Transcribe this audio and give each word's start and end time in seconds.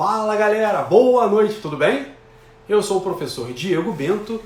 Fala 0.00 0.34
galera, 0.34 0.80
boa 0.80 1.26
noite, 1.26 1.60
tudo 1.60 1.76
bem? 1.76 2.06
Eu 2.66 2.82
sou 2.82 2.96
o 2.96 3.00
professor 3.02 3.52
Diego 3.52 3.92
Bento 3.92 4.42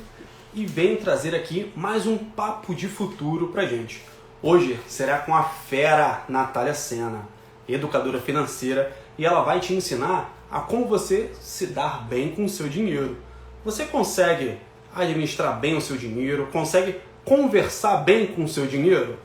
e 0.53 0.67
venho 0.67 0.97
trazer 0.97 1.33
aqui 1.33 1.71
mais 1.77 2.09
um 2.09 2.19
papo 2.19 2.75
de 2.75 2.89
futuro 2.89 3.47
pra 3.47 3.65
gente. 3.65 4.03
Hoje 4.43 4.81
será 4.89 5.19
com 5.19 5.33
a 5.33 5.45
fera 5.45 6.25
Natália 6.29 6.75
Sena, 6.75 7.29
educadora 7.69 8.19
financeira, 8.19 8.93
e 9.17 9.25
ela 9.25 9.43
vai 9.45 9.61
te 9.61 9.73
ensinar 9.73 10.37
a 10.51 10.59
como 10.59 10.87
você 10.87 11.31
se 11.41 11.69
dar 11.69 12.05
bem 12.09 12.33
com 12.35 12.47
o 12.47 12.49
seu 12.49 12.69
dinheiro. 12.69 13.17
Você 13.65 13.85
consegue 13.85 14.59
administrar 14.93 15.61
bem 15.61 15.77
o 15.77 15.81
seu 15.81 15.97
dinheiro? 15.97 16.49
Consegue 16.51 16.97
conversar 17.25 17.99
bem 17.99 18.27
com 18.27 18.43
o 18.43 18.49
seu 18.49 18.67
dinheiro? 18.67 19.17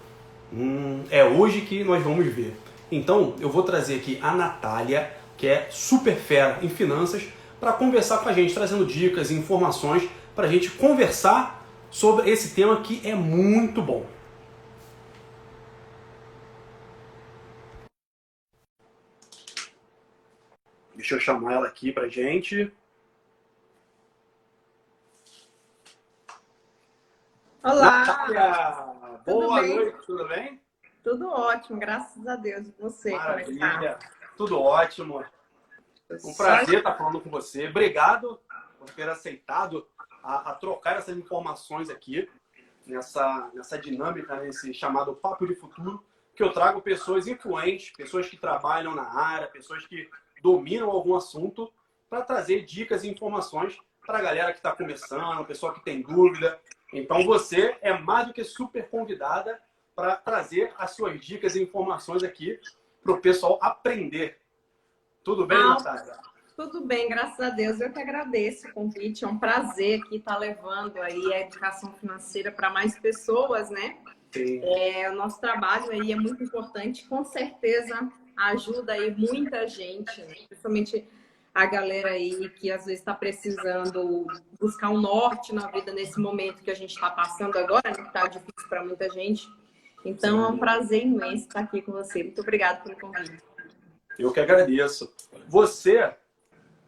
Hum, 0.54 1.06
é 1.10 1.24
hoje 1.24 1.62
que 1.62 1.84
nós 1.84 2.04
vamos 2.04 2.28
ver. 2.28 2.56
Então, 2.92 3.34
eu 3.40 3.50
vou 3.50 3.64
trazer 3.64 3.96
aqui 3.96 4.20
a 4.22 4.32
Natália, 4.36 5.12
que 5.40 5.48
é 5.48 5.70
super 5.72 6.18
fera 6.18 6.60
em 6.62 6.68
finanças, 6.68 7.24
para 7.62 7.72
conversar 7.72 8.18
com 8.20 8.28
a 8.28 8.34
gente, 8.34 8.54
trazendo 8.54 8.86
dicas 8.86 9.32
e 9.32 9.36
informações 9.36 10.08
para 10.36 10.46
a 10.46 10.52
gente 10.52 10.70
conversar 10.72 11.66
sobre 11.90 12.30
esse 12.30 12.54
tema 12.54 12.82
que 12.82 13.08
é 13.08 13.16
muito 13.16 13.82
bom. 13.82 14.06
Deixa 20.94 21.16
eu 21.16 21.20
chamar 21.22 21.54
ela 21.54 21.68
aqui 21.68 21.94
para 21.94 22.10
gente. 22.10 22.72
Olá! 27.64 28.06
Natália! 28.06 29.20
Boa 29.26 29.62
bem? 29.62 29.76
noite, 29.76 29.98
tudo 30.06 30.28
bem? 30.28 30.62
Tudo 31.02 31.30
ótimo, 31.30 31.80
graças 31.80 32.28
a 32.28 32.36
Deus. 32.36 32.68
Você, 32.78 33.12
como 33.12 33.40
é 33.40 33.44
que 33.44 33.58
tá? 33.58 33.68
Maravilha, 33.68 34.00
tudo 34.40 34.58
ótimo. 34.58 35.22
Um 36.24 36.34
prazer 36.34 36.78
estar 36.78 36.96
falando 36.96 37.20
com 37.20 37.30
você. 37.30 37.68
Obrigado 37.68 38.40
por 38.80 38.90
ter 38.92 39.10
aceitado 39.10 39.86
a, 40.24 40.52
a 40.52 40.56
trocar 40.56 40.96
essas 40.96 41.18
informações 41.18 41.90
aqui 41.90 42.30
nessa, 42.88 43.52
nessa 43.54 43.78
dinâmica, 43.78 44.38
nesse 44.38 44.74
chamado 44.74 45.14
Papo 45.14 45.46
de 45.46 45.56
Futuro, 45.56 46.02
que 46.34 46.42
eu 46.42 46.54
trago 46.54 46.82
pessoas 46.82 47.28
influentes, 47.28 47.92
pessoas 47.92 48.30
que 48.30 48.38
trabalham 48.38 48.96
na 48.96 49.14
área, 49.14 49.46
pessoas 49.46 49.86
que 49.86 50.10
dominam 50.42 50.90
algum 50.90 51.18
assunto, 51.18 51.70
para 52.10 52.22
trazer 52.22 52.64
dicas 52.64 53.04
e 53.04 53.10
informações 53.10 53.78
para 54.06 54.20
a 54.20 54.22
galera 54.22 54.54
que 54.54 54.60
está 54.60 54.72
começando, 54.72 55.46
pessoa 55.46 55.74
que 55.74 55.84
tem 55.84 56.02
dúvida. 56.02 56.58
Então 56.94 57.26
você 57.26 57.78
é 57.82 57.92
mais 57.92 58.28
do 58.28 58.34
que 58.34 58.46
super 58.46 58.88
convidada 58.90 59.62
para 59.94 60.16
trazer 60.16 60.74
as 60.78 60.92
suas 60.92 61.20
dicas 61.20 61.58
e 61.58 61.62
informações 61.62 62.24
aqui 62.24 62.58
para 63.02 63.14
o 63.14 63.22
pessoal 63.22 63.60
aprender. 63.62 64.38
Tudo 65.24 65.46
bem, 65.46 65.58
Ah, 65.58 65.70
Natália? 65.70 66.20
Tudo 66.56 66.82
bem, 66.82 67.08
graças 67.08 67.40
a 67.40 67.50
Deus. 67.50 67.80
Eu 67.80 67.92
que 67.92 68.00
agradeço 68.00 68.68
o 68.68 68.74
convite. 68.74 69.24
É 69.24 69.28
um 69.28 69.40
prazer 69.40 70.02
aqui 70.02 70.18
estar 70.18 70.38
levando 70.38 70.98
aí 70.98 71.34
a 71.34 71.42
educação 71.42 71.94
financeira 71.94 72.52
para 72.52 72.70
mais 72.70 73.00
pessoas, 73.00 73.70
né? 73.70 73.98
Sim. 74.32 74.62
É, 74.64 75.10
o 75.10 75.16
nosso 75.16 75.40
trabalho 75.40 75.92
aí 75.92 76.12
é 76.12 76.16
muito 76.16 76.44
importante, 76.44 77.08
com 77.08 77.24
certeza 77.24 78.12
ajuda 78.36 78.94
aí 78.94 79.14
muita 79.16 79.68
gente, 79.68 80.22
né? 80.22 80.34
principalmente 80.48 81.08
a 81.54 81.66
galera 81.66 82.12
aí 82.12 82.50
que 82.50 82.72
às 82.72 82.86
vezes 82.86 83.00
está 83.00 83.14
precisando 83.14 84.28
buscar 84.60 84.90
um 84.90 85.00
norte 85.00 85.54
na 85.54 85.68
vida 85.68 85.92
nesse 85.92 86.20
momento 86.20 86.62
que 86.62 86.72
a 86.72 86.76
gente 86.76 86.92
está 86.92 87.10
passando 87.10 87.58
agora, 87.58 87.90
né? 87.90 87.96
que 87.96 88.02
está 88.02 88.28
difícil 88.28 88.70
para 88.70 88.84
muita 88.84 89.10
gente. 89.10 89.48
Então 90.06 90.44
é 90.44 90.48
um 90.48 90.54
Sim. 90.54 90.60
prazer 90.60 91.04
imenso 91.04 91.48
estar 91.48 91.62
aqui 91.62 91.82
com 91.82 91.92
você. 91.92 92.24
Muito 92.24 92.42
obrigada 92.42 92.82
pelo 92.82 93.00
convite. 93.00 93.44
Eu 94.18 94.32
que 94.32 94.40
agradeço. 94.40 95.14
Você 95.48 96.16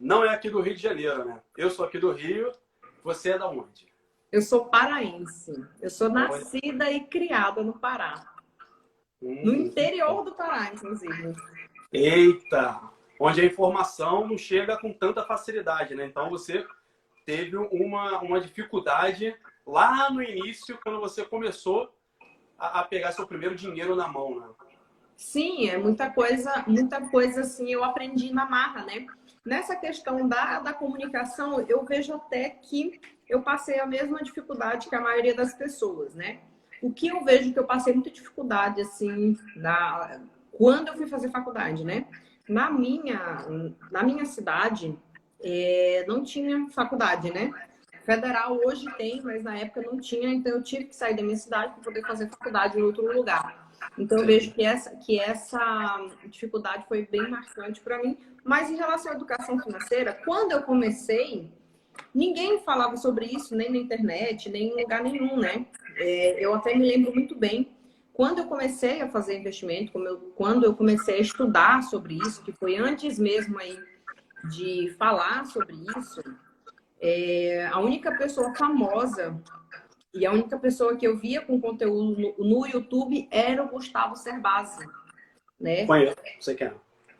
não 0.00 0.24
é 0.24 0.30
aqui 0.30 0.50
do 0.50 0.60
Rio 0.60 0.74
de 0.74 0.82
Janeiro, 0.82 1.24
né? 1.24 1.40
Eu 1.56 1.70
sou 1.70 1.84
aqui 1.84 1.98
do 1.98 2.10
Rio. 2.12 2.52
Você 3.04 3.30
é 3.30 3.38
da 3.38 3.48
onde? 3.48 3.86
Eu 4.30 4.40
sou 4.40 4.66
paraense. 4.66 5.52
Eu 5.80 5.90
sou 5.90 6.08
nascida 6.08 6.90
e 6.90 7.00
criada 7.04 7.62
no 7.62 7.78
Pará. 7.78 8.32
No 9.20 9.52
Hum. 9.52 9.54
interior 9.54 10.24
do 10.24 10.34
Pará, 10.34 10.70
inclusive. 10.72 11.34
Eita! 11.92 12.80
Onde 13.20 13.40
a 13.40 13.44
informação 13.44 14.26
não 14.26 14.36
chega 14.38 14.76
com 14.78 14.92
tanta 14.92 15.22
facilidade, 15.24 15.94
né? 15.94 16.06
Então 16.06 16.28
você 16.30 16.66
teve 17.24 17.56
uma, 17.56 18.20
uma 18.20 18.40
dificuldade 18.40 19.36
lá 19.66 20.10
no 20.10 20.22
início, 20.22 20.78
quando 20.82 20.98
você 20.98 21.24
começou 21.24 21.94
a, 22.62 22.80
a 22.80 22.84
pegar 22.84 23.10
seu 23.10 23.26
primeiro 23.26 23.56
dinheiro 23.56 23.96
na 23.96 24.06
mão, 24.06 24.38
né? 24.38 24.46
Sim, 25.16 25.68
é 25.68 25.76
muita 25.76 26.08
coisa, 26.10 26.64
muita 26.66 27.00
coisa 27.08 27.40
assim 27.40 27.70
eu 27.70 27.82
aprendi 27.82 28.32
na 28.32 28.46
marra, 28.46 28.84
né? 28.84 29.06
Nessa 29.44 29.74
questão 29.74 30.28
da, 30.28 30.60
da 30.60 30.72
comunicação, 30.72 31.60
eu 31.68 31.84
vejo 31.84 32.14
até 32.14 32.48
que 32.50 33.00
eu 33.28 33.42
passei 33.42 33.80
a 33.80 33.86
mesma 33.86 34.22
dificuldade 34.22 34.88
que 34.88 34.94
a 34.94 35.00
maioria 35.00 35.34
das 35.34 35.52
pessoas, 35.52 36.14
né? 36.14 36.38
O 36.80 36.92
que 36.92 37.08
eu 37.08 37.24
vejo 37.24 37.52
que 37.52 37.58
eu 37.58 37.64
passei 37.64 37.92
muita 37.92 38.10
dificuldade, 38.10 38.80
assim, 38.80 39.36
na, 39.56 40.20
quando 40.52 40.88
eu 40.88 40.96
fui 40.96 41.06
fazer 41.06 41.30
faculdade, 41.30 41.84
né? 41.84 42.06
Na 42.48 42.70
minha, 42.70 43.46
na 43.90 44.02
minha 44.02 44.24
cidade, 44.24 44.96
é, 45.40 46.04
não 46.06 46.22
tinha 46.22 46.68
faculdade, 46.70 47.32
né? 47.32 47.52
Federal 48.04 48.58
hoje 48.64 48.86
tem, 48.96 49.20
mas 49.22 49.42
na 49.42 49.56
época 49.58 49.82
não 49.82 49.98
tinha, 50.00 50.28
então 50.28 50.52
eu 50.52 50.62
tive 50.62 50.84
que 50.84 50.96
sair 50.96 51.14
da 51.14 51.22
minha 51.22 51.36
cidade 51.36 51.74
para 51.74 51.84
poder 51.84 52.02
fazer 52.02 52.28
faculdade 52.28 52.78
em 52.78 52.82
outro 52.82 53.06
lugar. 53.12 53.70
Então 53.98 54.18
eu 54.18 54.26
vejo 54.26 54.52
que 54.52 54.62
essa, 54.64 54.96
que 54.96 55.18
essa 55.20 56.06
dificuldade 56.26 56.84
foi 56.88 57.06
bem 57.06 57.28
marcante 57.28 57.80
para 57.80 58.02
mim. 58.02 58.16
Mas 58.44 58.70
em 58.70 58.76
relação 58.76 59.12
à 59.12 59.14
educação 59.14 59.58
financeira, 59.58 60.12
quando 60.24 60.52
eu 60.52 60.62
comecei, 60.62 61.50
ninguém 62.14 62.60
falava 62.64 62.96
sobre 62.96 63.26
isso, 63.26 63.54
nem 63.54 63.70
na 63.70 63.78
internet, 63.78 64.48
nem 64.48 64.68
em 64.70 64.82
lugar 64.82 65.02
nenhum, 65.02 65.36
né? 65.36 65.66
É, 65.96 66.44
eu 66.44 66.54
até 66.54 66.74
me 66.74 66.84
lembro 66.86 67.12
muito 67.14 67.34
bem. 67.36 67.68
Quando 68.12 68.38
eu 68.40 68.46
comecei 68.46 69.00
a 69.00 69.08
fazer 69.08 69.38
investimento, 69.38 69.96
eu- 69.98 70.32
quando 70.36 70.64
eu 70.64 70.74
comecei 70.74 71.16
a 71.16 71.20
estudar 71.20 71.82
sobre 71.82 72.14
isso, 72.14 72.42
que 72.42 72.52
foi 72.52 72.76
antes 72.76 73.18
mesmo 73.18 73.58
aí 73.58 73.78
de 74.50 74.94
falar 74.98 75.46
sobre 75.46 75.76
isso, 75.96 76.20
é, 77.02 77.66
a 77.66 77.80
única 77.80 78.16
pessoa 78.16 78.54
famosa 78.54 79.36
e 80.14 80.24
a 80.24 80.30
única 80.30 80.56
pessoa 80.56 80.96
que 80.96 81.06
eu 81.06 81.16
via 81.16 81.40
com 81.40 81.60
conteúdo 81.60 82.16
no, 82.38 82.44
no 82.44 82.66
YouTube 82.66 83.28
era 83.30 83.64
o 83.64 83.68
Gustavo 83.68 84.14
Cerbasi, 84.14 84.86
né? 85.60 85.84
Conheço, 85.84 86.16
você 86.38 86.54
quer? 86.54 86.74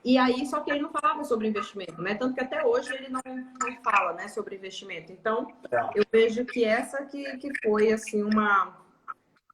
E 0.05 0.19
aí, 0.19 0.47
só 0.47 0.61
que 0.61 0.71
ele 0.71 0.83
não 0.83 0.91
falava 0.91 1.25
sobre 1.25 1.49
investimento, 1.49 2.01
né? 2.01 2.15
Tanto 2.15 2.35
que 2.35 2.41
até 2.41 2.65
hoje 2.65 2.93
ele 2.95 3.09
não, 3.09 3.21
não 3.25 3.83
fala, 3.83 4.13
né, 4.13 4.29
sobre 4.29 4.57
investimento. 4.57 5.13
Então, 5.13 5.49
É. 5.71 5.91
eu 5.95 6.05
vejo 6.11 6.45
que 6.45 6.65
essa 6.65 7.05
que, 7.05 7.37
que 7.39 7.51
foi, 7.63 7.93
assim, 7.93 8.23
uma, 8.23 8.77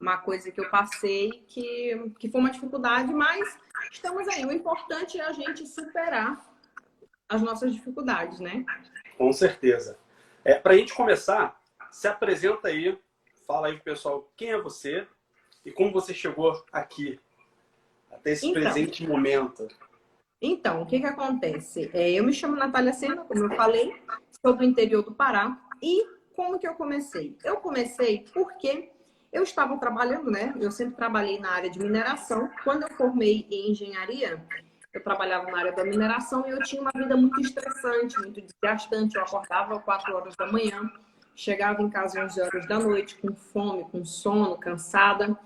uma 0.01 0.19
coisa 0.19 0.51
que 0.51 0.61
eu 0.61 0.71
passei 0.71 1.45
que, 1.49 2.13
que 2.19 2.31
foi 2.31 2.41
uma 2.41 2.51
dificuldade, 2.51 3.13
mas 3.13 3.59
estamos 3.93 4.27
aí. 4.29 4.45
O 4.45 4.53
importante 4.53 5.21
é 5.21 5.25
a 5.25 5.33
gente 5.33 5.67
superar 5.67 6.43
as 7.29 7.43
nossas 7.43 7.75
dificuldades, 7.75 8.41
né? 8.41 8.65
Com 9.19 9.33
certeza. 9.33 9.99
É, 10.49 10.55
Para 10.55 10.73
a 10.73 10.77
gente 10.79 10.95
começar, 10.95 11.61
se 11.91 12.09
apresenta 12.09 12.69
aí, 12.69 12.99
fala 13.47 13.67
aí 13.67 13.75
pro 13.75 13.85
pessoal 13.85 14.33
quem 14.35 14.49
é 14.51 14.59
você 14.59 15.07
e 15.63 15.71
como 15.71 15.93
você 15.93 16.15
chegou 16.15 16.65
aqui, 16.73 17.21
até 18.11 18.31
esse 18.31 18.47
Então. 18.47 18.63
presente 18.63 19.07
momento. 19.07 19.69
Então, 20.41 20.81
o 20.81 20.87
que 20.87 21.01
que 21.01 21.07
acontece? 21.07 21.91
É, 21.93 22.13
eu 22.13 22.25
me 22.25 22.33
chamo 22.33 22.57
Natália 22.57 22.95
Sena, 22.95 23.27
como 23.27 23.45
eu 23.45 23.55
falei, 23.57 23.95
sou 24.41 24.57
do 24.57 24.65
interior 24.65 25.03
do 25.03 25.13
Pará. 25.13 25.61
E 25.83 26.03
como 26.35 26.59
que 26.59 26.67
eu 26.67 26.73
comecei? 26.77 27.37
Eu 27.45 27.57
comecei 27.57 28.25
porque 28.33 28.91
eu 29.31 29.43
estava 29.43 29.77
trabalhando, 29.77 30.31
né? 30.31 30.55
Eu 30.59 30.71
sempre 30.71 30.97
trabalhei 30.97 31.39
na 31.39 31.51
área 31.51 31.69
de 31.69 31.79
mineração. 31.79 32.49
Quando 32.65 32.85
eu 32.85 32.91
formei 32.97 33.47
em 33.51 33.73
engenharia, 33.73 34.43
eu 34.93 35.03
trabalhava 35.03 35.51
na 35.51 35.59
área 35.59 35.73
da 35.73 35.85
mineração 35.85 36.47
e 36.47 36.51
eu 36.51 36.63
tinha 36.63 36.81
uma 36.81 36.93
vida 36.95 37.17
muito 37.17 37.41
estressante, 37.41 38.19
muito 38.19 38.41
desgastante. 38.41 39.17
Eu 39.17 39.23
acordava 39.23 39.77
às 39.77 39.85
4 39.85 40.17
horas 40.17 40.37
da 40.37 40.47
manhã, 40.51 40.91
chegava 41.35 41.83
em 41.83 41.91
casa 41.91 42.23
às 42.23 42.33
11 42.33 42.41
horas 42.41 42.69
da 42.69 42.79
noite, 42.79 43.17
com 43.17 43.35
fome, 43.35 43.85
com 43.85 44.05
sono, 44.05 44.57
cansada. 44.57 45.39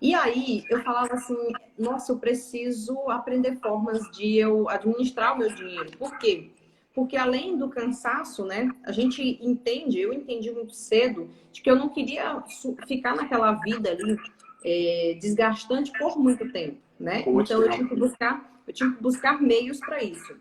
E 0.00 0.14
aí 0.14 0.64
eu 0.70 0.82
falava 0.82 1.14
assim, 1.14 1.36
nossa, 1.78 2.12
eu 2.12 2.18
preciso 2.18 3.10
aprender 3.10 3.56
formas 3.56 4.10
de 4.10 4.36
eu 4.36 4.68
administrar 4.68 5.34
o 5.34 5.38
meu 5.38 5.54
dinheiro. 5.54 5.96
Por 5.96 6.18
quê? 6.18 6.50
Porque 6.94 7.16
além 7.16 7.58
do 7.58 7.68
cansaço, 7.68 8.44
né, 8.44 8.70
a 8.84 8.92
gente 8.92 9.38
entende, 9.42 10.00
eu 10.00 10.14
entendi 10.14 10.50
muito 10.50 10.74
cedo, 10.74 11.28
de 11.52 11.60
que 11.60 11.70
eu 11.70 11.76
não 11.76 11.90
queria 11.90 12.42
ficar 12.86 13.14
naquela 13.14 13.52
vida 13.52 13.90
ali 13.90 14.16
é, 14.64 15.18
desgastante 15.20 15.92
por 15.98 16.18
muito 16.18 16.50
tempo, 16.50 16.78
né? 16.98 17.20
Então 17.20 17.62
eu 17.62 17.70
tinha 17.70 17.86
que 17.86 17.94
buscar, 17.94 18.55
eu 18.66 18.72
tinha 18.72 18.90
que 18.92 19.02
buscar 19.02 19.40
meios 19.40 19.78
para 19.80 20.02
isso. 20.02 20.36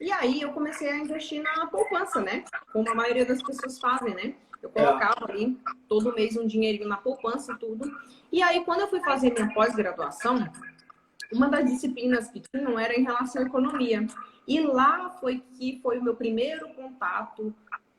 E 0.00 0.10
aí 0.12 0.40
eu 0.40 0.52
comecei 0.52 0.88
a 0.88 0.98
investir 0.98 1.42
na 1.42 1.66
poupança, 1.66 2.20
né? 2.20 2.44
Como 2.72 2.90
a 2.90 2.94
maioria 2.94 3.26
das 3.26 3.42
pessoas 3.42 3.78
fazem, 3.78 4.14
né? 4.14 4.34
Eu 4.62 4.70
colocava 4.70 5.30
ali 5.30 5.58
todo 5.88 6.14
mês 6.14 6.36
um 6.36 6.46
dinheirinho 6.46 6.88
na 6.88 6.96
poupança 6.96 7.52
e 7.52 7.58
tudo. 7.58 7.90
E 8.30 8.42
aí, 8.42 8.64
quando 8.64 8.80
eu 8.80 8.88
fui 8.88 9.00
fazer 9.00 9.32
minha 9.32 9.52
pós-graduação, 9.52 10.50
uma 11.32 11.48
das 11.48 11.64
disciplinas 11.64 12.28
que 12.28 12.40
tinham 12.40 12.78
era 12.78 12.98
em 12.98 13.04
relação 13.04 13.42
à 13.42 13.46
economia. 13.46 14.06
E 14.46 14.60
lá 14.60 15.10
foi 15.20 15.42
que 15.54 15.80
foi 15.82 15.98
o 15.98 16.02
meu 16.02 16.16
primeiro 16.16 16.68
contato 16.74 17.54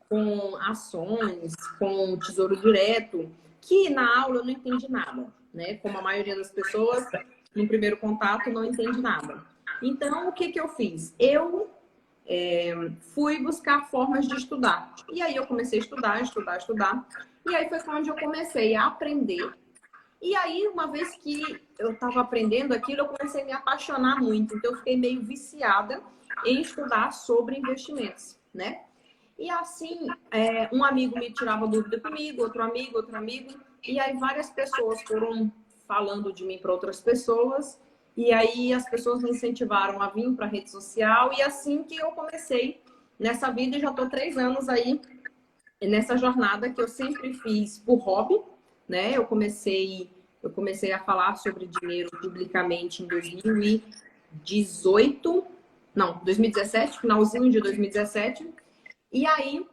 com 0.10 0.58
ações, 0.58 1.54
com 1.80 2.18
tesouro 2.20 2.56
direto, 2.56 3.32
que 3.62 3.90
na 3.90 4.22
aula 4.22 4.38
eu 4.38 4.44
não 4.44 4.52
entendi 4.52 4.92
nada, 4.92 5.28
né? 5.54 5.76
Como 5.76 5.98
a 5.98 6.02
maioria 6.02 6.36
das 6.36 6.52
pessoas, 6.52 7.08
no 7.56 7.68
primeiro 7.68 7.98
contato 7.98 8.50
não 8.50 8.66
entende 8.66 9.00
nada. 9.00 9.44
Então, 9.82 10.30
o 10.30 10.32
que, 10.32 10.52
que 10.52 10.60
eu 10.60 10.68
fiz? 10.68 11.16
Eu 11.18 11.70
é, 12.26 12.74
fui 13.14 13.42
buscar 13.42 13.90
formas 13.90 14.28
de 14.28 14.36
estudar. 14.36 14.94
E 15.12 15.22
aí 15.22 15.36
eu 15.36 15.46
comecei 15.46 15.80
a 15.80 15.82
estudar, 15.82 16.22
estudar, 16.22 16.58
estudar. 16.58 17.08
E 17.48 17.56
aí 17.56 17.68
foi 17.68 17.80
onde 17.96 18.10
eu 18.10 18.16
comecei 18.16 18.76
a 18.76 18.88
aprender. 18.88 19.54
E 20.22 20.36
aí, 20.36 20.68
uma 20.68 20.86
vez 20.86 21.16
que 21.16 21.60
eu 21.80 21.94
estava 21.94 22.22
aprendendo 22.22 22.74
aquilo, 22.74 23.02
eu 23.02 23.08
comecei 23.08 23.42
a 23.42 23.46
me 23.46 23.52
apaixonar 23.52 24.22
muito. 24.22 24.56
Então, 24.56 24.72
eu 24.72 24.78
fiquei 24.78 24.96
meio 24.96 25.22
viciada 25.22 26.02
em 26.46 26.62
estudar 26.62 27.12
sobre 27.12 27.58
investimentos, 27.58 28.40
né? 28.54 28.84
E 29.38 29.50
assim, 29.50 30.08
é, 30.30 30.70
um 30.72 30.84
amigo 30.84 31.18
me 31.18 31.34
tirava 31.34 31.68
dúvida 31.68 32.00
comigo, 32.00 32.44
outro 32.44 32.62
amigo, 32.62 32.98
outro 32.98 33.18
amigo. 33.18 33.60
E 33.84 34.00
aí, 34.00 34.16
várias 34.16 34.52
pessoas 34.52 35.02
foram 35.02 35.52
falando 35.88 36.32
de 36.32 36.46
mim 36.46 36.60
para 36.60 36.72
outras 36.72 37.02
pessoas. 37.02 37.82
E 38.16 38.32
aí 38.34 38.74
as 38.74 38.90
pessoas 38.90 39.24
me 39.24 39.30
incentivaram 39.30 40.02
a 40.02 40.10
vir 40.10 40.34
para 40.34 40.46
a 40.46 40.50
rede 40.50 40.70
social 40.70 41.32
e 41.38 41.42
assim 41.42 41.84
que 41.84 41.96
eu 41.96 42.12
comecei 42.12 42.82
nessa 43.18 43.50
vida 43.52 43.80
já 43.80 43.90
estou 43.90 44.10
três 44.10 44.38
anos 44.38 44.68
aí 44.68 45.00
nessa 45.82 46.18
jornada 46.18 46.70
que 46.70 46.82
eu 46.82 46.88
sempre 46.88 47.34
fiz 47.34 47.80
por 47.80 47.98
hobby, 47.98 48.40
né? 48.88 49.16
Eu 49.16 49.26
comecei 49.26 50.12
eu 50.44 50.50
comecei 50.50 50.92
a 50.92 51.00
falar 51.00 51.36
sobre 51.36 51.68
dinheiro 51.68 52.10
publicamente 52.20 53.04
em 53.04 53.08
2018, 53.08 55.46
não, 55.94 56.20
2017, 56.24 57.00
finalzinho 57.00 57.52
de 57.52 57.60
2017. 57.60 58.52
E 59.14 59.28
aí, 59.28 59.64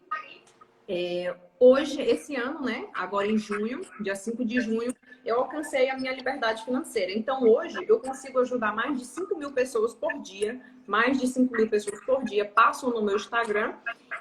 é, 0.86 1.34
hoje, 1.58 2.02
esse 2.02 2.36
ano, 2.36 2.60
né? 2.60 2.86
Agora 2.92 3.26
em 3.26 3.38
junho, 3.38 3.80
dia 4.00 4.14
5 4.14 4.44
de 4.44 4.60
junho, 4.60 4.94
eu 5.24 5.40
alcancei 5.40 5.90
a 5.90 5.96
minha 5.96 6.12
liberdade 6.12 6.64
financeira. 6.64 7.12
Então, 7.12 7.42
hoje, 7.42 7.78
eu 7.86 8.00
consigo 8.00 8.40
ajudar 8.40 8.74
mais 8.74 8.98
de 8.98 9.04
5 9.04 9.36
mil 9.36 9.52
pessoas 9.52 9.94
por 9.94 10.12
dia. 10.20 10.60
Mais 10.86 11.20
de 11.20 11.26
5 11.26 11.54
mil 11.54 11.68
pessoas 11.68 12.00
por 12.04 12.24
dia 12.24 12.44
passam 12.44 12.90
no 12.90 13.02
meu 13.02 13.16
Instagram. 13.16 13.74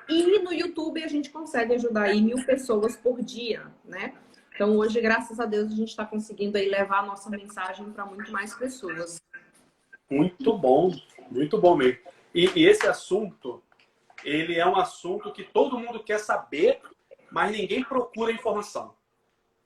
E 0.09 0.39
no 0.39 0.53
YouTube, 0.53 1.03
a 1.03 1.07
gente 1.07 1.29
consegue 1.29 1.73
ajudar 1.75 2.03
aí 2.03 2.21
mil 2.21 2.43
pessoas 2.45 2.95
por 2.95 3.21
dia, 3.21 3.71
né? 3.85 4.13
Então, 4.53 4.75
hoje, 4.75 4.99
graças 4.99 5.39
a 5.39 5.45
Deus, 5.45 5.71
a 5.71 5.75
gente 5.75 5.89
está 5.89 6.03
conseguindo 6.03 6.57
aí 6.57 6.67
levar 6.67 6.99
a 6.99 7.05
nossa 7.05 7.29
mensagem 7.29 7.91
para 7.91 8.05
muito 8.05 8.31
mais 8.31 8.55
pessoas. 8.55 9.21
Muito 10.09 10.57
bom, 10.57 10.91
muito 11.29 11.59
bom 11.59 11.75
mesmo. 11.75 11.99
E, 12.33 12.49
e 12.55 12.65
esse 12.65 12.87
assunto, 12.87 13.61
ele 14.23 14.55
é 14.55 14.65
um 14.65 14.75
assunto 14.75 15.31
que 15.31 15.43
todo 15.43 15.77
mundo 15.77 16.03
quer 16.03 16.19
saber, 16.19 16.81
mas 17.31 17.51
ninguém 17.51 17.83
procura 17.83 18.31
informação. 18.31 18.96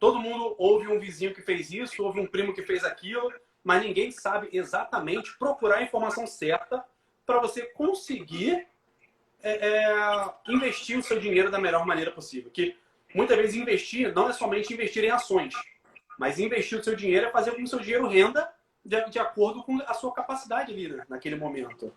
Todo 0.01 0.19
mundo 0.19 0.55
ouve 0.57 0.87
um 0.87 0.99
vizinho 0.99 1.31
que 1.31 1.43
fez 1.43 1.71
isso, 1.71 2.03
ouve 2.03 2.19
um 2.19 2.25
primo 2.25 2.55
que 2.55 2.63
fez 2.63 2.83
aquilo, 2.83 3.31
mas 3.63 3.83
ninguém 3.83 4.09
sabe 4.09 4.49
exatamente 4.51 5.37
procurar 5.37 5.77
a 5.77 5.83
informação 5.83 6.25
certa 6.25 6.83
para 7.23 7.39
você 7.39 7.67
conseguir 7.67 8.65
é, 9.43 9.67
é, 9.67 10.33
investir 10.49 10.97
o 10.97 11.03
seu 11.03 11.19
dinheiro 11.19 11.51
da 11.51 11.59
melhor 11.59 11.85
maneira 11.85 12.09
possível. 12.09 12.49
Que 12.49 12.75
muitas 13.13 13.37
vezes 13.37 13.55
investir 13.55 14.11
não 14.11 14.27
é 14.27 14.33
somente 14.33 14.73
investir 14.73 15.03
em 15.03 15.11
ações, 15.11 15.53
mas 16.17 16.39
investir 16.39 16.79
o 16.79 16.83
seu 16.83 16.95
dinheiro 16.95 17.27
é 17.27 17.31
fazer 17.31 17.51
com 17.51 17.57
que 17.57 17.63
o 17.63 17.67
seu 17.67 17.79
dinheiro 17.79 18.07
renda 18.07 18.51
de, 18.83 19.07
de 19.07 19.19
acordo 19.19 19.61
com 19.61 19.79
a 19.85 19.93
sua 19.93 20.11
capacidade 20.11 20.73
ali 20.73 20.87
né, 20.87 21.05
naquele 21.07 21.35
momento. 21.35 21.93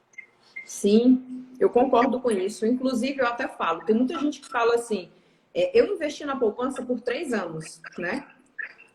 Sim, 0.67 1.47
eu 1.59 1.71
concordo 1.71 2.21
com 2.21 2.31
isso. 2.31 2.67
Inclusive, 2.67 3.23
eu 3.23 3.27
até 3.27 3.49
falo, 3.49 3.83
tem 3.87 3.97
muita 3.97 4.19
gente 4.19 4.43
que 4.43 4.49
fala 4.51 4.75
assim, 4.75 5.11
é, 5.55 5.79
eu 5.79 5.95
investi 5.95 6.25
na 6.25 6.37
poupança 6.37 6.83
por 6.83 7.01
três 7.01 7.33
anos, 7.33 7.81
né? 7.97 8.27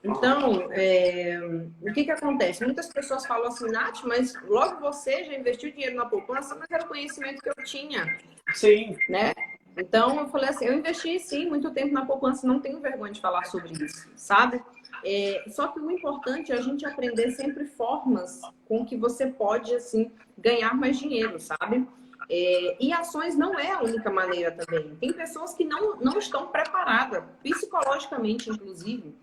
Então, 0.04 0.72
é, 0.72 1.40
o 1.82 1.94
que 1.94 2.06
que 2.06 2.12
acontece? 2.12 2.64
Muitas 2.64 2.88
pessoas 2.88 3.26
falam 3.26 3.48
assim, 3.48 3.70
Nath, 3.70 4.04
mas 4.06 4.34
logo 4.48 4.80
você 4.80 5.26
já 5.26 5.34
investiu 5.34 5.72
dinheiro 5.72 5.96
na 5.96 6.06
poupança, 6.06 6.56
mas 6.56 6.70
era 6.72 6.86
o 6.86 6.88
conhecimento 6.88 7.42
que 7.42 7.50
eu 7.50 7.66
tinha. 7.66 8.18
Sim. 8.54 8.98
Né? 9.10 9.34
Então, 9.78 10.18
eu 10.20 10.28
falei 10.30 10.50
assim, 10.50 10.66
eu 10.66 10.74
investi 10.74 11.20
sim 11.20 11.48
muito 11.48 11.72
tempo 11.72 11.94
na 11.94 12.06
poupança, 12.06 12.48
não 12.48 12.60
tenho 12.60 12.80
vergonha 12.80 13.12
de 13.12 13.22
falar 13.22 13.46
sobre 13.46 13.72
isso, 13.74 14.10
sabe? 14.16 14.64
É, 15.04 15.44
só 15.50 15.68
que 15.68 15.80
o 15.80 15.92
importante 15.92 16.52
é 16.52 16.56
a 16.56 16.62
gente 16.62 16.86
aprender 16.86 17.32
sempre 17.32 17.66
formas 17.66 18.42
com 18.68 18.86
que 18.86 18.98
você 18.98 19.28
pode, 19.28 19.74
assim, 19.76 20.12
ganhar 20.38 20.74
mais 20.74 20.98
dinheiro, 20.98 21.40
sabe? 21.40 21.88
É, 22.30 22.78
e 22.80 22.94
ações 22.94 23.36
não 23.36 23.58
é 23.58 23.72
a 23.72 23.82
única 23.82 24.12
maneira 24.12 24.52
também. 24.52 24.96
Tem 24.98 25.12
pessoas 25.12 25.56
que 25.56 25.66
não, 25.66 25.96
não 25.98 26.20
estão 26.20 26.48
preparadas, 26.48 27.24
psicologicamente, 27.42 28.52
inclusive, 28.52 29.16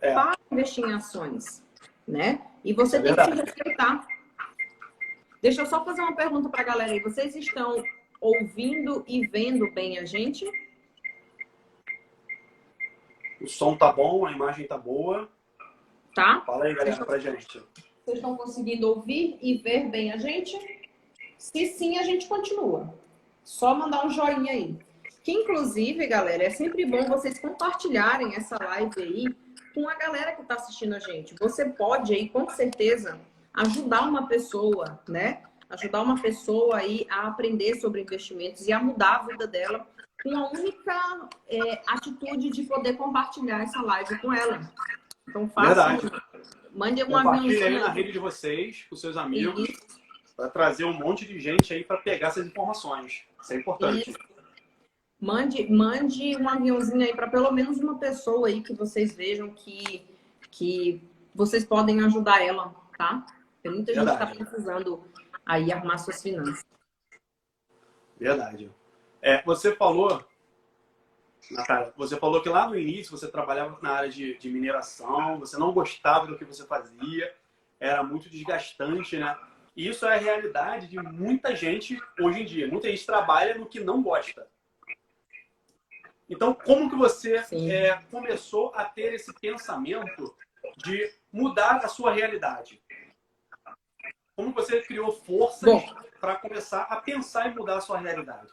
é. 0.00 0.12
para 0.12 0.36
investir 0.50 0.84
em 0.84 0.92
ações, 0.92 1.64
né? 2.06 2.42
E 2.64 2.72
você 2.72 2.96
é 2.96 3.02
tem 3.02 3.14
que 3.14 3.24
se 3.24 3.30
respeitar. 3.30 4.06
Deixa 5.40 5.62
eu 5.62 5.66
só 5.66 5.84
fazer 5.84 6.02
uma 6.02 6.16
pergunta 6.16 6.48
para 6.48 6.62
a 6.62 6.64
galera 6.64 6.90
aí. 6.90 7.00
Vocês 7.00 7.36
estão 7.36 7.82
ouvindo 8.20 9.04
e 9.06 9.26
vendo 9.26 9.70
bem 9.72 9.98
a 9.98 10.04
gente? 10.04 10.44
O 13.40 13.46
som 13.46 13.76
tá 13.76 13.92
bom, 13.92 14.26
a 14.26 14.32
imagem 14.32 14.66
tá 14.66 14.76
boa. 14.76 15.30
Tá? 16.14 16.42
Fala 16.44 16.64
aí, 16.64 16.74
galera, 16.74 17.06
pra 17.06 17.18
gente. 17.18 17.62
Vocês 18.04 18.18
estão 18.18 18.36
conseguindo 18.36 18.88
ouvir 18.88 19.38
e 19.40 19.56
ver 19.58 19.88
bem 19.88 20.12
a 20.12 20.18
gente? 20.18 20.79
Se 21.40 21.64
sim, 21.68 21.98
a 21.98 22.02
gente 22.02 22.28
continua. 22.28 22.94
Só 23.42 23.74
mandar 23.74 24.04
um 24.04 24.10
joinha 24.10 24.52
aí. 24.52 24.78
Que 25.24 25.32
inclusive, 25.32 26.06
galera, 26.06 26.44
é 26.44 26.50
sempre 26.50 26.84
bom 26.84 27.02
vocês 27.08 27.38
compartilharem 27.38 28.34
essa 28.34 28.62
live 28.62 29.02
aí 29.02 29.24
com 29.74 29.88
a 29.88 29.94
galera 29.94 30.32
que 30.32 30.42
está 30.42 30.56
assistindo 30.56 30.94
a 30.94 30.98
gente. 30.98 31.34
Você 31.40 31.64
pode 31.64 32.12
aí, 32.12 32.28
com 32.28 32.46
certeza, 32.50 33.18
ajudar 33.54 34.02
uma 34.02 34.28
pessoa, 34.28 35.00
né? 35.08 35.42
Ajudar 35.70 36.02
uma 36.02 36.20
pessoa 36.20 36.76
aí 36.76 37.06
a 37.10 37.28
aprender 37.28 37.76
sobre 37.76 38.02
investimentos 38.02 38.68
e 38.68 38.72
a 38.72 38.78
mudar 38.78 39.16
a 39.16 39.22
vida 39.22 39.46
dela 39.46 39.86
com 40.22 40.36
a 40.36 40.50
única 40.50 41.30
é, 41.48 41.82
atitude 41.86 42.50
de 42.50 42.64
poder 42.64 42.98
compartilhar 42.98 43.62
essa 43.62 43.80
live 43.80 44.18
com 44.18 44.30
ela. 44.30 44.70
Então 45.26 45.48
faça. 45.48 45.98
Mande 46.70 47.02
uma 47.02 47.22
Compartilhe 47.22 47.62
aí 47.62 47.78
na 47.78 47.88
rede 47.88 48.12
de 48.12 48.18
vocês, 48.18 48.86
com 48.90 48.94
seus 48.94 49.16
amigos. 49.16 49.99
Para 50.40 50.48
trazer 50.48 50.84
um 50.84 50.92
monte 50.92 51.26
de 51.26 51.38
gente 51.38 51.74
aí 51.74 51.84
para 51.84 51.98
pegar 51.98 52.28
essas 52.28 52.46
informações. 52.46 53.24
Isso 53.42 53.52
é 53.52 53.56
importante. 53.56 54.10
Isso. 54.10 54.18
Mande, 55.20 55.70
mande 55.70 56.34
um 56.38 56.48
aviãozinho 56.48 57.02
aí 57.02 57.14
para 57.14 57.28
pelo 57.28 57.52
menos 57.52 57.78
uma 57.78 57.98
pessoa 57.98 58.48
aí 58.48 58.62
que 58.62 58.72
vocês 58.72 59.14
vejam 59.14 59.50
que, 59.50 60.08
que 60.50 61.06
vocês 61.34 61.62
podem 61.62 62.02
ajudar 62.04 62.42
ela, 62.42 62.74
tá? 62.96 63.26
Tem 63.62 63.70
muita 63.70 63.92
gente 63.92 64.06
que 64.06 64.12
está 64.12 64.26
precisando 64.26 65.04
aí 65.44 65.70
arrumar 65.70 65.98
suas 65.98 66.22
finanças. 66.22 66.64
Verdade. 68.18 68.70
É, 69.20 69.42
você 69.42 69.76
falou, 69.76 70.24
Natália, 71.50 71.92
você 71.98 72.16
falou 72.16 72.40
que 72.42 72.48
lá 72.48 72.66
no 72.66 72.78
início 72.78 73.10
você 73.10 73.28
trabalhava 73.28 73.78
na 73.82 73.90
área 73.90 74.08
de, 74.08 74.38
de 74.38 74.48
mineração, 74.48 75.38
você 75.38 75.58
não 75.58 75.74
gostava 75.74 76.26
do 76.26 76.38
que 76.38 76.46
você 76.46 76.64
fazia, 76.64 77.34
era 77.78 78.02
muito 78.02 78.30
desgastante, 78.30 79.18
né? 79.18 79.36
Isso 79.76 80.04
é 80.06 80.14
a 80.14 80.18
realidade 80.18 80.88
de 80.88 80.98
muita 80.98 81.54
gente 81.54 81.98
hoje 82.20 82.42
em 82.42 82.44
dia. 82.44 82.68
Muita 82.68 82.88
gente 82.88 83.06
trabalha 83.06 83.54
no 83.54 83.66
que 83.66 83.80
não 83.80 84.02
gosta. 84.02 84.46
Então, 86.28 86.54
como 86.54 86.88
que 86.88 86.96
você 86.96 87.44
é, 87.52 87.96
começou 88.10 88.72
a 88.74 88.84
ter 88.84 89.14
esse 89.14 89.32
pensamento 89.34 90.34
de 90.76 91.12
mudar 91.32 91.78
a 91.78 91.88
sua 91.88 92.12
realidade? 92.12 92.80
Como 94.36 94.52
você 94.52 94.80
criou 94.80 95.12
forças 95.12 95.82
para 96.20 96.36
começar 96.36 96.82
a 96.82 97.00
pensar 97.00 97.50
em 97.50 97.54
mudar 97.54 97.78
a 97.78 97.80
sua 97.80 97.98
realidade? 97.98 98.52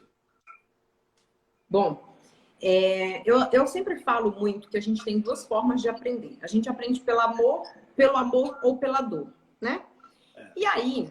Bom, 1.70 2.16
é, 2.60 3.22
eu, 3.24 3.38
eu 3.52 3.66
sempre 3.66 4.00
falo 4.00 4.32
muito 4.32 4.68
que 4.68 4.76
a 4.76 4.82
gente 4.82 5.04
tem 5.04 5.20
duas 5.20 5.46
formas 5.46 5.80
de 5.80 5.88
aprender. 5.88 6.36
A 6.42 6.46
gente 6.46 6.68
aprende 6.68 7.00
pelo 7.00 7.20
amor, 7.20 7.62
pelo 7.94 8.16
amor 8.16 8.58
ou 8.62 8.78
pela 8.78 9.00
dor, 9.00 9.32
né? 9.60 9.84
E 10.58 10.66
aí. 10.66 11.08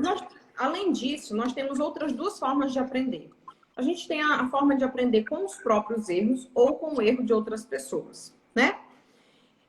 Nós, 0.00 0.20
além 0.58 0.90
disso, 0.90 1.36
nós 1.36 1.52
temos 1.52 1.78
outras 1.78 2.12
duas 2.12 2.40
formas 2.40 2.72
de 2.72 2.80
aprender. 2.80 3.30
A 3.76 3.82
gente 3.82 4.08
tem 4.08 4.20
a, 4.20 4.40
a 4.40 4.48
forma 4.48 4.76
de 4.76 4.82
aprender 4.82 5.24
com 5.24 5.44
os 5.44 5.54
próprios 5.54 6.08
erros 6.08 6.50
ou 6.52 6.74
com 6.74 6.96
o 6.96 7.00
erro 7.00 7.22
de 7.22 7.32
outras 7.32 7.64
pessoas, 7.64 8.34
né? 8.52 8.80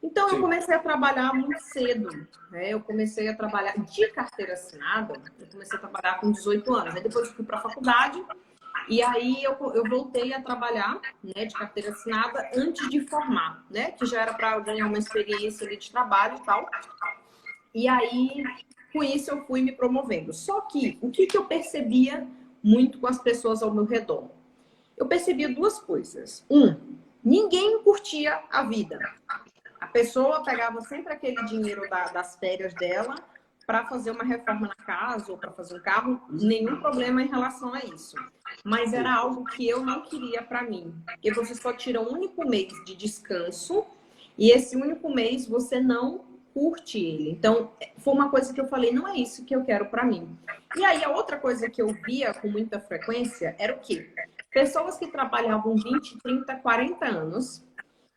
Então, 0.01 0.27
Sim. 0.27 0.35
eu 0.35 0.41
comecei 0.41 0.73
a 0.73 0.79
trabalhar 0.79 1.31
muito 1.35 1.61
cedo. 1.61 2.27
Né? 2.49 2.73
Eu 2.73 2.81
comecei 2.81 3.27
a 3.27 3.35
trabalhar 3.35 3.77
de 3.77 4.07
carteira 4.07 4.53
assinada. 4.53 5.21
Eu 5.39 5.45
comecei 5.45 5.77
a 5.77 5.81
trabalhar 5.81 6.19
com 6.19 6.31
18 6.31 6.73
anos. 6.73 6.95
Aí 6.95 7.03
depois 7.03 7.27
eu 7.27 7.35
fui 7.35 7.45
para 7.45 7.59
a 7.59 7.61
faculdade. 7.61 8.25
E 8.89 9.03
aí 9.03 9.43
eu, 9.43 9.55
eu 9.75 9.83
voltei 9.87 10.33
a 10.33 10.41
trabalhar 10.41 10.99
né, 11.23 11.45
de 11.45 11.53
carteira 11.53 11.91
assinada 11.91 12.49
antes 12.55 12.89
de 12.89 13.07
formar, 13.07 13.63
né? 13.69 13.91
Que 13.91 14.07
já 14.07 14.23
era 14.23 14.33
para 14.33 14.59
ganhar 14.61 14.87
uma 14.87 14.97
experiência 14.97 15.67
ali 15.67 15.77
de 15.77 15.91
trabalho 15.91 16.37
e 16.37 16.43
tal. 16.43 16.67
E 17.75 17.87
aí 17.87 18.43
com 18.91 19.03
isso 19.03 19.31
eu 19.31 19.45
fui 19.45 19.61
me 19.61 19.71
promovendo. 19.71 20.33
Só 20.33 20.61
que 20.61 20.97
o 21.01 21.09
que, 21.09 21.27
que 21.27 21.37
eu 21.37 21.45
percebia 21.45 22.27
muito 22.63 22.99
com 22.99 23.07
as 23.07 23.19
pessoas 23.19 23.63
ao 23.63 23.73
meu 23.73 23.85
redor? 23.85 24.29
Eu 24.97 25.07
percebia 25.07 25.49
duas 25.49 25.79
coisas. 25.79 26.45
Um, 26.49 26.75
ninguém 27.23 27.81
curtia 27.83 28.41
a 28.51 28.63
vida. 28.63 28.99
A 29.79 29.87
pessoa 29.87 30.43
pegava 30.43 30.81
sempre 30.81 31.11
aquele 31.11 31.43
dinheiro 31.45 31.89
da, 31.89 32.05
das 32.05 32.35
férias 32.35 32.73
dela 32.75 33.15
para 33.65 33.85
fazer 33.85 34.11
uma 34.11 34.23
reforma 34.23 34.67
na 34.67 34.85
casa 34.85 35.31
ou 35.31 35.37
para 35.37 35.51
fazer 35.51 35.77
um 35.77 35.81
carro, 35.81 36.21
nenhum 36.29 36.81
problema 36.81 37.21
em 37.21 37.27
relação 37.27 37.73
a 37.73 37.79
isso. 37.79 38.15
Mas 38.65 38.93
era 38.93 39.13
algo 39.13 39.45
que 39.45 39.67
eu 39.67 39.83
não 39.83 40.01
queria 40.01 40.43
para 40.43 40.63
mim. 40.63 40.93
Porque 41.05 41.33
você 41.33 41.55
só 41.55 41.71
tira 41.71 42.01
um 42.01 42.11
único 42.11 42.47
mês 42.47 42.73
de 42.85 42.95
descanso 42.95 43.85
e 44.37 44.51
esse 44.51 44.75
único 44.75 45.13
mês 45.13 45.47
você 45.47 45.79
não 45.79 46.30
curte 46.53 46.99
ele. 46.99 47.31
Então, 47.31 47.71
foi 47.97 48.13
uma 48.13 48.29
coisa 48.29 48.53
que 48.53 48.59
eu 48.59 48.67
falei, 48.67 48.91
não 48.91 49.07
é 49.07 49.15
isso 49.15 49.45
que 49.45 49.55
eu 49.55 49.63
quero 49.63 49.85
para 49.87 50.05
mim. 50.05 50.37
E 50.75 50.85
aí, 50.85 51.03
a 51.03 51.09
outra 51.09 51.37
coisa 51.37 51.69
que 51.69 51.81
eu 51.81 51.87
via 52.05 52.33
com 52.33 52.47
muita 52.47 52.79
frequência 52.79 53.55
era 53.57 53.73
o 53.73 53.79
quê? 53.79 54.13
Pessoas 54.51 54.97
que 54.97 55.07
trabalhavam 55.07 55.75
20, 55.75 56.19
30, 56.19 56.55
40 56.57 57.05
anos. 57.05 57.65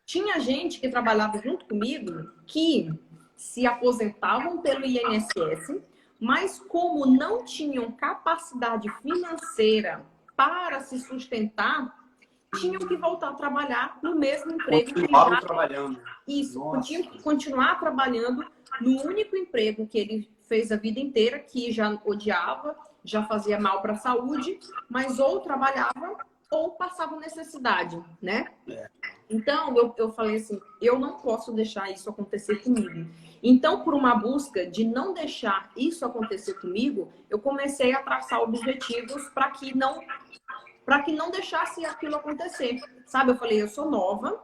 Tinha 0.05 0.39
gente 0.39 0.79
que 0.79 0.89
trabalhava 0.89 1.39
junto 1.39 1.65
comigo 1.65 2.29
que 2.45 2.89
se 3.35 3.65
aposentavam 3.65 4.61
pelo 4.61 4.85
INSS, 4.85 5.81
mas 6.19 6.59
como 6.59 7.05
não 7.05 7.43
tinham 7.43 7.91
capacidade 7.91 8.89
financeira 9.01 10.05
para 10.35 10.81
se 10.81 10.99
sustentar, 10.99 11.93
tinham 12.59 12.79
que 12.79 12.95
voltar 12.97 13.29
a 13.29 13.33
trabalhar 13.33 13.99
no 14.01 14.15
mesmo 14.15 14.51
emprego. 14.51 14.93
Continuavam 14.93 15.39
trabalhando. 15.39 15.99
Isso, 16.27 16.61
tinham 16.81 17.03
que 17.03 17.21
continuar 17.21 17.79
trabalhando 17.79 18.45
no 18.81 19.01
único 19.03 19.35
emprego 19.35 19.87
que 19.87 19.97
ele 19.97 20.29
fez 20.47 20.71
a 20.71 20.75
vida 20.75 20.99
inteira, 20.99 21.39
que 21.39 21.71
já 21.71 21.99
odiava, 22.05 22.75
já 23.03 23.23
fazia 23.23 23.59
mal 23.59 23.81
para 23.81 23.93
a 23.93 23.97
saúde, 23.97 24.59
mas 24.89 25.19
ou 25.19 25.39
trabalhava 25.39 26.17
ou 26.51 26.71
passava 26.71 27.15
necessidade, 27.17 28.01
né? 28.21 28.47
É. 28.67 28.87
Então, 29.29 29.75
eu, 29.75 29.93
eu 29.97 30.11
falei 30.11 30.37
assim, 30.37 30.59
eu 30.79 30.99
não 30.99 31.17
posso 31.17 31.51
deixar 31.51 31.91
isso 31.91 32.09
acontecer 32.09 32.61
comigo. 32.63 33.09
Então, 33.41 33.83
por 33.83 33.93
uma 33.93 34.15
busca 34.15 34.65
de 34.65 34.83
não 34.83 35.13
deixar 35.13 35.71
isso 35.75 36.05
acontecer 36.05 36.53
comigo, 36.55 37.11
eu 37.29 37.39
comecei 37.39 37.93
a 37.93 38.03
traçar 38.03 38.41
objetivos 38.41 39.27
para 39.29 39.51
que 39.51 39.75
não 39.75 39.99
para 40.85 41.01
que 41.01 41.11
não 41.11 41.31
deixasse 41.31 41.85
aquilo 41.85 42.15
acontecer. 42.15 42.79
Sabe? 43.05 43.31
Eu 43.31 43.37
falei, 43.37 43.61
eu 43.61 43.67
sou 43.67 43.89
nova 43.89 44.41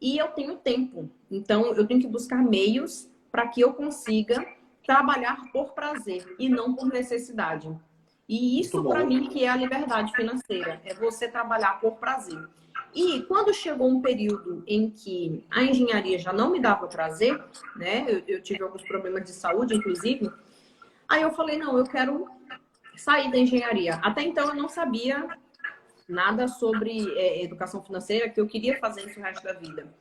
e 0.00 0.18
eu 0.18 0.28
tenho 0.28 0.56
tempo. 0.56 1.10
Então, 1.30 1.74
eu 1.74 1.86
tenho 1.86 2.00
que 2.00 2.06
buscar 2.06 2.42
meios 2.42 3.08
para 3.32 3.48
que 3.48 3.60
eu 3.60 3.72
consiga 3.72 4.46
trabalhar 4.86 5.50
por 5.52 5.72
prazer 5.72 6.36
e 6.38 6.48
não 6.48 6.74
por 6.74 6.86
necessidade. 6.86 7.74
E 8.28 8.60
isso 8.60 8.84
para 8.84 9.04
mim 9.04 9.28
que 9.28 9.44
é 9.44 9.48
a 9.48 9.56
liberdade 9.56 10.12
financeira, 10.12 10.80
é 10.84 10.94
você 10.94 11.28
trabalhar 11.28 11.80
por 11.80 11.96
prazer. 11.96 12.46
E 12.94 13.22
quando 13.22 13.52
chegou 13.54 13.88
um 13.88 14.00
período 14.00 14.62
em 14.66 14.90
que 14.90 15.44
a 15.50 15.62
engenharia 15.62 16.18
já 16.18 16.32
não 16.32 16.50
me 16.50 16.60
dava 16.60 16.86
prazer, 16.86 17.42
né? 17.76 18.04
Eu, 18.08 18.22
eu 18.26 18.42
tive 18.42 18.62
alguns 18.62 18.82
problemas 18.82 19.24
de 19.24 19.30
saúde, 19.30 19.74
inclusive. 19.74 20.30
Aí 21.08 21.22
eu 21.22 21.30
falei, 21.32 21.58
não, 21.58 21.76
eu 21.78 21.84
quero 21.84 22.26
sair 22.96 23.30
da 23.30 23.38
engenharia. 23.38 23.96
Até 24.02 24.22
então 24.22 24.48
eu 24.48 24.54
não 24.54 24.68
sabia 24.68 25.28
nada 26.08 26.48
sobre 26.48 27.12
é, 27.18 27.42
educação 27.42 27.82
financeira, 27.82 28.28
que 28.28 28.40
eu 28.40 28.46
queria 28.46 28.78
fazer 28.78 29.06
isso 29.06 29.20
o 29.20 29.22
resto 29.22 29.44
da 29.44 29.52
vida. 29.52 29.92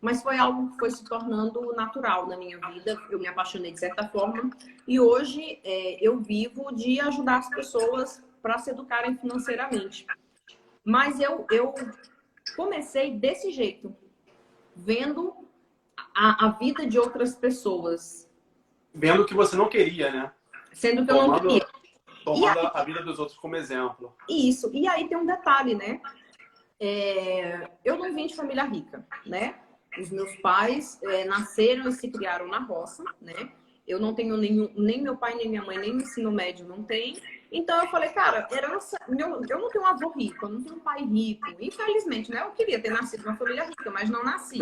Mas 0.00 0.22
foi 0.22 0.38
algo 0.38 0.70
que 0.70 0.78
foi 0.78 0.90
se 0.90 1.04
tornando 1.04 1.72
natural 1.74 2.26
na 2.26 2.36
minha 2.36 2.58
vida. 2.70 2.96
Eu 3.10 3.18
me 3.18 3.26
apaixonei 3.26 3.72
de 3.72 3.80
certa 3.80 4.06
forma. 4.08 4.50
E 4.86 5.00
hoje 5.00 5.58
é, 5.64 5.98
eu 6.06 6.20
vivo 6.20 6.70
de 6.74 7.00
ajudar 7.00 7.38
as 7.38 7.48
pessoas 7.48 8.22
para 8.40 8.58
se 8.58 8.70
educarem 8.70 9.16
financeiramente. 9.16 10.06
Mas 10.84 11.18
eu, 11.18 11.46
eu 11.50 11.74
comecei 12.54 13.18
desse 13.18 13.50
jeito, 13.50 13.96
vendo 14.74 15.34
a, 16.14 16.46
a 16.46 16.50
vida 16.50 16.86
de 16.86 16.98
outras 16.98 17.34
pessoas. 17.34 18.30
Vendo 18.94 19.26
que 19.26 19.34
você 19.34 19.56
não 19.56 19.68
queria, 19.68 20.12
né? 20.12 20.32
Sendo 20.72 21.02
que 21.02 21.08
Tomando... 21.08 21.38
eu 21.38 21.42
não 21.42 21.48
queria. 21.48 21.65
Tomando 22.26 22.58
aí, 22.58 22.70
a 22.74 22.82
vida 22.82 23.04
dos 23.04 23.20
outros 23.20 23.38
como 23.38 23.54
exemplo. 23.54 24.12
Isso. 24.28 24.68
E 24.74 24.88
aí 24.88 25.08
tem 25.08 25.16
um 25.16 25.24
detalhe, 25.24 25.76
né? 25.76 26.00
É, 26.80 27.70
eu 27.84 27.96
não 27.96 28.12
vim 28.12 28.26
de 28.26 28.34
família 28.34 28.64
rica, 28.64 29.06
né? 29.24 29.54
Os 29.96 30.10
meus 30.10 30.34
pais 30.40 31.00
é, 31.04 31.24
nasceram 31.24 31.88
e 31.88 31.92
se 31.92 32.10
criaram 32.10 32.48
na 32.48 32.58
roça, 32.58 33.04
né? 33.20 33.52
Eu 33.86 34.00
não 34.00 34.12
tenho 34.12 34.36
nenhum, 34.36 34.68
nem 34.76 35.00
meu 35.00 35.16
pai, 35.16 35.36
nem 35.36 35.48
minha 35.48 35.62
mãe, 35.62 35.78
nem 35.78 35.94
ensino 35.94 36.32
médio 36.32 36.66
não 36.66 36.82
tem. 36.82 37.16
Então 37.52 37.80
eu 37.80 37.86
falei, 37.86 38.08
cara, 38.08 38.48
herança, 38.50 38.98
meu, 39.08 39.40
eu 39.48 39.60
não 39.60 39.68
tenho 39.68 39.84
um 39.84 39.86
avô 39.86 40.10
rico, 40.10 40.46
eu 40.46 40.48
não 40.48 40.60
tenho 40.64 40.74
um 40.74 40.80
pai 40.80 41.04
rico. 41.04 41.46
Infelizmente, 41.60 42.28
né? 42.28 42.42
Eu 42.42 42.50
queria 42.50 42.80
ter 42.80 42.90
nascido 42.90 43.24
numa 43.24 43.36
família 43.36 43.66
rica, 43.66 43.88
mas 43.92 44.10
não 44.10 44.24
nasci. 44.24 44.58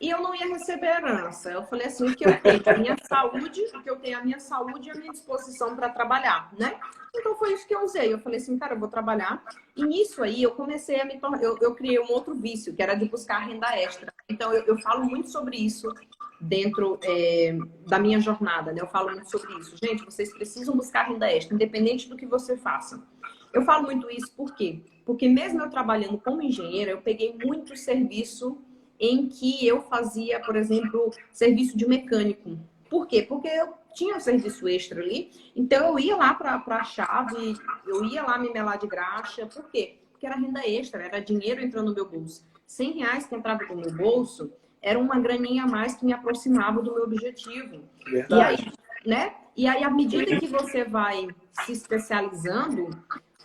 E 0.00 0.08
eu 0.08 0.22
não 0.22 0.34
ia 0.34 0.46
receber 0.46 0.86
herança. 0.86 1.50
Eu 1.50 1.62
falei 1.64 1.86
assim, 1.86 2.08
o 2.08 2.16
que 2.16 2.26
eu 2.26 2.40
tenho? 2.40 2.62
A 2.64 2.78
minha 2.78 2.96
saúde, 3.06 3.64
o 3.74 3.82
que 3.82 3.90
eu 3.90 3.96
tenho 3.96 4.18
a 4.18 4.24
minha 4.24 4.40
saúde 4.40 4.88
e 4.88 4.90
a 4.90 4.94
minha 4.94 5.12
disposição 5.12 5.76
para 5.76 5.90
trabalhar, 5.90 6.50
né? 6.58 6.80
Então 7.14 7.36
foi 7.36 7.52
isso 7.52 7.68
que 7.68 7.74
eu 7.74 7.84
usei. 7.84 8.10
Eu 8.10 8.18
falei 8.18 8.38
assim, 8.38 8.58
cara, 8.58 8.74
eu 8.74 8.78
vou 8.78 8.88
trabalhar. 8.88 9.44
E 9.76 9.84
nisso 9.84 10.22
aí 10.22 10.42
eu 10.42 10.52
comecei 10.52 10.98
a 11.02 11.04
me 11.04 11.20
tornar. 11.20 11.42
Eu, 11.42 11.58
eu 11.60 11.74
criei 11.74 12.00
um 12.00 12.10
outro 12.12 12.34
vício, 12.34 12.74
que 12.74 12.82
era 12.82 12.94
de 12.94 13.04
buscar 13.04 13.40
renda 13.40 13.76
extra. 13.76 14.10
Então 14.26 14.50
eu, 14.54 14.64
eu 14.64 14.80
falo 14.80 15.04
muito 15.04 15.30
sobre 15.30 15.58
isso 15.58 15.92
dentro 16.40 16.98
é, 17.02 17.58
da 17.86 17.98
minha 17.98 18.18
jornada, 18.20 18.72
né? 18.72 18.80
Eu 18.80 18.86
falo 18.86 19.10
muito 19.10 19.30
sobre 19.30 19.52
isso. 19.58 19.76
Gente, 19.82 20.02
vocês 20.02 20.32
precisam 20.32 20.74
buscar 20.74 21.08
renda 21.08 21.30
extra, 21.30 21.54
independente 21.54 22.08
do 22.08 22.16
que 22.16 22.24
você 22.24 22.56
faça. 22.56 23.06
Eu 23.52 23.62
falo 23.66 23.82
muito 23.82 24.10
isso 24.10 24.32
por 24.34 24.54
quê? 24.54 24.80
Porque 25.04 25.28
mesmo 25.28 25.60
eu 25.60 25.68
trabalhando 25.68 26.16
como 26.16 26.40
engenheira, 26.40 26.92
eu 26.92 27.02
peguei 27.02 27.36
muito 27.44 27.76
serviço 27.76 28.64
em 29.00 29.28
que 29.28 29.66
eu 29.66 29.80
fazia, 29.80 30.38
por 30.40 30.54
exemplo, 30.54 31.10
serviço 31.32 31.76
de 31.76 31.88
mecânico. 31.88 32.58
Por 32.88 33.06
quê? 33.06 33.22
Porque 33.22 33.48
eu 33.48 33.72
tinha 33.94 34.16
um 34.16 34.20
serviço 34.20 34.68
extra 34.68 35.00
ali, 35.00 35.30
então 35.56 35.88
eu 35.88 35.98
ia 35.98 36.16
lá 36.16 36.34
para 36.34 36.62
a 36.68 36.84
chave, 36.84 37.56
eu 37.86 38.04
ia 38.04 38.22
lá 38.22 38.38
me 38.38 38.52
melar 38.52 38.78
de 38.78 38.86
graxa. 38.86 39.46
Por 39.46 39.70
quê? 39.70 39.98
Porque 40.12 40.26
era 40.26 40.36
renda 40.36 40.60
extra, 40.68 41.02
era 41.02 41.20
dinheiro 41.20 41.62
entrando 41.62 41.88
no 41.88 41.94
meu 41.94 42.08
bolso. 42.08 42.46
100 42.66 42.92
reais 42.98 43.26
que 43.26 43.34
entrava 43.34 43.64
no 43.64 43.76
meu 43.76 43.92
bolso 43.92 44.52
era 44.82 44.98
uma 44.98 45.18
graninha 45.18 45.64
a 45.64 45.66
mais 45.66 45.94
que 45.94 46.04
me 46.04 46.12
aproximava 46.12 46.82
do 46.82 46.94
meu 46.94 47.04
objetivo. 47.04 47.82
Verdade. 48.04 48.62
E 48.62 48.66
aí, 48.66 48.72
né? 49.06 49.34
E 49.56 49.66
aí, 49.66 49.82
à 49.82 49.90
medida 49.90 50.38
que 50.38 50.46
você 50.46 50.84
vai 50.84 51.28
se 51.64 51.72
especializando, 51.72 52.90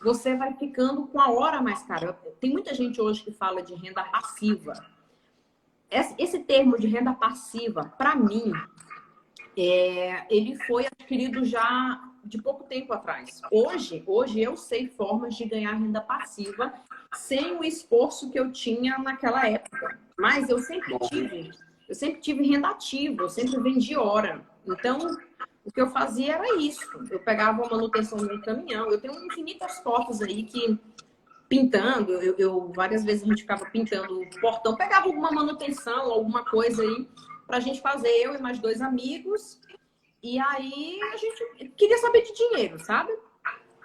você 0.01 0.35
vai 0.35 0.53
ficando 0.53 1.07
com 1.07 1.19
a 1.19 1.29
hora 1.31 1.62
mais 1.62 1.81
cara. 1.83 2.13
Tem 2.39 2.51
muita 2.51 2.74
gente 2.74 3.01
hoje 3.01 3.24
que 3.24 3.31
fala 3.31 3.62
de 3.62 3.74
renda 3.74 4.03
passiva. 4.03 4.74
Esse 6.18 6.40
termo 6.40 6.78
de 6.78 6.88
renda 6.88 7.14
passiva, 7.14 7.94
para 7.98 8.16
mim, 8.16 8.52
é, 9.58 10.25
ele 10.30 10.56
foi 10.66 10.86
adquirido 10.86 11.46
já 11.46 12.02
de 12.24 12.42
pouco 12.42 12.64
tempo 12.64 12.92
atrás. 12.92 13.42
Hoje, 13.52 14.04
hoje 14.06 14.42
eu 14.42 14.58
sei 14.58 14.88
formas 14.88 15.36
de 15.36 15.46
ganhar 15.46 15.74
renda 15.74 16.02
passiva 16.02 16.74
sem 17.14 17.56
o 17.56 17.64
esforço 17.64 18.30
que 18.32 18.40
eu 18.40 18.52
tinha 18.52 18.98
naquela 18.98 19.48
época. 19.48 20.00
Mas 20.18 20.50
eu 20.50 20.60
sempre 20.60 20.98
tive, 21.08 21.52
eu 21.88 21.96
sempre 21.96 22.20
tive 22.20 22.44
renda 22.44 22.70
ativa, 22.70 23.24
eu 23.24 23.30
sempre 23.30 23.60
vendi 23.62 23.96
hora. 23.96 24.42
Então, 24.66 25.00
o 25.64 25.72
que 25.72 25.80
eu 25.80 25.90
fazia 25.92 26.36
era 26.36 26.58
isso. 26.58 26.86
Eu 27.10 27.20
pegava 27.20 27.66
a 27.66 27.70
manutenção 27.70 28.18
do 28.18 28.42
caminhão. 28.42 28.90
Eu 28.90 29.00
tenho 29.00 29.14
infinitas 29.25 29.80
fotos 29.80 30.22
aí 30.22 30.44
que 30.44 30.80
pintando, 31.48 32.14
eu, 32.14 32.36
eu, 32.38 32.72
várias 32.74 33.04
vezes 33.04 33.24
a 33.24 33.28
gente 33.28 33.42
ficava 33.42 33.66
pintando 33.66 34.22
o 34.22 34.30
portão, 34.40 34.75
pegava 34.75 35.08
alguma 35.08 35.32
manutenção, 35.32 36.12
alguma 36.12 36.44
coisa 36.46 36.82
aí 36.82 37.08
pra 37.48 37.60
gente 37.60 37.82
fazer, 37.82 38.10
eu 38.10 38.36
e 38.36 38.42
mais 38.42 38.60
dois 38.60 38.82
amigos. 38.82 39.60
E 40.22 40.40
aí 40.40 41.00
a 41.14 41.18
gente 41.18 41.70
queria 41.78 41.98
saber 42.00 42.22
de 42.24 42.34
dinheiro, 42.34 42.80
sabe? 42.84 43.14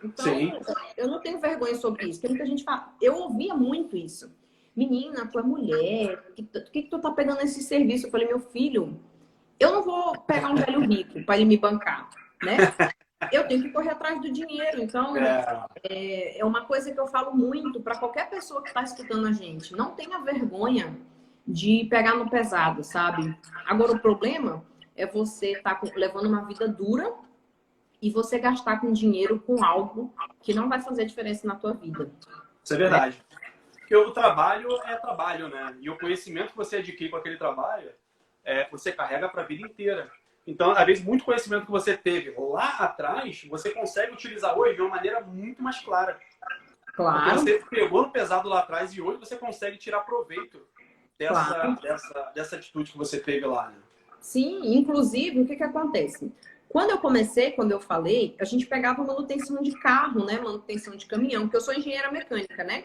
Então, 0.03 0.25
Sim. 0.25 0.53
eu 0.97 1.09
não 1.09 1.21
tenho 1.21 1.39
vergonha 1.39 1.75
sobre 1.75 2.09
isso. 2.09 2.21
Tem 2.21 2.31
muita 2.31 2.47
gente 2.47 2.65
fala. 2.65 2.95
Eu 3.01 3.17
ouvia 3.17 3.55
muito 3.55 3.97
isso. 3.97 4.35
Menina, 4.75 5.27
tu 5.27 5.39
é 5.39 5.43
mulher, 5.43 6.25
o 6.31 6.33
que, 6.33 6.43
que, 6.43 6.83
que 6.83 6.91
tu 6.91 6.99
tá 6.99 7.11
pegando 7.11 7.43
esse 7.43 7.63
serviço? 7.63 8.07
Eu 8.07 8.11
falei, 8.11 8.27
meu 8.27 8.41
filho, 8.41 8.99
eu 9.59 9.73
não 9.73 9.83
vou 9.83 10.19
pegar 10.23 10.51
um 10.51 10.55
velho 10.55 10.81
rico 10.81 11.23
para 11.25 11.37
ele 11.37 11.45
me 11.45 11.59
bancar, 11.59 12.09
né? 12.43 12.57
Eu 13.31 13.47
tenho 13.47 13.63
que 13.63 13.71
correr 13.71 13.91
atrás 13.91 14.21
do 14.21 14.33
dinheiro. 14.33 14.81
Então, 14.81 15.17
é, 15.17 15.65
é, 15.83 16.39
é 16.41 16.45
uma 16.45 16.65
coisa 16.65 16.93
que 16.93 16.99
eu 16.99 17.07
falo 17.07 17.35
muito 17.35 17.81
para 17.81 17.99
qualquer 17.99 18.31
pessoa 18.31 18.63
que 18.63 18.69
está 18.69 18.83
escutando 18.83 19.27
a 19.27 19.33
gente. 19.33 19.77
Não 19.77 19.91
tenha 19.93 20.19
vergonha 20.21 20.97
de 21.47 21.87
pegar 21.91 22.15
no 22.15 22.31
pesado, 22.31 22.83
sabe? 22.83 23.37
Agora, 23.67 23.93
o 23.93 24.01
problema 24.01 24.65
é 24.97 25.07
você 25.07 25.53
estar 25.53 25.75
tá 25.75 25.91
levando 25.95 26.27
uma 26.27 26.47
vida 26.47 26.67
dura 26.67 27.13
e 28.01 28.11
você 28.11 28.39
gastar 28.39 28.81
com 28.81 28.93
dinheiro 28.93 29.39
com 29.41 29.63
algo 29.63 30.15
que 30.41 30.55
não 30.55 30.69
vai 30.69 30.81
fazer 30.81 31.05
diferença 31.05 31.47
na 31.47 31.57
tua 31.57 31.75
vida. 31.75 32.11
Isso 32.65 32.75
é 32.75 32.77
verdade. 32.77 33.23
Porque 33.73 33.97
o 33.97 34.13
trabalho 34.13 34.71
é 34.85 34.97
trabalho, 34.97 35.49
né? 35.49 35.77
E 35.81 35.91
o 35.91 35.99
conhecimento 35.99 36.51
que 36.51 36.57
você 36.57 36.77
adquire 36.77 37.11
com 37.11 37.17
aquele 37.17 37.37
trabalho, 37.37 37.91
é, 38.45 38.69
você 38.71 38.93
carrega 38.93 39.29
para 39.29 39.43
a 39.43 39.47
vida 39.47 39.67
inteira. 39.67 40.11
Então, 40.51 40.73
às 40.73 40.85
vezes, 40.85 41.05
muito 41.05 41.25
conhecimento 41.25 41.65
que 41.65 41.71
você 41.71 41.97
teve 41.97 42.35
lá 42.37 42.79
atrás, 42.79 43.47
você 43.49 43.71
consegue 43.71 44.13
utilizar 44.13 44.59
hoje 44.59 44.75
de 44.75 44.83
uma 44.83 44.91
maneira 44.91 45.21
muito 45.21 45.63
mais 45.63 45.79
clara. 45.79 46.19
Claro. 46.93 47.37
Porque 47.37 47.39
você 47.39 47.65
pegou 47.71 48.03
no 48.03 48.11
pesado 48.11 48.49
lá 48.49 48.59
atrás 48.59 48.93
e 48.93 49.01
hoje 49.01 49.21
você 49.21 49.37
consegue 49.37 49.79
tirar 49.79 50.01
proveito 50.01 50.61
dessa, 51.17 51.45
claro. 51.45 51.81
dessa, 51.81 52.33
dessa 52.35 52.57
atitude 52.57 52.91
que 52.91 52.99
você 52.99 53.21
teve 53.21 53.47
lá. 53.47 53.69
Né? 53.69 53.77
Sim, 54.19 54.75
inclusive, 54.77 55.41
o 55.41 55.47
que, 55.47 55.55
que 55.55 55.63
acontece? 55.63 56.33
Quando 56.69 56.91
eu 56.91 56.99
comecei, 56.99 57.53
quando 57.53 57.71
eu 57.71 57.81
falei, 57.81 58.35
a 58.41 58.45
gente 58.45 58.67
pegava 58.67 59.05
manutenção 59.05 59.63
de 59.63 59.73
carro, 59.79 60.25
né? 60.25 60.41
Manutenção 60.41 60.97
de 60.97 61.07
caminhão, 61.07 61.43
porque 61.43 61.57
eu 61.57 61.61
sou 61.61 61.75
engenheira 61.75 62.11
mecânica, 62.11 62.65
né? 62.65 62.85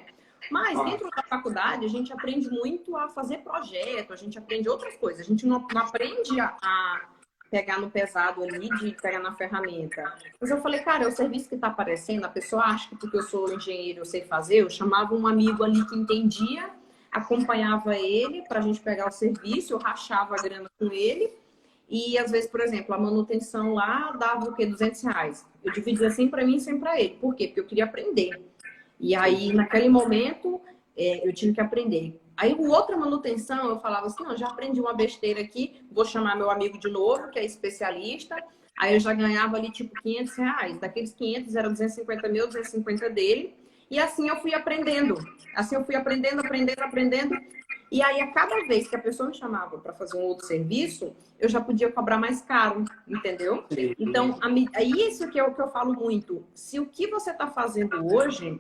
Mas 0.52 0.80
ah. 0.80 0.84
dentro 0.84 1.10
da 1.10 1.24
faculdade 1.24 1.84
a 1.84 1.90
gente 1.90 2.14
aprende 2.14 2.48
muito 2.48 2.96
a 2.96 3.10
fazer 3.10 3.40
projeto, 3.40 4.14
a 4.14 4.16
gente 4.16 4.38
aprende 4.38 4.70
outras 4.70 4.96
coisas. 4.98 5.22
A 5.22 5.30
gente 5.30 5.48
não, 5.48 5.66
não 5.74 5.82
aprende 5.82 6.40
a, 6.40 6.56
a, 6.62 7.02
pegar 7.56 7.80
no 7.80 7.90
pesado 7.90 8.44
ali, 8.44 8.68
de 8.68 8.92
pegar 9.02 9.20
na 9.20 9.34
ferramenta. 9.34 10.14
Mas 10.42 10.50
eu 10.50 10.58
falei, 10.58 10.82
cara, 10.82 11.06
é 11.06 11.08
o 11.08 11.12
serviço 11.12 11.48
que 11.48 11.56
está 11.56 11.68
aparecendo, 11.68 12.26
a 12.26 12.30
pessoa 12.30 12.64
acha 12.64 12.90
que 12.90 12.98
porque 12.98 13.16
eu 13.16 13.24
sou 13.24 13.50
engenheiro 13.54 14.00
eu 14.00 14.06
sei 14.06 14.24
fazer, 14.26 14.58
eu 14.58 14.70
chamava 14.70 15.16
um 15.16 15.26
amigo 15.26 15.64
ali 15.64 15.86
que 15.86 15.96
entendia, 15.96 16.70
acompanhava 17.10 17.96
ele 17.96 18.42
para 18.42 18.60
a 18.60 18.62
gente 18.62 18.82
pegar 18.82 19.08
o 19.08 19.12
serviço, 19.12 19.72
eu 19.72 19.78
rachava 19.78 20.36
a 20.36 20.42
grana 20.42 20.70
com 20.78 20.92
ele. 20.92 21.32
E 21.88 22.18
às 22.18 22.30
vezes, 22.30 22.50
por 22.50 22.60
exemplo, 22.60 22.94
a 22.94 22.98
manutenção 22.98 23.74
lá 23.74 24.12
dava 24.20 24.50
o 24.50 24.54
quê? 24.54 24.66
200 24.66 25.02
reais. 25.04 25.46
Eu 25.64 25.72
dividia 25.72 26.10
100 26.10 26.28
para 26.28 26.44
mim 26.44 26.58
e 26.58 26.60
100 26.60 26.80
para 26.80 27.00
ele. 27.00 27.18
Por 27.22 27.36
quê? 27.36 27.48
Porque 27.48 27.60
eu 27.62 27.66
queria 27.66 27.86
aprender. 27.86 28.42
E 29.00 29.16
aí, 29.16 29.54
naquele 29.54 29.88
momento, 29.88 30.60
é, 30.98 31.26
eu 31.26 31.32
tive 31.32 31.54
que 31.54 31.62
aprender. 31.62 32.20
Aí, 32.38 32.54
o 32.54 32.70
outra 32.70 32.98
manutenção, 32.98 33.70
eu 33.70 33.80
falava 33.80 34.08
assim, 34.08 34.24
não, 34.24 34.36
já 34.36 34.48
aprendi 34.48 34.80
uma 34.80 34.94
besteira 34.94 35.42
aqui, 35.42 35.82
vou 35.92 36.04
chamar 36.04 36.36
meu 36.36 36.50
amigo 36.50 36.78
de 36.78 36.90
novo, 36.90 37.30
que 37.30 37.40
é 37.40 37.46
especialista. 37.46 38.36
Aí 38.78 38.94
eu 38.94 39.00
já 39.00 39.14
ganhava 39.14 39.56
ali, 39.56 39.72
tipo, 39.72 39.94
500 40.02 40.36
reais. 40.36 40.80
Daqueles 40.80 41.14
500, 41.14 41.56
era 41.56 41.70
250 41.70 42.28
mil, 42.28 42.48
250 42.48 43.10
dele. 43.10 43.56
E 43.90 44.00
assim 44.00 44.28
eu 44.28 44.36
fui 44.38 44.54
aprendendo. 44.54 45.16
Assim 45.56 45.76
eu 45.76 45.86
fui 45.86 45.96
aprendendo, 45.96 46.42
aprendendo, 46.42 46.82
aprendendo. 46.82 47.36
E 47.92 48.02
aí, 48.02 48.20
a 48.20 48.32
cada 48.32 48.56
vez 48.68 48.88
que 48.88 48.96
a 48.96 49.00
pessoa 49.00 49.30
me 49.30 49.36
chamava 49.36 49.78
para 49.78 49.94
fazer 49.94 50.18
um 50.18 50.24
outro 50.24 50.46
serviço, 50.46 51.16
eu 51.40 51.48
já 51.48 51.62
podia 51.62 51.92
cobrar 51.92 52.18
mais 52.18 52.42
caro, 52.42 52.84
entendeu? 53.08 53.64
Então, 53.98 54.38
é 54.74 54.84
isso 54.84 55.30
que 55.30 55.40
é 55.40 55.44
o 55.44 55.54
que 55.54 55.62
eu 55.62 55.70
falo 55.70 55.94
muito. 55.94 56.44
Se 56.54 56.80
o 56.80 56.88
que 56.88 57.08
você 57.08 57.32
está 57.32 57.48
fazendo 57.48 58.14
hoje 58.14 58.60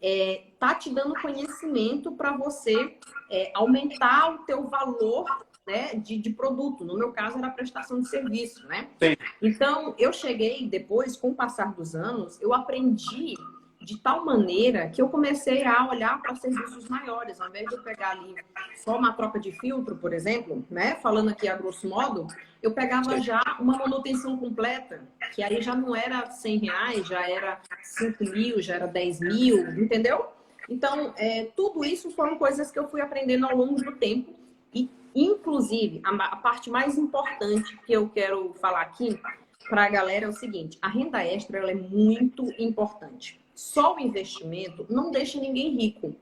é, 0.00 0.44
tá 0.58 0.74
te 0.74 0.90
dando 0.90 1.20
conhecimento 1.20 2.12
para 2.12 2.36
você 2.36 2.96
é, 3.30 3.50
aumentar 3.54 4.34
o 4.34 4.38
teu 4.38 4.66
valor 4.66 5.24
né, 5.66 5.94
de, 5.94 6.18
de, 6.18 6.30
produto. 6.30 6.84
No 6.84 6.96
meu 6.96 7.12
caso, 7.12 7.38
era 7.38 7.48
a 7.48 7.50
prestação 7.50 8.00
de 8.00 8.08
serviço, 8.08 8.66
né? 8.68 8.88
Sim. 9.02 9.16
Então, 9.42 9.94
eu 9.98 10.12
cheguei 10.12 10.68
depois, 10.68 11.16
com 11.16 11.30
o 11.30 11.34
passar 11.34 11.74
dos 11.74 11.94
anos, 11.94 12.40
eu 12.40 12.54
aprendi 12.54 13.34
de 13.80 13.98
tal 13.98 14.24
maneira 14.24 14.88
que 14.88 15.00
eu 15.00 15.08
comecei 15.08 15.64
a 15.64 15.88
olhar 15.88 16.20
para 16.20 16.34
serviços 16.34 16.88
maiores, 16.88 17.40
ao 17.40 17.48
invés 17.48 17.66
de 17.68 17.76
eu 17.76 17.82
pegar 17.82 18.10
ali 18.10 18.34
só 18.76 18.98
uma 18.98 19.12
troca 19.12 19.38
de 19.38 19.52
filtro, 19.52 19.96
por 19.96 20.12
exemplo, 20.12 20.64
né? 20.70 20.96
Falando 20.96 21.30
aqui 21.30 21.46
a 21.48 21.56
grosso 21.56 21.88
modo, 21.88 22.26
eu 22.60 22.72
pegava 22.72 23.20
já 23.20 23.40
uma 23.60 23.78
manutenção 23.78 24.36
completa, 24.36 25.06
que 25.34 25.42
aí 25.42 25.62
já 25.62 25.74
não 25.74 25.94
era 25.94 26.30
100 26.30 26.58
reais, 26.58 27.06
já 27.06 27.28
era 27.28 27.60
5 27.82 28.24
mil, 28.24 28.60
já 28.60 28.74
era 28.74 28.86
10 28.86 29.20
mil, 29.20 29.80
entendeu? 29.80 30.35
Então, 30.68 31.12
é, 31.16 31.44
tudo 31.56 31.84
isso 31.84 32.10
foram 32.10 32.36
coisas 32.36 32.70
que 32.70 32.78
eu 32.78 32.88
fui 32.88 33.00
aprendendo 33.00 33.46
ao 33.46 33.56
longo 33.56 33.76
do 33.76 33.92
tempo 33.96 34.34
e, 34.74 34.90
inclusive, 35.14 36.00
a, 36.04 36.10
a 36.10 36.36
parte 36.36 36.70
mais 36.70 36.98
importante 36.98 37.76
que 37.86 37.92
eu 37.92 38.08
quero 38.08 38.52
falar 38.54 38.82
aqui 38.82 39.20
para 39.68 39.84
a 39.84 39.88
galera 39.88 40.26
é 40.26 40.28
o 40.28 40.32
seguinte: 40.32 40.78
a 40.82 40.88
renda 40.88 41.24
extra 41.24 41.58
ela 41.58 41.70
é 41.70 41.74
muito 41.74 42.52
importante 42.58 43.38
só 43.56 43.96
o 43.96 44.00
investimento 44.00 44.86
não 44.88 45.10
deixa 45.10 45.40
ninguém 45.40 45.74
rico. 45.74 46.14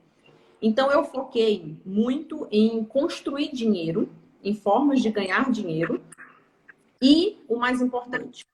Então, 0.61 0.89
eu 0.89 1.03
foquei 1.03 1.75
muito 1.85 2.47
em 2.49 2.83
construir 2.85 3.51
dinheiro, 3.51 4.09
em 4.41 4.55
formas 4.55 5.01
de 5.01 5.11
ganhar 5.11 5.51
dinheiro. 5.51 6.01
E 7.01 7.37
o 7.47 7.57
mais 7.57 7.81
importante, 7.81 8.45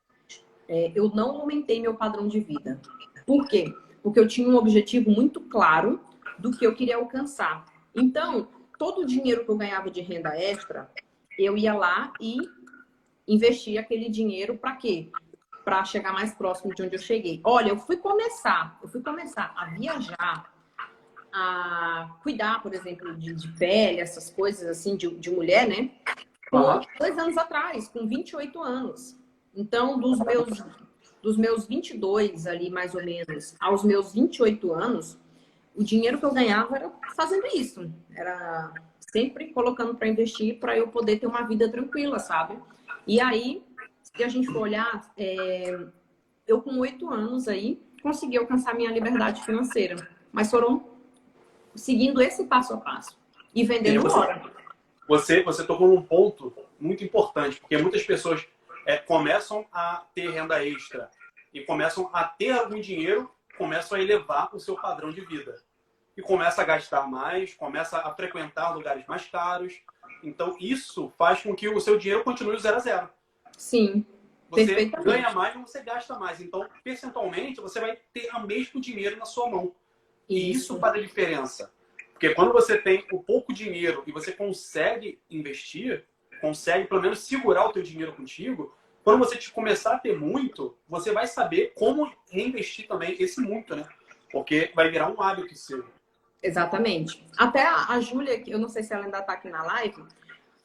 é, 0.67 0.91
eu 0.95 1.09
não 1.09 1.41
aumentei 1.41 1.79
meu 1.79 1.93
padrão 1.93 2.27
de 2.27 2.39
vida. 2.39 2.81
Por 3.25 3.47
quê? 3.47 3.71
Porque 4.01 4.19
eu 4.19 4.27
tinha 4.27 4.47
um 4.47 4.55
objetivo 4.55 5.09
muito 5.09 5.39
claro 5.41 6.01
do 6.37 6.51
que 6.51 6.65
eu 6.65 6.73
queria 6.73 6.97
alcançar. 6.97 7.65
Então, 7.95 8.47
todo 8.77 9.01
o 9.01 9.05
dinheiro 9.05 9.45
que 9.45 9.51
eu 9.51 9.57
ganhava 9.57 9.89
de 9.89 10.01
renda 10.01 10.35
extra, 10.35 10.89
eu 11.37 11.57
ia 11.57 11.73
lá 11.73 12.13
e 12.19 12.37
investia 13.27 13.81
aquele 13.81 14.09
dinheiro 14.09 14.57
para 14.57 14.75
quê? 14.75 15.11
para 15.63 15.83
chegar 15.85 16.11
mais 16.13 16.33
próximo 16.33 16.73
de 16.73 16.83
onde 16.83 16.95
eu 16.95 16.99
cheguei. 16.99 17.39
Olha, 17.43 17.69
eu 17.69 17.77
fui 17.77 17.97
começar, 17.97 18.77
eu 18.81 18.89
fui 18.89 19.01
começar 19.01 19.53
a 19.55 19.65
viajar, 19.67 20.51
a 21.33 22.17
cuidar, 22.21 22.61
por 22.61 22.73
exemplo, 22.73 23.15
de, 23.15 23.33
de 23.33 23.47
pele, 23.53 24.01
essas 24.01 24.29
coisas 24.29 24.67
assim, 24.67 24.95
de, 24.95 25.13
de 25.15 25.29
mulher, 25.29 25.67
né? 25.67 25.91
Com 26.49 26.81
dois 26.99 27.17
anos 27.17 27.37
atrás, 27.37 27.87
com 27.87 28.07
28 28.07 28.61
anos. 28.61 29.15
Então, 29.55 29.99
dos 29.99 30.19
meus, 30.19 30.63
dos 31.21 31.37
meus 31.37 31.67
22 31.67 32.47
ali, 32.47 32.69
mais 32.69 32.95
ou 32.95 33.03
menos, 33.03 33.55
aos 33.59 33.83
meus 33.83 34.13
28 34.13 34.73
anos, 34.73 35.17
o 35.75 35.83
dinheiro 35.83 36.17
que 36.17 36.25
eu 36.25 36.33
ganhava 36.33 36.75
era 36.75 36.91
fazendo 37.15 37.45
isso. 37.47 37.89
Era 38.13 38.73
sempre 39.11 39.53
colocando 39.53 39.95
para 39.95 40.07
investir 40.07 40.59
para 40.59 40.77
eu 40.77 40.87
poder 40.87 41.19
ter 41.19 41.27
uma 41.27 41.43
vida 41.43 41.69
tranquila, 41.69 42.19
sabe? 42.19 42.57
E 43.05 43.19
aí, 43.19 43.63
se 44.01 44.23
a 44.23 44.27
gente 44.27 44.47
for 44.47 44.61
olhar, 44.61 45.11
é, 45.17 45.79
eu 46.47 46.61
com 46.61 46.77
oito 46.79 47.09
anos 47.09 47.47
aí 47.47 47.81
consegui 48.01 48.37
alcançar 48.37 48.73
minha 48.73 48.91
liberdade 48.91 49.43
financeira, 49.43 49.95
mas 50.31 50.49
foram 50.49 50.89
seguindo 51.75 52.21
esse 52.21 52.45
passo 52.45 52.73
a 52.73 52.77
passo 52.77 53.17
e 53.53 53.63
vendendo 53.63 54.01
você, 54.01 54.17
hora. 54.17 54.41
Você, 55.07 55.43
você 55.43 55.63
tocou 55.63 55.87
num 55.87 56.01
ponto 56.01 56.53
muito 56.79 57.03
importante, 57.03 57.59
porque 57.59 57.77
muitas 57.77 58.03
pessoas 58.03 58.45
é, 58.85 58.97
começam 58.97 59.67
a 59.71 60.05
ter 60.13 60.29
renda 60.29 60.65
extra 60.65 61.09
e 61.53 61.61
começam 61.61 62.09
a 62.13 62.23
ter 62.23 62.51
algum 62.51 62.79
dinheiro, 62.79 63.29
começam 63.57 63.97
a 63.97 64.01
elevar 64.01 64.55
o 64.55 64.59
seu 64.59 64.75
padrão 64.75 65.11
de 65.11 65.21
vida. 65.21 65.61
E 66.15 66.21
começa 66.21 66.61
a 66.61 66.65
gastar 66.65 67.07
mais, 67.07 67.53
começa 67.53 67.97
a 67.97 68.13
frequentar 68.13 68.71
lugares 68.71 69.05
mais 69.07 69.25
caros. 69.27 69.81
Então, 70.23 70.55
isso 70.59 71.11
faz 71.17 71.41
com 71.41 71.55
que 71.55 71.69
o 71.69 71.79
seu 71.79 71.97
dinheiro 71.97 72.23
continue 72.23 72.59
zero 72.59 72.77
a 72.77 72.79
zero. 72.79 73.09
Sim. 73.57 74.05
Você 74.49 74.85
ganha 74.85 75.31
mais, 75.31 75.55
mas 75.55 75.69
você 75.69 75.81
gasta 75.81 76.19
mais. 76.19 76.41
Então, 76.41 76.67
percentualmente, 76.83 77.61
você 77.61 77.79
vai 77.79 77.97
ter 78.13 78.29
o 78.35 78.45
mesmo 78.45 78.81
dinheiro 78.81 79.15
na 79.15 79.25
sua 79.25 79.49
mão. 79.49 79.73
E 80.27 80.51
isso, 80.51 80.73
isso 80.73 80.79
faz 80.79 80.95
a 80.95 81.01
diferença. 81.01 81.73
Porque 82.11 82.35
quando 82.35 82.51
você 82.51 82.77
tem 82.77 83.05
o 83.11 83.23
pouco 83.23 83.53
dinheiro 83.53 84.03
e 84.05 84.11
você 84.11 84.31
consegue 84.31 85.19
investir, 85.29 86.05
consegue 86.41 86.87
pelo 86.87 87.01
menos 87.01 87.19
segurar 87.19 87.67
o 87.67 87.71
teu 87.71 87.83
dinheiro 87.83 88.13
contigo, 88.13 88.75
quando 89.03 89.19
você 89.19 89.39
começar 89.51 89.93
a 89.95 89.99
ter 89.99 90.17
muito, 90.17 90.75
você 90.87 91.11
vai 91.11 91.27
saber 91.27 91.73
como 91.75 92.11
reinvestir 92.29 92.87
também 92.87 93.15
esse 93.19 93.39
muito, 93.39 93.75
né? 93.75 93.87
Porque 94.31 94.71
vai 94.75 94.89
virar 94.89 95.09
um 95.09 95.21
hábito 95.21 95.55
seu. 95.55 95.85
Exatamente. 96.41 97.25
Até 97.37 97.65
a, 97.65 97.87
a 97.89 97.99
Júlia, 97.99 98.41
eu 98.47 98.59
não 98.59 98.69
sei 98.69 98.83
se 98.83 98.93
ela 98.93 99.05
ainda 99.05 99.19
está 99.19 99.33
aqui 99.33 99.49
na 99.49 99.63
live, 99.63 100.03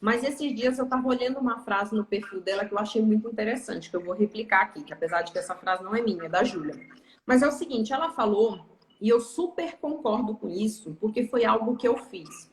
mas 0.01 0.23
esses 0.23 0.55
dias 0.55 0.79
eu 0.79 0.85
estava 0.85 1.07
olhando 1.07 1.39
uma 1.39 1.59
frase 1.61 1.95
no 1.95 2.05
perfil 2.05 2.41
dela 2.41 2.65
que 2.65 2.73
eu 2.73 2.79
achei 2.79 3.03
muito 3.03 3.29
interessante, 3.29 3.91
que 3.91 3.97
eu 3.97 4.03
vou 4.03 4.15
replicar 4.15 4.62
aqui, 4.62 4.83
que 4.83 4.93
apesar 4.93 5.23
de 5.23 5.33
que 5.33 5.39
essa 5.39 5.55
frase 5.55 5.83
não 5.83 5.95
é 5.95 6.03
minha, 6.03 6.25
é 6.25 6.29
da 6.29 6.45
Júlia. 6.45 6.75
Mas 7.25 7.43
é 7.43 7.49
o 7.49 7.53
seguinte, 7.53 7.93
ela 7.93 8.11
falou, 8.12 8.65
e 9.01 9.09
eu 9.09 9.21
super 9.21 9.77
concordo 9.79 10.37
com 10.37 10.49
isso, 10.49 10.97
porque 11.01 11.27
foi 11.27 11.45
algo 11.45 11.77
que 11.77 11.89
eu 11.89 11.97
fiz. 11.97 12.51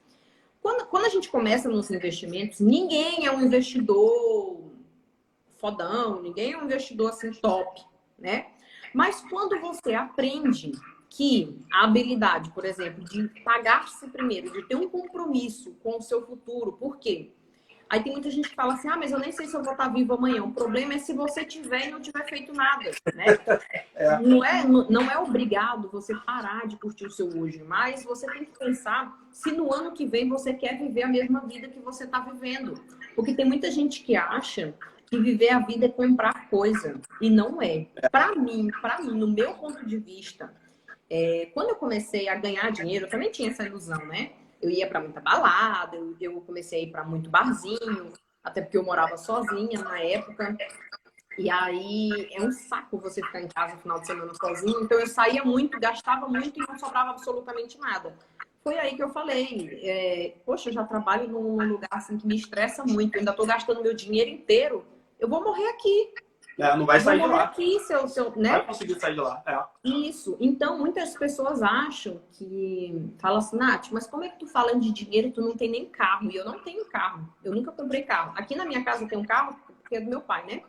Quando, 0.63 0.85
quando 0.85 1.05
a 1.05 1.09
gente 1.09 1.29
começa 1.29 1.67
nos 1.67 1.91
investimentos, 1.91 2.61
ninguém 2.61 3.25
é 3.25 3.31
um 3.31 3.41
investidor 3.41 4.71
fodão, 5.59 6.21
ninguém 6.21 6.53
é 6.53 6.57
um 6.57 6.63
investidor 6.63 7.09
assim 7.09 7.33
top, 7.33 7.81
né? 8.17 8.47
Mas 8.93 9.19
quando 9.29 9.59
você 9.59 9.93
aprende 9.93 10.71
que 11.09 11.61
a 11.71 11.83
habilidade, 11.83 12.49
por 12.51 12.63
exemplo, 12.63 13.03
de 13.03 13.27
pagar-se 13.43 14.07
primeiro, 14.07 14.53
de 14.53 14.65
ter 14.65 14.75
um 14.75 14.87
compromisso 14.87 15.75
com 15.83 15.97
o 15.97 16.01
seu 16.01 16.25
futuro, 16.25 16.71
por 16.71 16.97
quê? 16.97 17.33
Aí 17.93 18.01
tem 18.01 18.11
muita 18.11 18.31
gente 18.31 18.49
que 18.49 18.55
fala 18.55 18.73
assim, 18.73 18.87
ah, 18.89 18.97
mas 18.97 19.11
eu 19.11 19.19
nem 19.19 19.31
sei 19.31 19.45
se 19.45 19.53
eu 19.53 19.61
vou 19.61 19.73
estar 19.73 19.87
vivo 19.87 20.15
amanhã. 20.15 20.43
O 20.43 20.51
problema 20.51 20.95
é 20.95 20.97
se 20.97 21.13
você 21.13 21.45
tiver 21.45 21.89
e 21.89 21.91
não 21.91 22.01
tiver 22.01 22.27
feito 22.27 22.51
nada, 22.51 22.89
né? 23.13 23.25
É. 23.95 24.17
Não, 24.19 24.43
é, 24.43 24.63
não 24.65 25.11
é 25.11 25.17
obrigado 25.19 25.87
você 25.91 26.15
parar 26.25 26.67
de 26.67 26.75
curtir 26.77 27.05
o 27.05 27.11
seu 27.11 27.27
hoje, 27.27 27.63
mas 27.63 28.03
você 28.03 28.25
tem 28.25 28.45
que 28.45 28.57
pensar 28.57 29.15
se 29.31 29.51
no 29.51 29.71
ano 29.71 29.91
que 29.91 30.07
vem 30.07 30.27
você 30.27 30.51
quer 30.51 30.79
viver 30.79 31.03
a 31.03 31.07
mesma 31.07 31.41
vida 31.41 31.67
que 31.67 31.79
você 31.79 32.05
está 32.05 32.19
vivendo. 32.19 32.73
Porque 33.15 33.35
tem 33.35 33.45
muita 33.45 33.69
gente 33.69 34.01
que 34.01 34.15
acha 34.15 34.73
que 35.05 35.19
viver 35.19 35.51
a 35.51 35.59
vida 35.59 35.85
é 35.85 35.89
comprar 35.89 36.49
coisa, 36.49 36.99
e 37.21 37.29
não 37.29 37.61
é. 37.61 37.85
Para 38.11 38.35
mim, 38.35 38.69
para 38.81 39.03
mim, 39.03 39.15
no 39.15 39.27
meu 39.27 39.53
ponto 39.53 39.85
de 39.85 39.97
vista, 39.99 40.51
é, 41.07 41.51
quando 41.53 41.69
eu 41.69 41.75
comecei 41.75 42.27
a 42.27 42.33
ganhar 42.33 42.71
dinheiro, 42.71 43.05
eu 43.05 43.09
também 43.09 43.29
tinha 43.29 43.51
essa 43.51 43.63
ilusão, 43.63 44.03
né? 44.07 44.31
Eu 44.63 44.69
ia 44.69 44.87
para 44.87 45.01
muita 45.01 45.19
balada, 45.19 45.97
eu, 45.97 46.15
eu 46.21 46.39
comecei 46.39 46.79
a 46.79 46.83
ir 46.83 46.91
para 46.91 47.03
muito 47.03 47.29
barzinho. 47.29 48.13
até 48.41 48.61
porque 48.61 48.77
eu 48.77 48.83
morava 48.83 49.17
sozinha 49.17 49.81
na 49.81 49.99
época. 49.99 50.55
E 51.37 51.49
aí 51.49 52.29
é 52.31 52.41
um 52.41 52.51
saco 52.51 52.97
você 52.97 53.21
ficar 53.21 53.41
em 53.41 53.47
casa 53.49 53.73
no 53.73 53.81
final 53.81 53.99
de 53.99 54.07
semana 54.07 54.33
sozinho. 54.33 54.81
Então 54.81 54.97
eu 54.97 55.07
saía 55.07 55.43
muito, 55.43 55.77
gastava 55.81 56.29
muito 56.29 56.57
e 56.57 56.65
não 56.65 56.79
sobrava 56.79 57.09
absolutamente 57.09 57.77
nada. 57.77 58.15
Foi 58.63 58.79
aí 58.79 58.95
que 58.95 59.03
eu 59.03 59.09
falei, 59.09 59.81
é, 59.83 60.35
poxa, 60.45 60.69
eu 60.69 60.73
já 60.73 60.85
trabalho 60.85 61.27
num 61.27 61.57
lugar 61.67 61.89
assim 61.91 62.17
que 62.17 62.25
me 62.25 62.37
estressa 62.37 62.85
muito, 62.85 63.15
eu 63.15 63.19
ainda 63.19 63.31
estou 63.31 63.45
gastando 63.45 63.81
meu 63.81 63.93
dinheiro 63.93 64.29
inteiro, 64.29 64.85
eu 65.19 65.27
vou 65.27 65.43
morrer 65.43 65.67
aqui. 65.67 66.13
É, 66.59 66.75
não 66.77 66.85
vai 66.85 66.99
sair 66.99 67.19
de 67.19 67.27
lá. 67.27 67.43
Aqui, 67.43 67.79
seu, 67.79 68.07
seu, 68.07 68.25
né? 68.35 68.49
Não 68.49 68.57
vai 68.59 68.67
conseguir 68.67 68.99
sair 68.99 69.15
de 69.15 69.21
lá. 69.21 69.41
É. 69.45 69.89
Isso. 69.89 70.37
Então, 70.39 70.77
muitas 70.77 71.15
pessoas 71.17 71.63
acham 71.63 72.21
que. 72.31 73.11
Falam 73.19 73.39
assim, 73.39 73.57
Nath, 73.57 73.87
mas 73.91 74.05
como 74.05 74.23
é 74.23 74.29
que 74.29 74.39
tu 74.39 74.47
falando 74.47 74.81
de 74.81 74.91
dinheiro 74.91 75.29
e 75.29 75.31
tu 75.31 75.41
não 75.41 75.55
tem 75.55 75.69
nem 75.69 75.85
carro? 75.85 76.29
E 76.31 76.35
eu 76.35 76.45
não 76.45 76.59
tenho 76.59 76.85
carro. 76.85 77.27
Eu 77.43 77.53
nunca 77.53 77.71
comprei 77.71 78.03
carro. 78.03 78.33
Aqui 78.35 78.55
na 78.55 78.65
minha 78.65 78.83
casa 78.83 79.07
tem 79.07 79.17
um 79.17 79.25
carro, 79.25 79.57
porque 79.81 79.95
é 79.95 80.01
do 80.01 80.09
meu 80.09 80.21
pai, 80.21 80.45
né? 80.45 80.61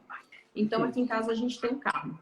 Então, 0.54 0.82
aqui 0.84 1.00
em 1.00 1.06
casa 1.06 1.32
a 1.32 1.34
gente 1.34 1.60
tem 1.60 1.70
um 1.70 1.78
carro. 1.78 2.18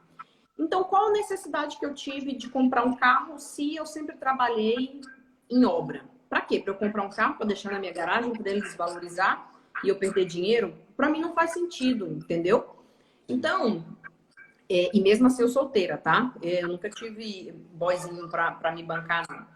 Então, 0.59 0.85
qual 0.85 1.09
a 1.09 1.13
necessidade 1.13 1.79
que 1.79 1.87
eu 1.87 1.95
tive 1.95 2.35
de 2.35 2.49
comprar 2.49 2.85
um 2.85 2.95
carro 2.95 3.39
se 3.39 3.77
eu 3.77 3.87
sempre 3.87 4.17
trabalhei 4.17 5.01
em 5.51 5.65
obra? 5.65 6.05
Para 6.29 6.41
quê? 6.41 6.61
Para 6.61 6.73
eu 6.73 6.79
comprar 6.79 7.03
um 7.05 7.11
carro 7.11 7.35
para 7.35 7.47
deixar 7.47 7.71
na 7.71 7.79
minha 7.79 7.93
garagem, 7.93 8.33
para 8.33 8.51
ele 8.51 8.63
desvalorizar 8.63 9.51
e 9.85 9.89
eu 9.89 9.97
perder 9.97 10.25
dinheiro? 10.25 10.75
Para 10.97 11.11
mim 11.11 11.21
não 11.21 11.35
faz 11.35 11.53
sentido, 11.53 12.07
entendeu? 12.07 12.82
Então, 13.33 13.83
é, 14.69 14.91
e 14.93 15.01
mesmo 15.01 15.27
assim 15.27 15.43
eu 15.43 15.49
solteira, 15.49 15.97
tá? 15.97 16.35
É, 16.43 16.63
eu 16.63 16.69
nunca 16.69 16.91
tive 16.91 17.53
boyzinho 17.73 18.29
para 18.29 18.73
me 18.75 18.83
bancar, 18.83 19.25
não. 19.29 19.47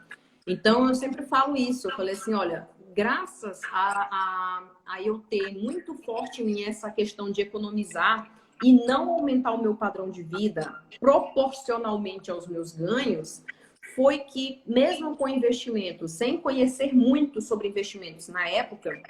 Então, 0.46 0.88
eu 0.88 0.94
sempre 0.94 1.22
falo 1.22 1.56
isso. 1.56 1.90
Eu 1.90 1.96
falei 1.96 2.14
assim, 2.14 2.32
olha, 2.32 2.68
graças 2.94 3.60
a, 3.70 4.08
a, 4.10 4.62
a 4.86 5.02
eu 5.02 5.18
ter 5.18 5.52
muito 5.52 5.94
forte 5.94 6.42
em 6.42 6.64
essa 6.64 6.90
questão 6.90 7.30
de 7.30 7.42
economizar 7.42 8.30
e 8.62 8.72
não 8.86 9.10
aumentar 9.10 9.52
o 9.52 9.60
meu 9.60 9.74
padrão 9.74 10.10
de 10.10 10.22
vida 10.22 10.82
proporcionalmente 10.98 12.30
aos 12.30 12.48
meus 12.48 12.72
ganhos, 12.72 13.44
foi 13.94 14.20
que, 14.20 14.62
mesmo 14.66 15.16
com 15.16 15.28
investimentos, 15.28 16.12
sem 16.12 16.38
conhecer 16.38 16.94
muito 16.94 17.42
sobre 17.42 17.68
investimentos 17.68 18.28
na 18.28 18.48
época, 18.48 19.02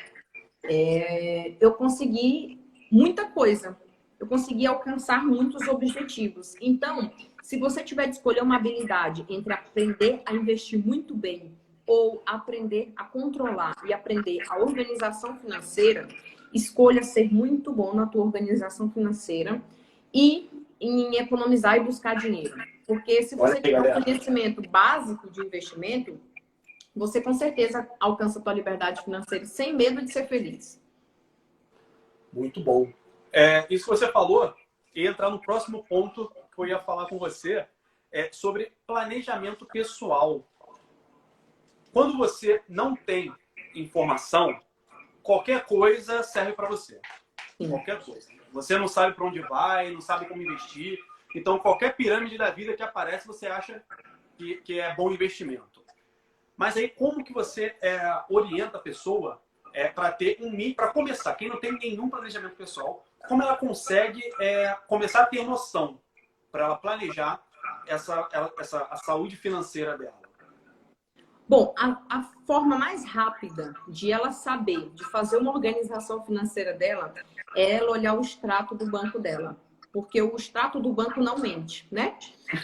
é, 0.64 1.54
eu 1.60 1.74
consegui 1.74 2.60
muita 2.90 3.26
coisa. 3.30 3.76
Eu 4.18 4.26
consegui 4.26 4.66
alcançar 4.66 5.24
muitos 5.24 5.68
objetivos. 5.68 6.54
Então, 6.60 7.10
se 7.42 7.58
você 7.58 7.82
tiver 7.82 8.06
de 8.06 8.16
escolher 8.16 8.42
uma 8.42 8.56
habilidade 8.56 9.24
entre 9.28 9.52
aprender 9.52 10.22
a 10.24 10.34
investir 10.34 10.84
muito 10.84 11.14
bem 11.14 11.52
ou 11.86 12.22
aprender 12.26 12.92
a 12.96 13.04
controlar 13.04 13.74
e 13.86 13.92
aprender 13.92 14.38
a 14.48 14.58
organização 14.58 15.36
financeira, 15.36 16.08
escolha 16.52 17.02
ser 17.02 17.32
muito 17.32 17.72
bom 17.72 17.94
na 17.94 18.06
tua 18.06 18.24
organização 18.24 18.90
financeira 18.90 19.62
e 20.12 20.50
em 20.80 21.16
economizar 21.16 21.76
e 21.76 21.80
buscar 21.80 22.16
dinheiro. 22.16 22.56
Porque 22.86 23.22
se 23.22 23.36
você 23.36 23.60
tiver 23.60 23.96
um 23.96 24.02
conhecimento 24.02 24.62
básico 24.68 25.30
de 25.30 25.40
investimento, 25.40 26.18
você 26.94 27.20
com 27.20 27.34
certeza 27.34 27.88
alcança 28.00 28.38
a 28.38 28.42
tua 28.42 28.54
liberdade 28.54 29.02
financeira 29.02 29.44
sem 29.44 29.74
medo 29.74 30.02
de 30.02 30.12
ser 30.12 30.26
feliz. 30.26 30.80
Muito 32.32 32.60
bom. 32.60 32.90
É, 33.32 33.66
isso 33.68 33.84
que 33.84 33.90
você 33.90 34.10
falou 34.10 34.54
entra 34.94 35.28
no 35.28 35.40
próximo 35.40 35.84
ponto 35.84 36.32
que 36.54 36.60
eu 36.60 36.66
ia 36.66 36.78
falar 36.78 37.06
com 37.06 37.18
você, 37.18 37.66
é 38.10 38.32
sobre 38.32 38.72
planejamento 38.86 39.66
pessoal. 39.66 40.42
Quando 41.92 42.16
você 42.16 42.62
não 42.68 42.96
tem 42.96 43.32
informação, 43.74 44.58
qualquer 45.22 45.66
coisa 45.66 46.22
serve 46.22 46.52
para 46.52 46.68
você. 46.68 47.00
Qualquer 47.58 48.02
coisa. 48.02 48.28
Você 48.52 48.78
não 48.78 48.88
sabe 48.88 49.14
para 49.14 49.26
onde 49.26 49.40
vai, 49.40 49.90
não 49.90 50.00
sabe 50.00 50.26
como 50.26 50.42
investir. 50.42 50.98
Então, 51.34 51.58
qualquer 51.58 51.94
pirâmide 51.94 52.38
da 52.38 52.50
vida 52.50 52.74
que 52.74 52.82
aparece, 52.82 53.26
você 53.26 53.46
acha 53.46 53.82
que, 54.38 54.56
que 54.62 54.80
é 54.80 54.94
bom 54.94 55.10
investimento. 55.10 55.84
Mas 56.56 56.76
aí, 56.76 56.88
como 56.88 57.22
que 57.22 57.32
você 57.32 57.76
é, 57.82 58.00
orienta 58.30 58.78
a 58.78 58.80
pessoa 58.80 59.42
é, 59.74 59.88
para 59.88 60.10
ter 60.12 60.38
um 60.40 60.72
para 60.72 60.88
começar? 60.88 61.34
Quem 61.34 61.48
não 61.48 61.60
tem 61.60 61.72
nenhum 61.72 62.08
planejamento 62.08 62.56
pessoal, 62.56 63.04
como 63.28 63.42
ela 63.42 63.56
consegue 63.56 64.22
é, 64.40 64.76
começar 64.86 65.22
a 65.22 65.26
ter 65.26 65.44
noção 65.44 66.00
para 66.50 66.64
ela 66.64 66.76
planejar 66.76 67.42
essa, 67.86 68.28
essa 68.58 68.86
a 68.90 68.96
saúde 68.96 69.36
financeira 69.36 69.96
dela? 69.96 70.26
Bom, 71.48 71.72
a, 71.78 72.02
a, 72.08 72.22
forma 72.44 72.76
mais 72.76 73.04
rápida 73.04 73.72
de 73.88 74.10
ela 74.10 74.32
saber, 74.32 74.90
de 74.90 75.04
fazer 75.04 75.36
uma 75.36 75.52
organização 75.52 76.24
financeira 76.24 76.72
dela, 76.72 77.14
é 77.54 77.72
ela 77.72 77.92
olhar 77.92 78.14
o 78.14 78.20
extrato 78.20 78.74
do 78.74 78.90
banco 78.90 79.18
dela. 79.18 79.56
Porque 79.92 80.20
o 80.20 80.34
extrato 80.36 80.80
do 80.80 80.92
banco 80.92 81.20
não 81.20 81.38
mente, 81.38 81.86
né? 81.90 82.18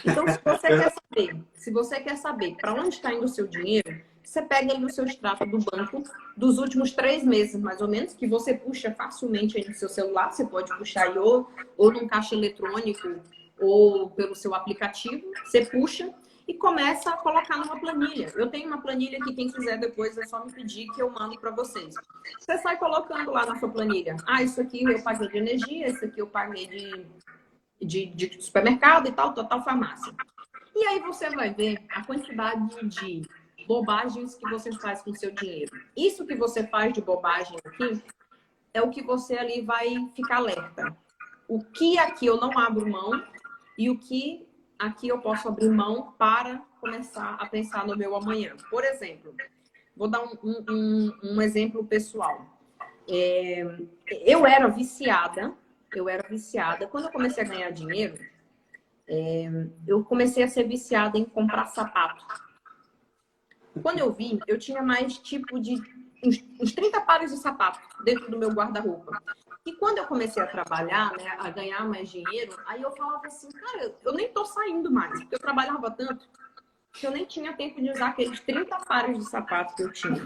Então, 0.05 0.27
se 0.27 0.39
você 0.43 0.67
quer 0.67 0.93
saber, 0.93 1.43
se 1.53 1.71
você 1.71 1.99
quer 2.01 2.17
saber 2.17 2.55
para 2.57 2.73
onde 2.73 2.89
está 2.89 3.13
indo 3.13 3.25
o 3.25 3.29
seu 3.29 3.47
dinheiro, 3.47 4.03
você 4.23 4.41
pega 4.41 4.73
aí 4.73 4.83
o 4.83 4.89
seu 4.89 5.05
extrato 5.05 5.45
do 5.45 5.59
banco 5.59 6.03
dos 6.35 6.57
últimos 6.57 6.91
três 6.91 7.23
meses, 7.23 7.61
mais 7.61 7.81
ou 7.81 7.87
menos, 7.87 8.13
que 8.13 8.27
você 8.27 8.53
puxa 8.53 8.91
facilmente 8.91 9.57
aí 9.57 9.67
no 9.67 9.75
seu 9.75 9.89
celular. 9.89 10.31
Você 10.31 10.45
pode 10.45 10.75
puxar 10.77 11.07
aí 11.07 11.17
ou, 11.17 11.49
ou 11.77 11.91
num 11.91 12.07
caixa 12.07 12.33
eletrônico 12.33 13.21
ou 13.59 14.09
pelo 14.11 14.35
seu 14.35 14.55
aplicativo. 14.55 15.23
Você 15.45 15.65
puxa 15.65 16.13
e 16.47 16.53
começa 16.53 17.09
a 17.09 17.17
colocar 17.17 17.57
numa 17.57 17.79
planilha. 17.79 18.31
Eu 18.35 18.47
tenho 18.49 18.67
uma 18.67 18.81
planilha 18.81 19.19
que 19.19 19.33
quem 19.33 19.49
quiser 19.49 19.77
depois 19.79 20.17
é 20.17 20.25
só 20.25 20.43
me 20.43 20.51
pedir 20.51 20.89
que 20.91 21.01
eu 21.01 21.09
mando 21.09 21.39
para 21.39 21.51
vocês. 21.51 21.93
Você 22.39 22.57
sai 22.57 22.77
colocando 22.77 23.31
lá 23.31 23.45
na 23.45 23.59
sua 23.59 23.69
planilha. 23.69 24.17
Ah, 24.25 24.41
isso 24.41 24.59
aqui 24.59 24.83
eu 24.83 25.01
paguei 25.01 25.29
de 25.29 25.37
energia, 25.37 25.87
isso 25.87 26.03
aqui 26.03 26.19
eu 26.19 26.27
paguei 26.27 26.67
de, 26.67 27.05
de, 27.85 28.05
de 28.07 28.41
supermercado 28.41 29.07
e 29.07 29.11
tal, 29.11 29.33
tal, 29.33 29.45
tal 29.45 29.63
farmácia. 29.63 30.13
E 30.75 30.85
aí 30.85 30.99
você 30.99 31.29
vai 31.29 31.53
ver 31.53 31.81
a 31.89 32.03
quantidade 32.03 32.89
de 32.89 33.21
bobagens 33.65 34.35
que 34.35 34.49
você 34.49 34.71
faz 34.79 35.01
com 35.01 35.13
seu 35.13 35.31
dinheiro. 35.31 35.71
Isso 35.95 36.25
que 36.25 36.35
você 36.35 36.65
faz 36.67 36.93
de 36.93 37.01
bobagem 37.01 37.57
aqui 37.65 38.03
é 38.73 38.81
o 38.81 38.89
que 38.89 39.03
você 39.03 39.37
ali 39.37 39.61
vai 39.61 40.09
ficar 40.15 40.37
alerta. 40.37 40.95
O 41.47 41.59
que 41.59 41.97
aqui 41.97 42.25
eu 42.25 42.37
não 42.37 42.57
abro 42.57 42.89
mão 42.89 43.23
e 43.77 43.89
o 43.89 43.97
que 43.97 44.47
aqui 44.79 45.07
eu 45.07 45.19
posso 45.19 45.47
abrir 45.47 45.69
mão 45.69 46.13
para 46.17 46.61
começar 46.79 47.35
a 47.39 47.45
pensar 47.45 47.85
no 47.85 47.95
meu 47.95 48.15
amanhã. 48.15 48.55
Por 48.69 48.83
exemplo, 48.83 49.35
vou 49.95 50.07
dar 50.07 50.23
um, 50.23 50.37
um, 50.43 51.11
um 51.23 51.41
exemplo 51.41 51.85
pessoal. 51.85 52.45
É, 53.07 53.65
eu 54.25 54.45
era 54.45 54.67
viciada, 54.67 55.53
eu 55.93 56.09
era 56.09 56.27
viciada. 56.27 56.87
Quando 56.87 57.05
eu 57.05 57.11
comecei 57.11 57.43
a 57.43 57.47
ganhar 57.47 57.69
dinheiro, 57.71 58.17
é, 59.07 59.49
eu 59.87 60.03
comecei 60.03 60.43
a 60.43 60.47
ser 60.47 60.67
viciada 60.67 61.17
em 61.17 61.25
comprar 61.25 61.67
sapato. 61.67 62.25
Quando 63.81 63.99
eu 63.99 64.11
vi, 64.11 64.39
eu 64.47 64.57
tinha 64.57 64.81
mais 64.81 65.17
tipo 65.17 65.59
de 65.59 65.75
uns, 66.23 66.43
uns 66.59 66.71
30 66.71 67.01
pares 67.01 67.31
de 67.31 67.37
sapato 67.37 67.79
dentro 68.03 68.29
do 68.29 68.37
meu 68.37 68.49
guarda-roupa. 68.49 69.21
E 69.65 69.73
quando 69.73 69.97
eu 69.97 70.07
comecei 70.07 70.41
a 70.41 70.47
trabalhar, 70.47 71.11
né, 71.17 71.37
a 71.39 71.49
ganhar 71.49 71.87
mais 71.87 72.09
dinheiro, 72.09 72.55
aí 72.65 72.81
eu 72.81 72.91
falava 72.91 73.25
assim, 73.27 73.49
cara, 73.51 73.95
eu 74.03 74.13
nem 74.13 74.27
tô 74.29 74.45
saindo 74.45 74.91
mais, 74.91 75.19
porque 75.21 75.35
eu 75.35 75.39
trabalhava 75.39 75.89
tanto 75.91 76.27
que 76.93 77.07
eu 77.07 77.11
nem 77.11 77.25
tinha 77.25 77.53
tempo 77.53 77.81
de 77.81 77.89
usar 77.89 78.09
aqueles 78.09 78.39
30 78.41 78.77
pares 78.85 79.17
de 79.17 79.25
sapatos 79.25 79.73
que 79.73 79.83
eu 79.83 79.91
tinha. 79.91 80.25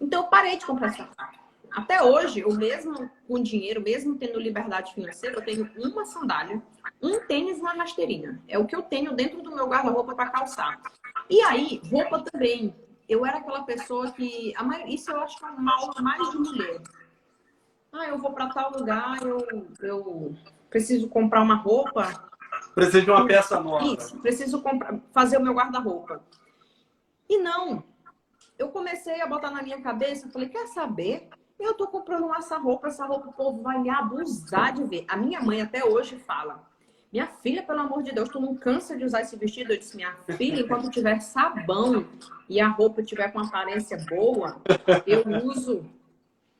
Então 0.00 0.22
eu 0.22 0.28
parei 0.28 0.56
de 0.56 0.64
comprar 0.64 0.92
sapato. 0.92 1.38
Até 1.70 2.02
hoje, 2.02 2.40
eu 2.40 2.54
mesmo 2.54 3.10
com 3.28 3.42
dinheiro, 3.42 3.82
mesmo 3.82 4.16
tendo 4.16 4.40
liberdade 4.40 4.94
financeira, 4.94 5.36
eu 5.36 5.44
tenho 5.44 5.70
uma 5.76 6.06
sandália, 6.06 6.62
um 7.02 7.20
tênis 7.26 7.58
e 7.58 7.60
uma 7.60 7.74
rasteirinha. 7.74 8.40
É 8.48 8.58
o 8.58 8.64
que 8.64 8.74
eu 8.74 8.82
tenho 8.82 9.12
dentro 9.12 9.42
do 9.42 9.54
meu 9.54 9.66
guarda-roupa 9.66 10.14
para 10.14 10.30
calçar. 10.30 10.80
E 11.28 11.40
aí, 11.42 11.80
roupa 11.90 12.22
também. 12.22 12.74
Eu 13.08 13.24
era 13.24 13.38
aquela 13.38 13.62
pessoa 13.62 14.10
que. 14.10 14.52
Isso 14.88 15.10
eu 15.10 15.20
acho 15.20 15.38
que 15.38 15.44
é 15.44 15.50
mal 15.50 15.90
mais 16.00 16.30
de 16.30 16.38
mulher. 16.38 16.82
Ah, 17.92 18.06
eu 18.06 18.18
vou 18.18 18.32
para 18.32 18.48
tal 18.48 18.72
lugar, 18.72 19.22
eu, 19.22 19.38
eu 19.80 20.34
preciso 20.68 21.08
comprar 21.08 21.42
uma 21.42 21.54
roupa. 21.54 22.28
Preciso 22.74 23.04
de 23.04 23.10
uma 23.10 23.26
peça 23.26 23.58
nova. 23.60 23.86
Isso, 23.86 24.18
preciso 24.18 24.60
comprar, 24.60 24.98
fazer 25.12 25.38
o 25.38 25.42
meu 25.42 25.54
guarda-roupa. 25.54 26.22
E 27.28 27.38
não. 27.38 27.82
Eu 28.58 28.68
comecei 28.68 29.20
a 29.20 29.26
botar 29.26 29.50
na 29.50 29.62
minha 29.62 29.80
cabeça, 29.80 30.28
falei, 30.28 30.48
quer 30.48 30.66
saber? 30.68 31.28
Eu 31.58 31.74
tô 31.74 31.86
comprando 31.86 32.32
essa 32.34 32.58
roupa, 32.58 32.88
essa 32.88 33.06
roupa 33.06 33.28
o 33.28 33.32
povo 33.32 33.62
vai 33.62 33.78
me 33.78 33.88
abusar 33.88 34.74
de 34.74 34.84
ver. 34.84 35.04
A 35.08 35.16
minha 35.16 35.40
mãe 35.40 35.62
até 35.62 35.84
hoje 35.84 36.18
fala: 36.18 36.66
Minha 37.12 37.26
filha, 37.26 37.62
pelo 37.62 37.80
amor 37.80 38.02
de 38.02 38.12
Deus, 38.12 38.28
tu 38.28 38.40
não 38.40 38.54
cansa 38.54 38.96
de 38.96 39.04
usar 39.04 39.22
esse 39.22 39.36
vestido? 39.36 39.72
Eu 39.72 39.78
disse: 39.78 39.96
Minha 39.96 40.14
filha, 40.36 40.60
enquanto 40.60 40.90
tiver 40.90 41.20
sabão 41.20 42.06
e 42.48 42.60
a 42.60 42.68
roupa 42.68 43.02
tiver 43.02 43.32
com 43.32 43.40
aparência 43.40 43.96
boa, 44.08 44.60
eu 45.06 45.24
uso 45.44 45.84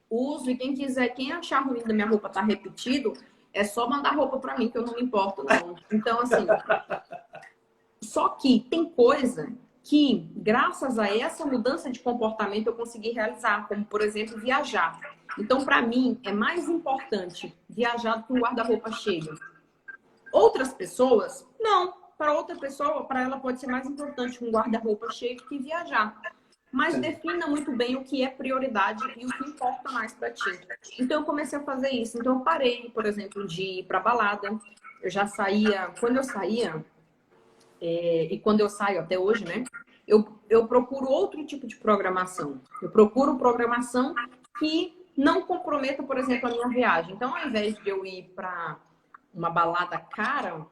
uso 0.08 0.50
e 0.50 0.56
quem 0.56 0.74
quiser, 0.74 1.08
quem 1.10 1.32
achar 1.32 1.60
ruim 1.60 1.82
da 1.82 1.92
minha 1.92 2.06
roupa 2.06 2.28
tá 2.28 2.40
repetido, 2.40 3.12
é 3.52 3.64
só 3.64 3.88
mandar 3.88 4.14
roupa 4.14 4.38
para 4.38 4.56
mim 4.56 4.68
que 4.68 4.78
eu 4.78 4.84
não 4.84 4.94
me 4.94 5.02
importo 5.02 5.44
não. 5.44 5.76
Então 5.90 6.20
assim, 6.20 6.46
só 8.00 8.28
que 8.30 8.60
tem 8.70 8.88
coisa 8.88 9.52
que, 9.82 10.28
graças 10.34 10.98
a 10.98 11.06
essa 11.08 11.44
mudança 11.46 11.90
de 11.90 12.00
comportamento, 12.00 12.66
eu 12.66 12.74
consegui 12.74 13.10
realizar, 13.12 13.68
como, 13.68 13.84
por 13.84 14.00
exemplo, 14.00 14.36
viajar. 14.36 14.98
Então, 15.38 15.64
para 15.64 15.80
mim, 15.80 16.18
é 16.24 16.32
mais 16.32 16.68
importante 16.68 17.54
viajar 17.68 18.16
do 18.16 18.24
que 18.24 18.32
um 18.32 18.40
guarda-roupa 18.40 18.90
cheio. 18.90 19.38
Outras 20.36 20.74
pessoas, 20.74 21.46
não. 21.58 21.94
Para 22.18 22.34
outra 22.34 22.54
pessoa, 22.56 23.04
para 23.04 23.22
ela 23.22 23.40
pode 23.40 23.58
ser 23.58 23.68
mais 23.68 23.86
importante 23.86 24.44
um 24.44 24.50
guarda-roupa 24.50 25.10
cheio 25.10 25.38
que 25.38 25.58
viajar. 25.58 26.20
Mas 26.70 26.98
defina 26.98 27.46
muito 27.46 27.74
bem 27.74 27.96
o 27.96 28.04
que 28.04 28.22
é 28.22 28.28
prioridade 28.28 29.02
e 29.16 29.24
o 29.24 29.28
que 29.28 29.48
importa 29.48 29.90
mais 29.90 30.12
para 30.12 30.30
ti. 30.30 30.60
Então, 30.98 31.20
eu 31.20 31.24
comecei 31.24 31.58
a 31.58 31.62
fazer 31.62 31.88
isso. 31.88 32.18
Então, 32.18 32.34
eu 32.34 32.40
parei, 32.40 32.90
por 32.90 33.06
exemplo, 33.06 33.46
de 33.46 33.62
ir 33.62 33.84
para 33.84 33.98
balada. 33.98 34.58
Eu 35.02 35.08
já 35.10 35.26
saía, 35.26 35.90
quando 35.98 36.18
eu 36.18 36.24
saía, 36.24 36.84
é, 37.80 38.24
e 38.24 38.38
quando 38.38 38.60
eu 38.60 38.68
saio 38.68 39.00
até 39.00 39.18
hoje, 39.18 39.42
né? 39.42 39.64
Eu, 40.06 40.38
eu 40.50 40.68
procuro 40.68 41.06
outro 41.08 41.46
tipo 41.46 41.66
de 41.66 41.76
programação. 41.76 42.60
Eu 42.82 42.90
procuro 42.90 43.38
programação 43.38 44.14
que 44.58 45.06
não 45.16 45.40
comprometa, 45.42 46.02
por 46.02 46.18
exemplo, 46.18 46.48
a 46.48 46.52
minha 46.52 46.68
viagem. 46.68 47.14
Então, 47.14 47.34
ao 47.34 47.48
invés 47.48 47.74
de 47.78 47.88
eu 47.88 48.04
ir 48.04 48.32
para 48.34 48.78
uma 49.36 49.50
balada 49.50 49.98
cara, 49.98 50.66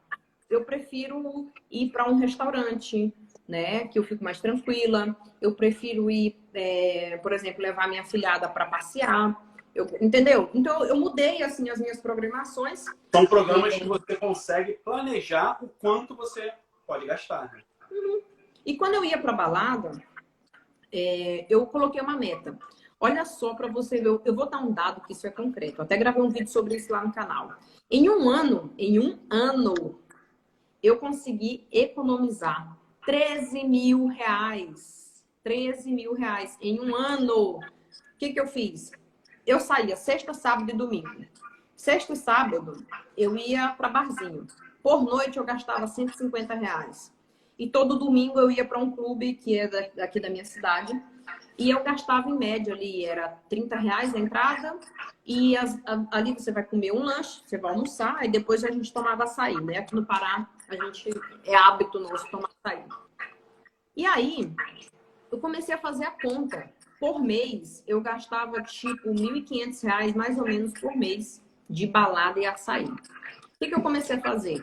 eu 0.49 0.65
prefiro 0.65 1.53
ir 1.71 1.91
para 1.91 2.09
um 2.09 2.17
restaurante, 2.17 3.15
né? 3.47 3.87
Que 3.89 3.99
eu 3.99 4.05
fico 4.05 4.25
mais 4.25 4.41
tranquila. 4.41 5.17
Eu 5.41 5.55
prefiro 5.55 6.11
ir, 6.11 6.37
é, 6.55 7.19
por 7.19 7.33
exemplo, 7.33 7.63
levar 7.63 7.89
minha 7.89 8.05
filhada 8.05 8.49
para 8.49 8.67
passear. 8.67 9.41
Eu, 9.75 9.87
entendeu? 10.01 10.51
Então 10.55 10.85
eu 10.85 10.97
mudei 10.97 11.43
assim 11.43 11.69
as 11.69 11.81
minhas 11.81 12.01
programações. 12.01 12.85
São 13.13 13.27
programas 13.27 13.75
que 13.75 13.85
você 13.85 14.17
consegue 14.17 14.75
planejar 14.85 15.59
o 15.63 15.69
quanto 15.69 16.15
você 16.15 16.53
pode 16.87 17.07
gastar. 17.07 17.53
Né? 17.53 17.63
Uhum. 17.91 18.23
E 18.65 18.77
quando 18.77 18.95
eu 18.95 19.05
ia 19.05 19.19
para 19.19 19.33
balada, 19.33 20.01
é, 20.93 21.45
eu 21.51 21.67
coloquei 21.67 22.01
uma 22.01 22.17
meta. 22.17 22.57
Olha 23.05 23.27
só 23.27 23.53
para 23.53 23.69
você 23.69 23.99
ver, 23.99 24.19
eu 24.25 24.35
vou 24.35 24.49
dar 24.49 24.61
um 24.61 24.73
dado 24.73 25.03
que 25.03 25.13
isso 25.13 25.27
é 25.27 25.31
concreto. 25.31 25.79
Eu 25.79 25.85
até 25.85 25.95
gravei 25.95 26.23
um 26.23 26.31
vídeo 26.31 26.49
sobre 26.49 26.77
isso 26.77 26.91
lá 26.91 27.05
no 27.05 27.13
canal. 27.13 27.53
Em 27.91 28.09
um 28.09 28.31
ano, 28.31 28.73
em 28.79 28.99
um 28.99 29.19
ano, 29.29 30.01
eu 30.83 30.97
consegui 30.97 31.69
economizar 31.71 32.79
13 33.05 33.63
mil 33.65 34.07
reais. 34.07 35.23
13 35.43 35.93
mil 35.93 36.15
reais 36.15 36.57
em 36.63 36.81
um 36.81 36.97
ano. 36.97 37.59
O 37.59 37.61
que, 38.19 38.33
que 38.33 38.41
eu 38.41 38.47
fiz? 38.47 38.91
Eu 39.47 39.61
saía 39.61 39.97
sexta, 39.97 40.33
sábado 40.33 40.71
e 40.71 40.75
domingo. 40.75 41.27
Sexta 41.77 42.15
e 42.15 42.17
sábado, 42.17 42.87
eu 43.19 43.37
ia 43.37 43.69
para 43.69 43.91
barzinho. 43.91 44.47
Por 44.83 45.05
noite 45.05 45.37
eu 45.37 45.45
gastava 45.45 45.87
150 45.87 46.55
reais. 46.55 47.13
E 47.59 47.69
todo 47.69 47.99
domingo 47.99 48.41
eu 48.41 48.51
ia 48.51 48.65
para 48.65 48.79
um 48.79 48.91
clube 48.91 49.35
que 49.35 49.59
é 49.59 49.69
daqui 49.95 50.19
da 50.19 50.31
minha 50.31 50.47
cidade. 50.47 50.99
E 51.57 51.71
eu 51.71 51.83
gastava 51.85 52.29
em 52.29 52.37
média 52.37 52.75
ali, 52.75 53.05
era 53.05 53.29
30 53.49 53.77
reais 53.77 54.15
a 54.15 54.19
entrada. 54.19 54.79
E 55.25 55.57
as, 55.57 55.79
a, 55.87 56.05
ali 56.11 56.33
você 56.33 56.51
vai 56.51 56.65
comer 56.65 56.93
um 56.93 57.03
lanche, 57.03 57.43
você 57.45 57.57
vai 57.57 57.73
almoçar, 57.73 58.25
e 58.25 58.29
depois 58.29 58.65
a 58.65 58.71
gente 58.71 58.93
tomava 58.93 59.25
açaí, 59.25 59.61
né? 59.61 59.79
Aqui 59.79 59.95
no 59.95 60.05
Pará, 60.05 60.49
a 60.69 60.75
gente 60.75 61.11
é 61.45 61.55
hábito 61.55 62.01
nosso 62.01 62.29
tomar 62.31 62.51
açaí. 62.65 62.85
E 63.97 64.05
aí, 64.05 64.53
eu 65.31 65.39
comecei 65.39 65.75
a 65.75 65.79
fazer 65.79 66.05
a 66.05 66.11
conta. 66.11 66.69
Por 66.99 67.21
mês, 67.21 67.85
eu 67.87 68.01
gastava 68.01 68.63
tipo 68.63 69.11
R$ 69.11 69.43
1.500 69.43 70.15
mais 70.15 70.39
ou 70.39 70.45
menos 70.45 70.73
por 70.73 70.97
mês 70.97 71.43
de 71.69 71.87
balada 71.87 72.41
e 72.41 72.47
açaí 72.47 72.89
que, 73.65 73.69
que 73.69 73.75
eu 73.75 73.83
comecei 73.83 74.17
a 74.17 74.21
fazer? 74.21 74.63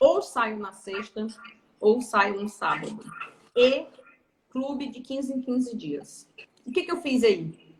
Ou 0.00 0.22
saio 0.22 0.58
na 0.58 0.72
sexta, 0.72 1.26
ou 1.80 2.00
saio 2.00 2.40
no 2.40 2.48
sábado. 2.48 2.98
E 3.56 3.86
clube 4.50 4.88
de 4.88 5.00
15 5.00 5.32
em 5.32 5.40
15 5.40 5.76
dias. 5.76 6.28
O 6.66 6.72
que, 6.72 6.82
que 6.82 6.92
eu 6.92 7.00
fiz 7.00 7.22
aí? 7.24 7.76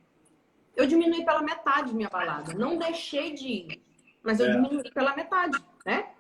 Eu 0.77 0.87
diminui 0.87 1.25
pela 1.25 1.43
metade 1.43 1.95
minha 1.95 2.09
balada. 2.09 2.55
Não 2.55 2.79
deixei 2.79 3.35
de 3.35 3.49
ir, 3.49 3.83
mas 4.23 4.39
eu 4.41 4.47
é. 4.47 4.53
diminui 4.53 4.91
pela 4.91 5.15
metade, 5.17 5.59
né? 5.85 6.11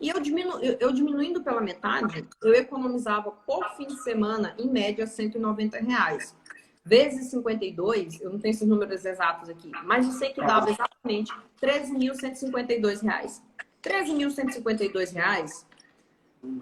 E 0.00 0.08
eu, 0.08 0.20
diminu, 0.20 0.58
eu, 0.60 0.92
diminuindo 0.92 1.42
pela 1.42 1.60
metade, 1.60 2.26
eu 2.42 2.52
economizava 2.52 3.30
por 3.30 3.76
fim 3.76 3.86
de 3.86 4.02
semana, 4.02 4.54
em 4.58 4.68
média, 4.68 5.06
190 5.06 5.78
reais. 5.78 6.36
Vezes 6.84 7.30
52, 7.30 8.20
eu 8.20 8.30
não 8.30 8.38
tenho 8.38 8.52
esses 8.52 8.68
números 8.68 9.04
exatos 9.04 9.48
aqui, 9.48 9.70
mas 9.84 10.04
eu 10.04 10.12
sei 10.12 10.32
que 10.34 10.40
dava 10.40 10.70
exatamente 10.70 11.32
13.152 11.62 13.02
reais. 13.02 13.42
13.152 13.82 15.12
reais 15.12 15.66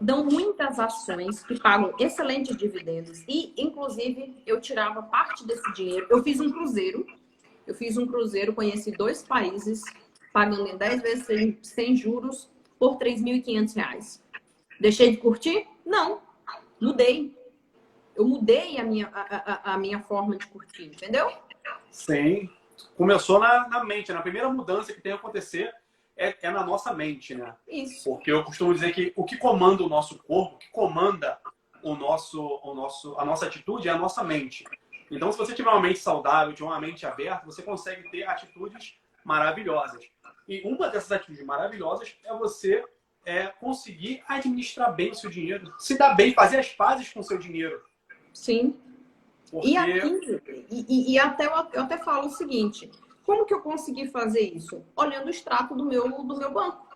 dão 0.01 0.25
muitas 0.25 0.79
ações 0.79 1.43
que 1.43 1.59
pagam 1.59 1.95
excelentes 1.99 2.57
dividendos 2.57 3.25
e, 3.29 3.53
inclusive, 3.57 4.43
eu 4.47 4.61
tirava 4.61 5.03
parte 5.03 5.47
desse 5.47 5.73
dinheiro. 5.73 6.07
Eu 6.09 6.23
fiz 6.23 6.41
um 6.41 6.51
cruzeiro, 6.51 7.07
eu 7.67 7.75
fiz 7.75 7.97
um 7.97 8.07
cruzeiro, 8.07 8.55
conheci 8.55 8.93
dois 8.93 9.23
países, 9.23 9.83
pagando 10.33 10.69
em 10.69 10.77
10 10.77 11.03
vezes 11.03 11.27
sem, 11.27 11.59
sem 11.63 11.97
juros 11.97 12.51
por 12.79 12.99
3.500 12.99 13.77
reais. 13.77 14.25
Deixei 14.81 15.11
de 15.11 15.17
curtir? 15.19 15.67
Não, 15.85 16.21
mudei. 16.81 17.37
Eu 18.15 18.27
mudei 18.27 18.79
a 18.79 18.85
minha, 18.85 19.09
a, 19.13 19.71
a, 19.71 19.75
a 19.75 19.79
minha 19.79 20.01
forma 20.01 20.37
de 20.37 20.47
curtir, 20.47 20.87
entendeu? 20.87 21.31
Sim. 21.91 22.49
Começou 22.97 23.39
na, 23.39 23.69
na 23.69 23.85
mente, 23.85 24.13
na 24.13 24.23
primeira 24.23 24.49
mudança 24.51 24.93
que 24.93 25.01
tem 25.01 25.13
que 25.13 25.19
acontecer 25.19 25.73
é, 26.17 26.37
é, 26.43 26.51
na 26.51 26.65
nossa 26.65 26.93
mente, 26.93 27.35
né? 27.35 27.55
Isso. 27.67 28.11
Porque 28.11 28.31
eu 28.31 28.45
costumo 28.45 28.75
dizer 28.75 28.93
que 28.93 29.13
o 29.17 29.25
que 29.25 29.37
comanda 29.37 29.83
o 29.83 29.89
nosso 29.89 30.19
corpo, 30.19 30.57
o 30.57 30.59
que 30.59 30.71
comanda 30.71 31.39
o 31.83 31.95
nosso, 31.95 32.61
o 32.63 32.75
nosso, 32.75 33.19
a 33.19 33.25
nossa 33.25 33.47
atitude 33.47 33.89
é 33.89 33.91
a 33.91 33.99
nossa 33.99 34.23
mente. 34.23 34.65
Então, 35.11 35.31
se 35.31 35.39
você 35.39 35.55
tiver 35.55 35.71
uma 35.71 35.81
mente 35.81 35.99
saudável, 35.99 36.55
tiver 36.55 36.69
uma 36.69 36.81
mente 36.81 37.05
aberta, 37.05 37.45
você 37.45 37.63
consegue 37.63 38.11
ter 38.11 38.25
atitudes 38.25 38.95
maravilhosas. 39.25 40.05
E 40.49 40.63
uma 40.63 40.89
dessas 40.89 41.13
atitudes 41.13 41.45
maravilhosas 41.45 42.17
é 42.25 42.35
você 42.37 42.85
é, 43.25 43.47
conseguir 43.47 44.23
administrar 44.27 44.95
bem 44.95 45.11
o 45.11 45.15
seu 45.15 45.31
dinheiro, 45.31 45.73
se 45.79 45.97
dar 45.97 46.15
bem, 46.15 46.35
fazer 46.35 46.59
as 46.59 46.69
pazes 46.71 47.13
com 47.13 47.21
o 47.21 47.25
seu 47.25 47.39
dinheiro. 47.39 47.83
Sim. 48.33 48.77
Porque... 49.51 49.69
E, 49.69 49.77
aqui, 49.77 50.41
e, 50.71 51.13
e, 51.13 51.19
até 51.19 51.47
eu, 51.47 51.51
eu 51.73 51.83
até 51.83 51.99
falo 51.99 52.27
o 52.27 52.31
seguinte: 52.31 52.91
como 53.25 53.45
que 53.45 53.55
eu 53.55 53.61
consegui 53.61 54.09
fazer 54.09 54.41
isso? 54.41 54.85
Olhando 54.97 55.27
o 55.27 55.31
extrato 55.31 55.75
do 55.75 55.85
meu, 55.85 56.09
do 56.25 56.37
meu 56.37 56.53
banco. 56.53 56.93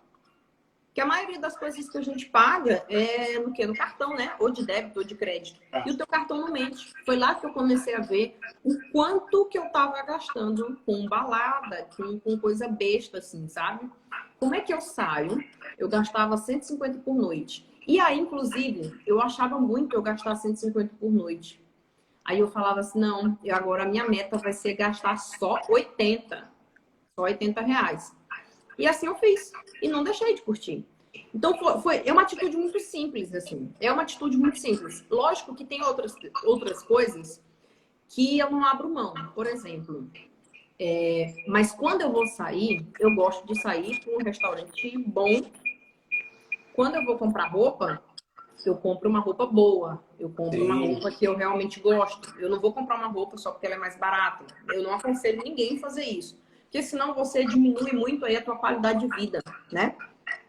Que 0.93 1.01
a 1.01 1.05
maioria 1.05 1.39
das 1.39 1.55
coisas 1.55 1.87
que 1.87 1.97
a 1.97 2.01
gente 2.01 2.25
paga 2.25 2.83
é 2.89 3.37
no 3.37 3.53
que? 3.53 3.63
No 3.67 3.75
cartão, 3.75 4.15
né? 4.15 4.33
Ou 4.39 4.49
de 4.49 4.65
débito 4.65 4.99
ou 4.99 5.05
de 5.05 5.13
crédito. 5.13 5.61
E 5.85 5.91
o 5.91 5.95
teu 5.95 6.07
cartão 6.07 6.39
não 6.41 6.51
mente. 6.51 6.91
Foi 7.05 7.15
lá 7.15 7.35
que 7.35 7.45
eu 7.45 7.53
comecei 7.53 7.93
a 7.93 8.01
ver 8.01 8.37
o 8.63 8.75
quanto 8.91 9.45
que 9.45 9.59
eu 9.59 9.65
estava 9.65 10.01
gastando 10.01 10.79
com 10.85 11.07
balada, 11.07 11.87
com, 11.95 12.19
com 12.19 12.39
coisa 12.39 12.67
besta, 12.67 13.19
assim, 13.19 13.47
sabe? 13.47 13.87
Como 14.39 14.55
é 14.55 14.61
que 14.61 14.73
eu 14.73 14.81
saio? 14.81 15.43
Eu 15.77 15.87
gastava 15.87 16.35
150 16.35 16.99
por 16.99 17.13
noite. 17.13 17.67
E 17.87 17.99
aí, 17.99 18.19
inclusive, 18.19 18.99
eu 19.05 19.21
achava 19.21 19.59
muito 19.59 19.95
eu 19.95 20.01
gastar 20.01 20.35
150 20.35 20.95
por 20.99 21.11
noite. 21.11 21.61
Aí 22.27 22.39
eu 22.39 22.47
falava 22.49 22.81
assim, 22.81 22.99
não, 22.99 23.39
eu 23.41 23.55
agora 23.55 23.83
a 23.83 23.85
minha 23.85 24.05
meta 24.05 24.37
vai 24.37 24.51
ser 24.51 24.73
gastar 24.73 25.15
só 25.17 25.61
80. 25.69 26.51
Só 27.15 27.21
80 27.21 27.61
reais. 27.61 28.13
E 28.77 28.85
assim 28.85 29.07
eu 29.07 29.15
fiz. 29.15 29.53
E 29.81 29.87
não 29.87 30.03
deixei 30.03 30.35
de 30.35 30.41
curtir. 30.41 30.85
Então 31.33 31.57
foi, 31.57 31.79
foi, 31.79 32.01
é 32.05 32.11
uma 32.11 32.23
atitude 32.23 32.57
muito 32.57 32.79
simples, 32.81 33.33
assim. 33.33 33.73
É 33.79 33.89
uma 33.91 34.01
atitude 34.01 34.35
muito 34.35 34.59
simples. 34.59 35.05
Lógico 35.09 35.55
que 35.55 35.63
tem 35.63 35.81
outras, 35.81 36.13
outras 36.43 36.83
coisas 36.83 37.41
que 38.09 38.37
eu 38.37 38.51
não 38.51 38.65
abro 38.65 38.89
mão. 38.89 39.13
Por 39.33 39.47
exemplo, 39.47 40.11
é, 40.77 41.33
mas 41.47 41.71
quando 41.71 42.01
eu 42.01 42.11
vou 42.11 42.27
sair, 42.27 42.85
eu 42.99 43.15
gosto 43.15 43.47
de 43.47 43.59
sair 43.61 44.01
para 44.03 44.13
um 44.13 44.23
restaurante 44.23 44.97
bom. 45.07 45.49
Quando 46.75 46.95
eu 46.95 47.05
vou 47.05 47.17
comprar 47.17 47.47
roupa, 47.47 48.03
eu 48.65 48.75
compro 48.77 49.09
uma 49.09 49.19
roupa 49.19 49.45
boa, 49.45 50.03
eu 50.19 50.29
compro 50.29 50.59
Sim. 50.59 50.65
uma 50.65 50.75
roupa 50.75 51.11
que 51.11 51.25
eu 51.25 51.35
realmente 51.35 51.79
gosto. 51.79 52.33
Eu 52.39 52.49
não 52.49 52.59
vou 52.59 52.73
comprar 52.73 52.97
uma 52.97 53.07
roupa 53.07 53.37
só 53.37 53.51
porque 53.51 53.65
ela 53.65 53.75
é 53.75 53.79
mais 53.79 53.97
barata. 53.97 54.45
Eu 54.69 54.83
não 54.83 54.95
aconselho 54.95 55.43
ninguém 55.43 55.77
a 55.77 55.79
fazer 55.79 56.03
isso. 56.03 56.41
Porque 56.63 56.81
senão 56.81 57.13
você 57.13 57.45
diminui 57.45 57.93
muito 57.93 58.25
aí 58.25 58.35
a 58.35 58.41
tua 58.41 58.57
qualidade 58.57 59.07
de 59.07 59.15
vida, 59.15 59.41
né? 59.71 59.95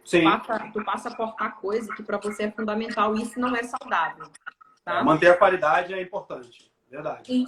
Sim. 0.05 0.23
Tu 0.23 0.25
passa, 0.25 0.71
tu 0.73 0.85
passa 0.85 1.09
a 1.11 1.17
cortar 1.17 1.61
coisa 1.61 1.95
que 1.95 2.03
para 2.03 2.17
você 2.19 2.45
é 2.45 2.51
fundamental 2.51 3.15
e 3.15 3.23
isso 3.23 3.39
não 3.39 3.55
é 3.55 3.63
saudável. 3.63 4.27
Tá? 4.85 5.05
Manter 5.05 5.29
a 5.29 5.37
qualidade 5.37 5.93
é 5.93 6.01
importante, 6.01 6.73
verdade. 6.91 7.27
Sim. 7.27 7.47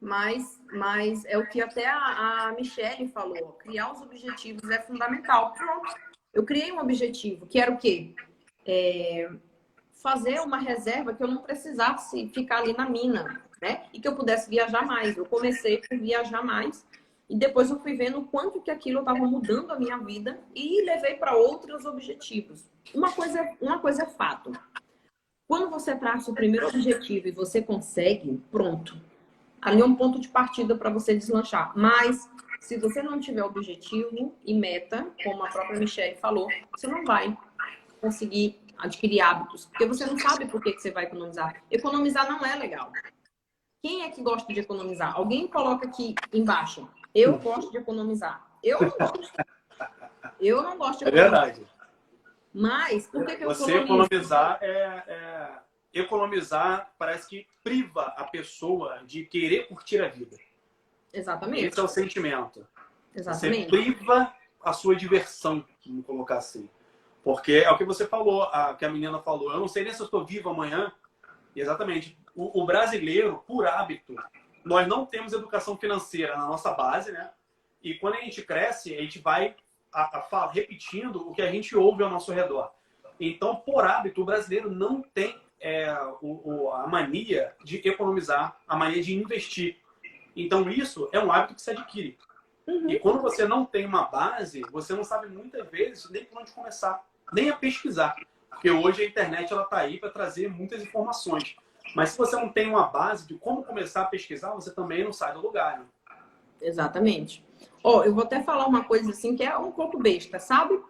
Mas, 0.00 0.62
mas 0.72 1.24
é 1.24 1.36
o 1.36 1.48
que 1.48 1.60
até 1.60 1.88
a, 1.88 2.48
a 2.48 2.52
Michelle 2.52 3.08
falou. 3.08 3.54
Criar 3.54 3.92
os 3.92 4.00
objetivos 4.00 4.70
é 4.70 4.80
fundamental. 4.80 5.52
Pronto. 5.52 5.94
Eu 6.32 6.44
criei 6.44 6.70
um 6.70 6.78
objetivo, 6.78 7.46
que 7.46 7.58
era 7.58 7.72
o 7.72 7.76
quê? 7.76 8.14
É, 8.64 9.28
fazer 10.06 10.38
uma 10.38 10.58
reserva 10.58 11.12
que 11.12 11.20
eu 11.20 11.26
não 11.26 11.42
precisasse 11.42 12.28
ficar 12.28 12.58
ali 12.58 12.72
na 12.72 12.88
mina, 12.88 13.42
né? 13.60 13.86
E 13.92 13.98
que 13.98 14.06
eu 14.06 14.14
pudesse 14.14 14.48
viajar 14.48 14.86
mais. 14.86 15.16
Eu 15.16 15.26
comecei 15.26 15.78
por 15.78 15.98
viajar 15.98 16.44
mais 16.44 16.86
e 17.28 17.36
depois 17.36 17.70
eu 17.70 17.80
fui 17.80 17.96
vendo 17.96 18.20
o 18.20 18.24
quanto 18.24 18.60
que 18.60 18.70
aquilo 18.70 19.00
estava 19.00 19.18
mudando 19.18 19.72
a 19.72 19.76
minha 19.76 19.98
vida 19.98 20.38
e 20.54 20.80
levei 20.84 21.14
para 21.14 21.36
outros 21.36 21.84
objetivos. 21.86 22.70
Uma 22.94 23.10
coisa, 23.10 23.50
uma 23.60 23.80
coisa 23.80 24.04
é 24.04 24.06
fato. 24.06 24.52
Quando 25.48 25.68
você 25.70 25.96
traça 25.96 26.30
o 26.30 26.34
primeiro 26.34 26.68
objetivo 26.68 27.26
e 27.26 27.32
você 27.32 27.60
consegue, 27.60 28.40
pronto. 28.48 28.96
Ali 29.60 29.80
é 29.80 29.84
um 29.84 29.96
ponto 29.96 30.20
de 30.20 30.28
partida 30.28 30.76
para 30.76 30.88
você 30.88 31.16
deslanchar. 31.16 31.72
Mas 31.76 32.30
se 32.60 32.76
você 32.76 33.02
não 33.02 33.18
tiver 33.18 33.42
objetivo 33.42 34.32
e 34.44 34.54
meta, 34.54 35.04
como 35.24 35.44
a 35.44 35.48
própria 35.48 35.80
Michelle 35.80 36.14
falou, 36.14 36.48
você 36.76 36.86
não 36.86 37.04
vai 37.04 37.36
conseguir 38.00 38.60
adquirir 38.78 39.20
hábitos, 39.20 39.66
porque 39.66 39.86
você 39.86 40.06
não 40.06 40.18
sabe 40.18 40.46
por 40.46 40.62
que, 40.62 40.72
que 40.72 40.80
você 40.80 40.90
vai 40.90 41.04
economizar. 41.04 41.62
Economizar 41.70 42.28
não 42.28 42.44
é 42.44 42.56
legal. 42.56 42.92
Quem 43.82 44.02
é 44.02 44.10
que 44.10 44.22
gosta 44.22 44.52
de 44.52 44.60
economizar? 44.60 45.14
Alguém 45.16 45.46
coloca 45.46 45.86
aqui 45.86 46.14
embaixo. 46.32 46.88
Eu 47.14 47.38
gosto 47.38 47.70
de 47.70 47.78
economizar. 47.78 48.46
Eu 48.62 48.80
não 48.80 48.90
gosto. 48.90 49.32
Eu 50.40 50.62
não 50.62 50.76
gosto 50.76 50.98
de 50.98 51.04
é 51.04 51.08
economizar. 51.08 51.42
É 51.42 51.46
verdade. 51.46 51.66
Mas, 52.52 53.06
por 53.06 53.24
que, 53.26 53.36
que 53.36 53.44
eu 53.44 53.48
Você 53.48 53.76
economizar 53.76 54.58
é, 54.62 55.04
é, 55.06 55.58
Economizar 55.96 56.92
parece 56.98 57.26
que 57.26 57.46
priva 57.64 58.02
a 58.18 58.24
pessoa 58.24 59.02
de 59.06 59.24
querer 59.24 59.66
curtir 59.66 60.02
a 60.02 60.08
vida. 60.08 60.36
Exatamente. 61.10 61.64
Esse 61.64 61.80
é 61.80 61.82
o 61.82 61.88
sentimento. 61.88 62.68
Exatamente. 63.14 63.70
Você 63.70 63.92
priva 63.94 64.34
a 64.62 64.72
sua 64.74 64.94
diversão, 64.94 65.64
vamos 65.86 66.04
colocar 66.04 66.36
assim. 66.36 66.68
Porque 67.26 67.54
é 67.54 67.70
o 67.72 67.76
que 67.76 67.84
você 67.84 68.06
falou, 68.06 68.44
a, 68.44 68.72
que 68.74 68.84
a 68.84 68.88
menina 68.88 69.18
falou. 69.18 69.50
Eu 69.50 69.58
não 69.58 69.66
sei 69.66 69.82
nem 69.82 69.92
se 69.92 70.00
eu 70.00 70.04
estou 70.04 70.24
vivo 70.24 70.48
amanhã. 70.48 70.92
Exatamente. 71.56 72.16
O, 72.36 72.62
o, 72.62 72.64
brasileiro, 72.64 73.42
por 73.44 73.66
hábito, 73.66 74.14
nós 74.64 74.86
não 74.86 75.04
temos 75.04 75.32
educação 75.32 75.76
financeira 75.76 76.36
na 76.36 76.46
nossa 76.46 76.70
base, 76.70 77.10
né? 77.10 77.32
E 77.82 77.94
quando 77.94 78.14
a 78.14 78.20
gente 78.20 78.42
cresce, 78.42 78.94
a 78.94 79.00
gente 79.00 79.18
vai 79.18 79.56
a, 79.92 80.02
a, 80.18 80.50
repetindo 80.52 81.28
o 81.28 81.34
que 81.34 81.42
a 81.42 81.50
gente 81.50 81.76
ouve 81.76 82.04
ao 82.04 82.10
nosso 82.10 82.32
redor. 82.32 82.70
Então, 83.18 83.56
por 83.56 83.84
hábito, 83.84 84.22
o 84.22 84.24
brasileiro 84.24 84.70
não 84.70 85.02
tem 85.02 85.36
é, 85.60 85.92
o, 86.22 86.66
o, 86.66 86.70
a 86.70 86.86
mania 86.86 87.56
de 87.64 87.78
economizar, 87.88 88.56
a 88.68 88.76
mania 88.76 89.02
de 89.02 89.16
investir. 89.16 89.78
Então, 90.36 90.70
isso 90.70 91.08
é 91.10 91.18
um 91.18 91.32
hábito 91.32 91.56
que 91.56 91.62
se 91.62 91.72
adquire. 91.72 92.16
Uhum. 92.68 92.88
E 92.88 93.00
quando 93.00 93.20
você 93.20 93.44
não 93.48 93.64
tem 93.64 93.84
uma 93.84 94.04
base, 94.04 94.60
você 94.70 94.94
não 94.94 95.02
sabe 95.02 95.26
muitas 95.26 95.68
vezes 95.68 96.08
nem 96.08 96.24
por 96.24 96.40
onde 96.40 96.52
começar 96.52 97.04
nem 97.32 97.50
a 97.50 97.56
pesquisar. 97.56 98.16
Porque 98.50 98.70
hoje 98.70 99.02
a 99.02 99.06
internet 99.06 99.52
ela 99.52 99.62
está 99.62 99.78
aí 99.78 99.98
para 99.98 100.10
trazer 100.10 100.48
muitas 100.48 100.82
informações. 100.82 101.56
Mas 101.94 102.10
se 102.10 102.18
você 102.18 102.36
não 102.36 102.48
tem 102.48 102.68
uma 102.68 102.88
base 102.88 103.26
de 103.26 103.34
como 103.34 103.62
começar 103.62 104.02
a 104.02 104.06
pesquisar, 104.06 104.50
você 104.52 104.72
também 104.74 105.04
não 105.04 105.12
sai 105.12 105.32
do 105.34 105.40
lugar. 105.40 105.78
Né? 105.78 105.86
Exatamente. 106.60 107.44
Oh, 107.82 108.02
eu 108.02 108.14
vou 108.14 108.24
até 108.24 108.42
falar 108.42 108.66
uma 108.66 108.84
coisa 108.84 109.10
assim 109.10 109.36
que 109.36 109.42
é 109.42 109.56
um 109.56 109.72
pouco 109.72 109.98
besta, 109.98 110.38
sabe? 110.38 110.80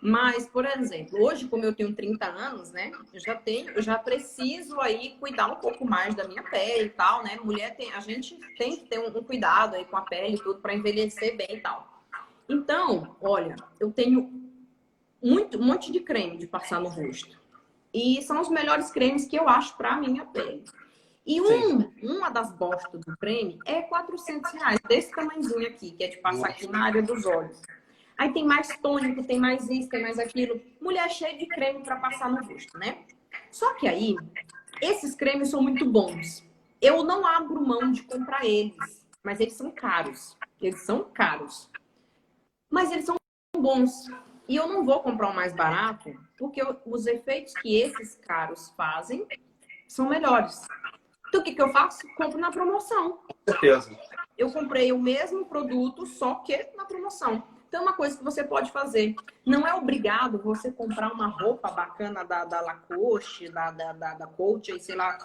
Mas, 0.00 0.46
por 0.46 0.64
exemplo, 0.64 1.20
hoje, 1.20 1.48
como 1.48 1.64
eu 1.64 1.74
tenho 1.74 1.92
30 1.92 2.24
anos, 2.26 2.70
né? 2.70 2.92
Eu 3.12 3.20
já 3.20 3.34
tenho, 3.34 3.70
eu 3.70 3.82
já 3.82 3.98
preciso 3.98 4.80
aí 4.80 5.16
cuidar 5.18 5.48
um 5.48 5.56
pouco 5.56 5.84
mais 5.84 6.14
da 6.14 6.26
minha 6.28 6.42
pele 6.44 6.84
e 6.84 6.90
tal, 6.90 7.24
né? 7.24 7.36
Mulher 7.42 7.76
tem, 7.76 7.92
a 7.92 8.00
gente 8.00 8.38
tem 8.56 8.76
que 8.76 8.86
ter 8.86 9.00
um, 9.00 9.08
um 9.08 9.24
cuidado 9.24 9.74
aí 9.74 9.84
com 9.84 9.96
a 9.96 10.02
pele 10.02 10.36
e 10.36 10.38
tudo 10.38 10.60
para 10.60 10.74
envelhecer 10.74 11.36
bem 11.36 11.56
e 11.56 11.60
tal. 11.60 12.04
Então, 12.48 13.16
olha, 13.20 13.56
eu 13.80 13.90
tenho 13.90 14.37
muito, 15.22 15.58
um 15.58 15.64
monte 15.64 15.90
de 15.90 16.00
creme 16.00 16.38
de 16.38 16.46
passar 16.46 16.80
no 16.80 16.88
rosto. 16.88 17.40
E 17.92 18.20
são 18.22 18.40
os 18.40 18.48
melhores 18.48 18.90
cremes 18.90 19.26
que 19.26 19.36
eu 19.36 19.48
acho 19.48 19.76
para 19.76 19.96
minha 19.96 20.24
pele. 20.26 20.64
E 21.26 21.40
um, 21.40 21.92
uma 22.02 22.30
das 22.30 22.52
bostas 22.52 23.00
do 23.04 23.16
creme 23.18 23.58
é 23.66 23.82
400 23.82 24.50
reais, 24.52 24.78
desse 24.88 25.10
tamanhozinho 25.10 25.66
aqui, 25.66 25.92
que 25.92 26.04
é 26.04 26.08
de 26.08 26.16
passar 26.18 26.48
aqui 26.48 26.66
na 26.66 26.84
área 26.84 27.02
dos 27.02 27.26
olhos. 27.26 27.60
Aí 28.16 28.32
tem 28.32 28.44
mais 28.44 28.68
tônico, 28.78 29.22
tem 29.22 29.38
mais 29.38 29.68
isso, 29.68 29.88
tem 29.88 30.02
mais 30.02 30.18
aquilo. 30.18 30.60
Mulher 30.80 31.08
cheia 31.10 31.36
de 31.36 31.46
creme 31.46 31.84
para 31.84 31.96
passar 31.96 32.30
no 32.30 32.42
rosto, 32.44 32.78
né? 32.78 33.04
Só 33.50 33.74
que 33.74 33.86
aí, 33.86 34.16
esses 34.80 35.14
cremes 35.14 35.50
são 35.50 35.62
muito 35.62 35.84
bons. 35.84 36.42
Eu 36.80 37.04
não 37.04 37.26
abro 37.26 37.60
mão 37.60 37.92
de 37.92 38.02
comprar 38.02 38.44
eles, 38.44 39.06
mas 39.22 39.38
eles 39.38 39.54
são 39.54 39.70
caros. 39.70 40.36
Eles 40.60 40.82
são 40.82 41.04
caros. 41.04 41.70
Mas 42.70 42.90
eles 42.90 43.04
são 43.04 43.16
bons. 43.56 43.92
E 44.48 44.56
eu 44.56 44.66
não 44.66 44.84
vou 44.84 45.00
comprar 45.00 45.28
o 45.28 45.34
mais 45.34 45.52
barato, 45.52 46.10
porque 46.38 46.62
os 46.86 47.06
efeitos 47.06 47.52
que 47.60 47.76
esses 47.76 48.16
caros 48.16 48.72
fazem 48.76 49.26
são 49.86 50.08
melhores. 50.08 50.66
Então, 51.28 51.42
o 51.42 51.44
que, 51.44 51.54
que 51.54 51.60
eu 51.60 51.70
faço? 51.70 52.00
Compro 52.16 52.38
na 52.38 52.50
promoção. 52.50 53.18
Com 53.18 53.52
certeza. 53.52 53.90
Eu 54.36 54.50
comprei 54.50 54.90
o 54.90 54.98
mesmo 54.98 55.44
produto, 55.44 56.06
só 56.06 56.36
que 56.36 56.70
na 56.74 56.86
promoção. 56.86 57.42
Então, 57.68 57.80
é 57.80 57.82
uma 57.82 57.92
coisa 57.92 58.16
que 58.16 58.24
você 58.24 58.42
pode 58.42 58.72
fazer. 58.72 59.14
Não 59.44 59.66
é 59.66 59.74
obrigado 59.74 60.38
você 60.38 60.72
comprar 60.72 61.12
uma 61.12 61.26
roupa 61.26 61.70
bacana 61.70 62.24
da, 62.24 62.46
da 62.46 62.62
Lacoste, 62.62 63.50
da, 63.50 63.70
da, 63.70 63.92
da, 63.92 64.14
da 64.14 64.26
Coach, 64.26 64.80
sei 64.80 64.94
lá 64.94 65.18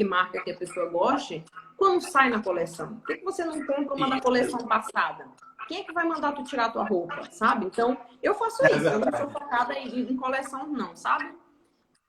que 0.00 0.04
marca 0.04 0.42
que 0.42 0.50
a 0.50 0.56
pessoa 0.56 0.88
goste, 0.88 1.44
quando 1.76 2.00
sai 2.00 2.30
na 2.30 2.42
coleção. 2.42 2.96
Por 3.00 3.14
que 3.14 3.22
você 3.22 3.44
não 3.44 3.66
compra 3.66 3.94
uma 3.94 4.08
da 4.08 4.18
coleção 4.18 4.66
passada? 4.66 5.28
Quem 5.70 5.82
é 5.82 5.84
que 5.84 5.92
vai 5.92 6.04
mandar 6.04 6.32
tu 6.32 6.42
tirar 6.42 6.72
tua 6.72 6.82
roupa, 6.82 7.30
sabe? 7.30 7.66
Então, 7.66 7.96
eu 8.20 8.34
faço 8.34 8.66
é 8.66 8.72
isso. 8.72 8.88
É 8.88 8.94
eu 8.94 8.98
não 8.98 9.16
sou 9.16 9.30
focada 9.30 9.72
em, 9.78 10.00
em, 10.00 10.16
coleção, 10.16 10.66
não, 10.66 10.96
sabe? 10.96 11.32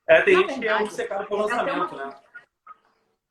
É, 0.10 0.24
tem 0.24 0.34
Na 0.34 0.40
gente 0.40 0.60
verdade, 0.60 0.62
que 0.62 0.68
é 0.68 0.84
obcecado 0.84 1.28
por 1.28 1.42
lançamento, 1.42 1.94
uma, 1.94 2.08
né? 2.08 2.16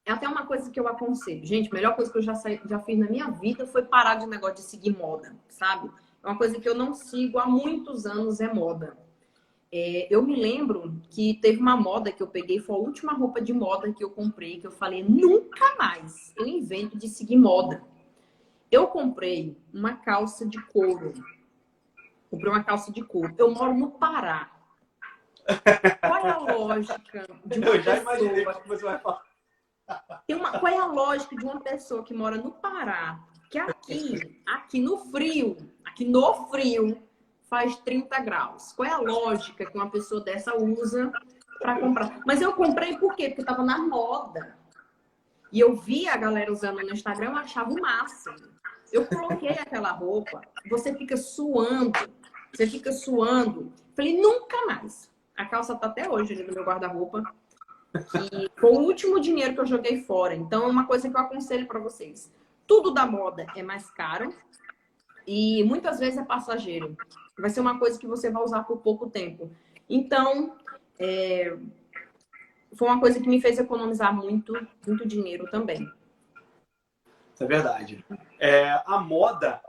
É 0.06 0.12
até 0.12 0.28
uma 0.28 0.46
coisa 0.46 0.70
que 0.70 0.78
eu 0.78 0.86
aconselho. 0.86 1.44
Gente, 1.44 1.68
a 1.68 1.74
melhor 1.74 1.96
coisa 1.96 2.12
que 2.12 2.18
eu 2.18 2.22
já, 2.22 2.36
saí, 2.36 2.60
já 2.64 2.78
fiz 2.78 2.96
na 2.96 3.10
minha 3.10 3.28
vida 3.28 3.66
foi 3.66 3.82
parar 3.82 4.14
de 4.14 4.26
negócio 4.28 4.54
de 4.54 4.62
seguir 4.62 4.96
moda, 4.96 5.34
sabe? 5.48 5.90
É 6.22 6.28
uma 6.28 6.38
coisa 6.38 6.60
que 6.60 6.68
eu 6.68 6.76
não 6.76 6.94
sigo 6.94 7.40
há 7.40 7.46
muitos 7.46 8.06
anos, 8.06 8.40
é 8.40 8.54
moda. 8.54 8.96
É, 9.72 10.06
eu 10.08 10.22
me 10.22 10.36
lembro 10.36 10.96
que 11.10 11.40
teve 11.42 11.58
uma 11.58 11.76
moda 11.76 12.12
que 12.12 12.22
eu 12.22 12.28
peguei, 12.28 12.60
foi 12.60 12.76
a 12.76 12.78
última 12.78 13.14
roupa 13.14 13.40
de 13.40 13.52
moda 13.52 13.92
que 13.92 14.04
eu 14.04 14.10
comprei, 14.10 14.60
que 14.60 14.66
eu 14.68 14.70
falei, 14.70 15.02
nunca 15.02 15.74
mais 15.76 16.32
eu 16.36 16.46
invento 16.46 16.96
de 16.96 17.08
seguir 17.08 17.36
moda. 17.36 17.82
Eu 18.70 18.87
comprei 18.87 19.61
uma 19.72 19.96
calça 19.96 20.46
de 20.46 20.61
couro. 20.66 21.12
Comprei 22.30 22.50
uma 22.50 22.62
calça 22.62 22.92
de 22.92 23.02
couro. 23.02 23.35
Eu 23.37 23.50
moro 23.50 23.74
no 23.74 23.90
Pará. 23.90 24.50
Qual 26.00 26.26
é 26.26 26.30
a 26.30 26.38
lógica 26.38 27.26
de 27.44 27.59
uma 27.59 27.66
Eu 27.66 27.83
já 27.83 27.96
pessoa... 27.96 28.18
imaginei 28.18 28.44
que 28.44 28.68
você 28.68 28.85
vai 28.85 28.98
falar. 28.98 29.22
Uma... 30.30 30.59
Qual 30.61 30.72
é 30.72 30.78
a 30.78 30.87
lógica 30.87 31.35
de 31.35 31.44
uma 31.44 31.61
pessoa 31.61 32.04
que 32.04 32.14
mora 32.14 32.37
no 32.37 32.52
Pará, 32.52 33.18
que 33.50 33.59
aqui, 33.59 34.40
aqui 34.46 34.80
no 34.80 34.98
frio, 35.11 35.56
aqui 35.85 36.04
no 36.04 36.48
frio, 36.48 37.02
faz 37.48 37.74
30 37.78 38.20
graus? 38.20 38.72
Qual 38.72 38.88
é 38.88 38.92
a 38.92 38.98
lógica 38.98 39.66
que 39.66 39.76
uma 39.76 39.90
pessoa 39.90 40.20
dessa 40.20 40.56
usa 40.56 41.11
para 41.59 41.80
comprar? 41.80 42.20
Mas 42.24 42.40
eu 42.40 42.52
comprei 42.52 42.96
por 42.98 43.16
quê? 43.16 43.28
Porque 43.28 43.40
estava 43.40 43.64
na 43.64 43.78
moda. 43.78 44.56
E 45.52 45.59
eu 45.59 45.74
vi 45.74 46.09
a 46.09 46.16
galera 46.16 46.52
usando 46.52 46.76
no 46.76 46.92
Instagram, 46.92 47.30
eu 47.30 47.37
achava 47.37 47.70
o 47.70 47.80
máximo. 47.80 48.37
Eu 48.92 49.07
coloquei 49.07 49.50
aquela 49.50 49.92
roupa, 49.92 50.40
você 50.68 50.94
fica 50.94 51.16
suando, 51.16 51.92
você 52.53 52.66
fica 52.66 52.92
suando. 52.92 53.72
Falei, 53.94 54.20
nunca 54.20 54.66
mais. 54.66 55.11
A 55.37 55.44
calça 55.44 55.74
tá 55.74 55.87
até 55.87 56.09
hoje 56.09 56.35
ali 56.35 56.44
no 56.44 56.55
meu 56.55 56.64
guarda-roupa. 56.64 57.22
E 57.94 58.50
foi 58.59 58.70
o 58.70 58.81
último 58.81 59.20
dinheiro 59.20 59.55
que 59.55 59.61
eu 59.61 59.66
joguei 59.66 60.03
fora. 60.03 60.35
Então, 60.35 60.64
é 60.64 60.66
uma 60.66 60.87
coisa 60.87 61.09
que 61.09 61.16
eu 61.16 61.20
aconselho 61.20 61.66
para 61.66 61.81
vocês. 61.81 62.33
Tudo 62.66 62.92
da 62.92 63.07
moda 63.07 63.46
é 63.57 63.62
mais 63.62 63.90
caro 63.90 64.35
e 65.26 65.62
muitas 65.64 65.98
vezes 65.98 66.18
é 66.18 66.24
passageiro. 66.24 66.96
Vai 67.38 67.50
ser 67.50 67.61
uma 67.61 67.79
coisa 67.79 67.98
que 67.98 68.07
você 68.07 68.31
vai 68.31 68.42
usar 68.42 68.64
por 68.64 68.79
pouco 68.79 69.09
tempo. 69.09 69.50
Então, 69.88 70.57
é... 70.98 71.57
foi 72.74 72.88
uma 72.88 73.00
coisa 73.00 73.20
que 73.20 73.29
me 73.29 73.40
fez 73.40 73.59
economizar 73.59 74.14
muito, 74.14 74.53
muito 74.87 75.07
dinheiro 75.07 75.50
também. 75.50 75.90
É 77.40 77.44
verdade. 77.46 78.05
É, 78.38 78.83
a 78.87 78.98
moda, 78.98 79.62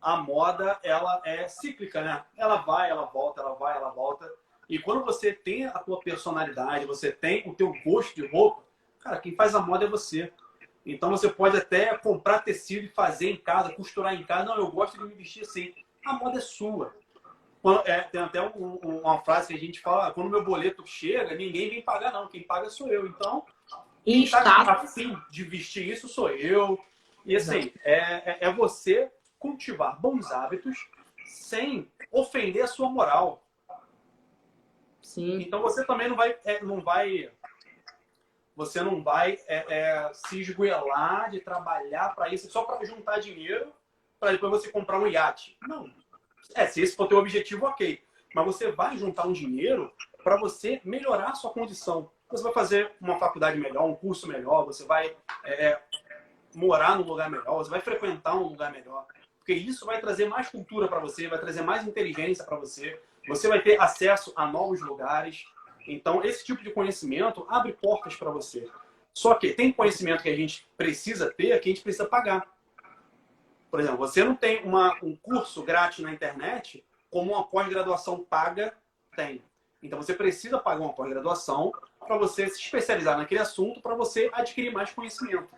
a 0.00 0.16
moda, 0.16 0.78
ela 0.82 1.20
é 1.24 1.46
cíclica, 1.46 2.00
né? 2.00 2.24
Ela 2.36 2.56
vai, 2.56 2.90
ela 2.90 3.04
volta, 3.04 3.42
ela 3.42 3.54
vai, 3.54 3.76
ela 3.76 3.90
volta. 3.90 4.30
E 4.66 4.78
quando 4.78 5.04
você 5.04 5.32
tem 5.32 5.66
a 5.66 5.78
tua 5.78 6.00
personalidade, 6.00 6.86
você 6.86 7.12
tem 7.12 7.46
o 7.46 7.54
teu 7.54 7.74
gosto 7.84 8.14
de 8.14 8.26
roupa, 8.26 8.62
cara, 8.98 9.18
quem 9.18 9.34
faz 9.34 9.54
a 9.54 9.60
moda 9.60 9.84
é 9.84 9.88
você. 9.88 10.32
Então 10.86 11.10
você 11.10 11.28
pode 11.28 11.56
até 11.56 11.96
comprar 11.98 12.40
tecido 12.40 12.86
e 12.86 12.88
fazer 12.88 13.30
em 13.30 13.36
casa, 13.36 13.72
costurar 13.74 14.14
em 14.14 14.24
casa. 14.24 14.46
Não, 14.46 14.56
eu 14.56 14.70
gosto 14.70 14.98
de 14.98 15.04
me 15.04 15.14
vestir 15.14 15.42
assim. 15.42 15.74
A 16.04 16.14
moda 16.14 16.38
é 16.38 16.40
sua. 16.40 16.94
É, 17.86 18.02
tem 18.02 18.20
até 18.20 18.42
um, 18.42 18.76
uma 18.76 19.20
frase 19.20 19.48
que 19.48 19.54
a 19.54 19.58
gente 19.58 19.80
fala: 19.80 20.12
quando 20.12 20.30
meu 20.30 20.44
boleto 20.44 20.86
chega, 20.86 21.34
ninguém 21.34 21.70
vem 21.70 21.82
pagar, 21.82 22.12
não. 22.12 22.28
Quem 22.28 22.42
paga 22.42 22.68
sou 22.68 22.88
eu. 22.88 23.06
Então, 23.06 23.44
e 24.06 24.24
está 24.24 24.60
afim 24.72 25.16
de 25.30 25.44
vestir 25.44 25.88
isso 25.88 26.08
sou 26.08 26.30
eu. 26.30 26.78
E 27.24 27.34
assim, 27.36 27.72
é, 27.82 28.32
é, 28.32 28.38
é, 28.42 28.52
você 28.52 29.10
cultivar 29.38 29.98
bons 29.98 30.30
hábitos 30.30 30.76
sem 31.24 31.90
ofender 32.10 32.64
a 32.64 32.66
sua 32.66 32.88
moral. 32.90 33.42
Sim. 35.00 35.40
Então 35.40 35.62
você 35.62 35.84
também 35.86 36.08
não 36.08 36.16
vai, 36.16 36.36
é, 36.44 36.62
não 36.62 36.80
vai, 36.80 37.30
você 38.54 38.82
não 38.82 39.02
vai 39.02 39.38
é, 39.46 39.64
é 39.68 40.10
se 40.12 40.40
esgoelar 40.40 41.30
de 41.30 41.40
trabalhar 41.40 42.14
para 42.14 42.28
isso 42.28 42.50
só 42.50 42.64
para 42.64 42.84
juntar 42.84 43.20
dinheiro 43.20 43.72
para 44.20 44.32
depois 44.32 44.52
você 44.52 44.70
comprar 44.70 44.98
um 44.98 45.06
iate. 45.06 45.56
Não. 45.62 45.90
É, 46.54 46.66
se 46.66 46.80
esse 46.80 46.96
for 46.96 47.06
teu 47.06 47.18
objetivo, 47.18 47.66
ok. 47.66 48.02
Mas 48.34 48.44
você 48.44 48.70
vai 48.70 48.96
juntar 48.96 49.26
um 49.26 49.32
dinheiro 49.32 49.92
para 50.22 50.36
você 50.36 50.80
melhorar 50.84 51.30
a 51.30 51.34
sua 51.34 51.52
condição. 51.52 52.10
Você 52.34 52.42
vai 52.42 52.52
fazer 52.52 52.90
uma 53.00 53.16
faculdade 53.16 53.56
melhor, 53.60 53.84
um 53.84 53.94
curso 53.94 54.26
melhor, 54.26 54.64
você 54.64 54.84
vai 54.84 55.16
é, 55.44 55.80
morar 56.52 56.98
num 56.98 57.04
lugar 57.04 57.30
melhor, 57.30 57.58
você 57.58 57.70
vai 57.70 57.78
frequentar 57.78 58.34
um 58.34 58.48
lugar 58.48 58.72
melhor. 58.72 59.06
Porque 59.38 59.52
isso 59.52 59.86
vai 59.86 60.00
trazer 60.00 60.28
mais 60.28 60.48
cultura 60.48 60.88
para 60.88 60.98
você, 60.98 61.28
vai 61.28 61.38
trazer 61.38 61.62
mais 61.62 61.86
inteligência 61.86 62.44
para 62.44 62.56
você. 62.56 63.00
Você 63.28 63.46
vai 63.46 63.62
ter 63.62 63.80
acesso 63.80 64.32
a 64.34 64.48
novos 64.48 64.80
lugares. 64.80 65.44
Então, 65.86 66.24
esse 66.24 66.44
tipo 66.44 66.60
de 66.60 66.72
conhecimento 66.72 67.46
abre 67.48 67.72
portas 67.72 68.16
para 68.16 68.32
você. 68.32 68.68
Só 69.12 69.34
que 69.36 69.52
tem 69.52 69.70
conhecimento 69.70 70.24
que 70.24 70.28
a 70.28 70.34
gente 70.34 70.66
precisa 70.76 71.32
ter 71.32 71.56
que 71.60 71.68
a 71.68 71.72
gente 71.72 71.84
precisa 71.84 72.04
pagar. 72.04 72.48
Por 73.70 73.78
exemplo, 73.78 73.98
você 73.98 74.24
não 74.24 74.34
tem 74.34 74.64
uma, 74.64 74.98
um 75.04 75.14
curso 75.14 75.62
grátis 75.62 76.00
na 76.00 76.12
internet 76.12 76.84
como 77.08 77.30
uma 77.30 77.44
pós-graduação 77.44 78.24
paga 78.24 78.74
tem. 79.14 79.40
Então, 79.80 80.02
você 80.02 80.14
precisa 80.14 80.58
pagar 80.58 80.80
uma 80.80 80.94
pós-graduação 80.94 81.70
para 82.06 82.16
você 82.18 82.48
se 82.48 82.60
especializar 82.60 83.16
naquele 83.16 83.40
assunto, 83.40 83.80
para 83.80 83.94
você 83.94 84.30
adquirir 84.32 84.72
mais 84.72 84.92
conhecimento. 84.92 85.48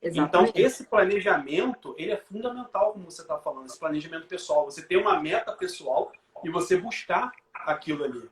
Exatamente. 0.00 0.50
Então, 0.50 0.62
esse 0.62 0.84
planejamento, 0.84 1.94
ele 1.96 2.12
é 2.12 2.16
fundamental, 2.16 2.92
como 2.92 3.10
você 3.10 3.22
está 3.22 3.38
falando, 3.38 3.66
esse 3.66 3.78
planejamento 3.78 4.26
pessoal. 4.26 4.66
Você 4.66 4.82
ter 4.82 4.96
uma 4.96 5.18
meta 5.18 5.52
pessoal 5.52 6.12
e 6.44 6.50
você 6.50 6.76
buscar 6.76 7.32
aquilo 7.54 8.04
ali. 8.04 8.28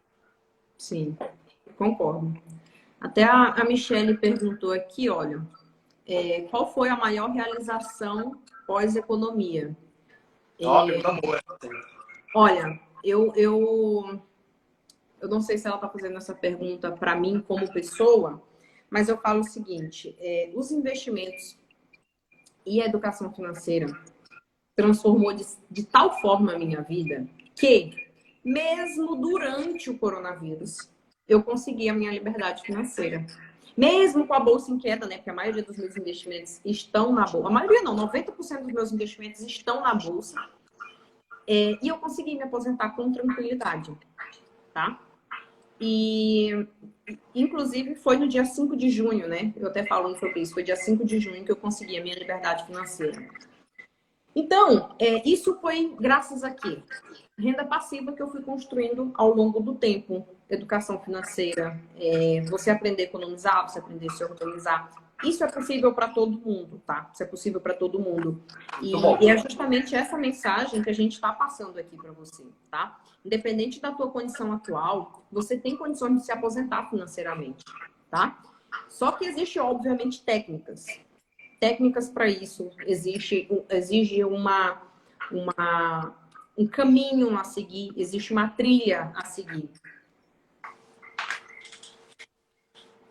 Sim, 0.76 1.16
concordo. 1.76 2.34
Até 3.00 3.24
a, 3.24 3.54
a 3.54 3.64
Michelle 3.64 4.18
perguntou 4.18 4.72
aqui, 4.72 5.08
olha, 5.08 5.42
é, 6.06 6.42
qual 6.42 6.72
foi 6.72 6.88
a 6.88 6.96
maior 6.96 7.30
realização 7.30 8.40
pós-economia? 8.66 9.74
Ó, 10.62 10.88
é, 10.88 10.98
boa. 11.20 11.40
Olha, 12.34 12.80
eu, 13.02 13.32
eu, 13.34 14.22
eu 15.22 15.28
não 15.28 15.40
sei 15.40 15.56
se 15.56 15.68
ela 15.68 15.76
está 15.76 15.88
fazendo 15.88 16.16
essa 16.16 16.34
pergunta 16.34 16.90
para 16.90 17.14
mim 17.14 17.40
como 17.46 17.72
pessoa, 17.72 18.42
mas 18.90 19.08
eu 19.08 19.16
falo 19.16 19.40
o 19.40 19.44
seguinte: 19.44 20.16
é, 20.18 20.50
os 20.54 20.72
investimentos 20.72 21.56
e 22.66 22.82
a 22.82 22.86
educação 22.86 23.32
financeira 23.32 23.86
transformou 24.76 25.32
de, 25.32 25.46
de 25.70 25.86
tal 25.86 26.20
forma 26.20 26.52
a 26.52 26.58
minha 26.58 26.82
vida 26.82 27.26
que, 27.54 28.08
mesmo 28.44 29.14
durante 29.14 29.88
o 29.88 29.98
coronavírus, 29.98 30.90
eu 31.28 31.42
consegui 31.42 31.88
a 31.88 31.94
minha 31.94 32.10
liberdade 32.10 32.62
financeira. 32.62 33.24
Mesmo 33.76 34.26
com 34.26 34.34
a 34.34 34.40
bolsa 34.40 34.70
inquieta, 34.70 35.06
né? 35.06 35.16
Porque 35.16 35.30
a 35.30 35.34
maioria 35.34 35.62
dos 35.62 35.78
meus 35.78 35.96
investimentos 35.96 36.60
estão 36.62 37.12
na 37.12 37.24
bolsa. 37.24 37.48
A 37.48 37.50
maioria 37.50 37.82
não, 37.82 37.96
90% 37.96 38.62
dos 38.64 38.72
meus 38.72 38.92
investimentos 38.92 39.40
estão 39.40 39.80
na 39.80 39.94
bolsa. 39.94 40.36
É, 41.46 41.78
e 41.82 41.88
eu 41.88 41.96
consegui 41.98 42.34
me 42.34 42.42
aposentar 42.42 42.90
com 42.90 43.10
tranquilidade, 43.10 43.96
tá? 44.74 45.00
E, 45.84 46.64
inclusive, 47.34 47.96
foi 47.96 48.16
no 48.16 48.28
dia 48.28 48.44
5 48.44 48.76
de 48.76 48.88
junho, 48.88 49.26
né? 49.26 49.52
Eu 49.56 49.66
até 49.66 49.84
falando 49.84 50.16
sobre 50.16 50.40
isso. 50.40 50.54
Foi 50.54 50.62
dia 50.62 50.76
5 50.76 51.04
de 51.04 51.18
junho 51.18 51.44
que 51.44 51.50
eu 51.50 51.56
consegui 51.56 51.98
a 51.98 52.02
minha 52.02 52.14
liberdade 52.14 52.64
financeira. 52.66 53.20
Então, 54.34 54.94
é, 54.98 55.28
isso 55.28 55.58
foi 55.60 55.94
graças 56.00 56.44
a 56.44 56.50
quê? 56.50 56.80
Renda 57.36 57.64
passiva 57.64 58.12
que 58.12 58.22
eu 58.22 58.30
fui 58.30 58.42
construindo 58.42 59.10
ao 59.14 59.34
longo 59.34 59.58
do 59.58 59.74
tempo. 59.74 60.24
Educação 60.48 61.00
financeira, 61.00 61.76
é, 61.98 62.40
você 62.42 62.70
aprender 62.70 63.02
a 63.02 63.06
economizar, 63.06 63.68
você 63.68 63.80
aprender 63.80 64.06
a 64.06 64.10
se 64.10 64.22
organizar. 64.22 64.90
Isso 65.24 65.44
é 65.44 65.50
possível 65.50 65.92
para 65.94 66.08
todo 66.08 66.38
mundo, 66.38 66.82
tá? 66.86 67.10
Isso 67.12 67.22
é 67.22 67.26
possível 67.26 67.60
para 67.60 67.74
todo 67.74 67.98
mundo. 67.98 68.42
E, 68.80 68.92
e, 69.24 69.30
é 69.30 69.38
justamente 69.38 69.94
essa 69.94 70.16
mensagem 70.16 70.82
que 70.82 70.90
a 70.90 70.94
gente 70.94 71.12
está 71.12 71.32
passando 71.32 71.78
aqui 71.78 71.96
para 71.96 72.12
você, 72.12 72.44
tá? 72.70 73.00
Independente 73.24 73.80
da 73.80 73.92
tua 73.92 74.10
condição 74.10 74.52
atual, 74.52 75.24
você 75.30 75.56
tem 75.56 75.76
condições 75.76 76.18
de 76.18 76.26
se 76.26 76.32
aposentar 76.32 76.90
financeiramente, 76.90 77.64
tá? 78.10 78.38
Só 78.88 79.12
que 79.12 79.24
existe, 79.24 79.58
obviamente, 79.58 80.22
técnicas 80.22 80.86
técnicas 81.62 82.10
para 82.10 82.28
isso, 82.28 82.72
existe, 82.84 83.48
exige 83.70 84.24
uma, 84.24 84.82
uma, 85.30 86.12
um 86.58 86.66
caminho 86.66 87.38
a 87.38 87.44
seguir, 87.44 87.92
existe 87.96 88.32
uma 88.32 88.48
trilha 88.48 89.12
a 89.14 89.24
seguir. 89.26 89.70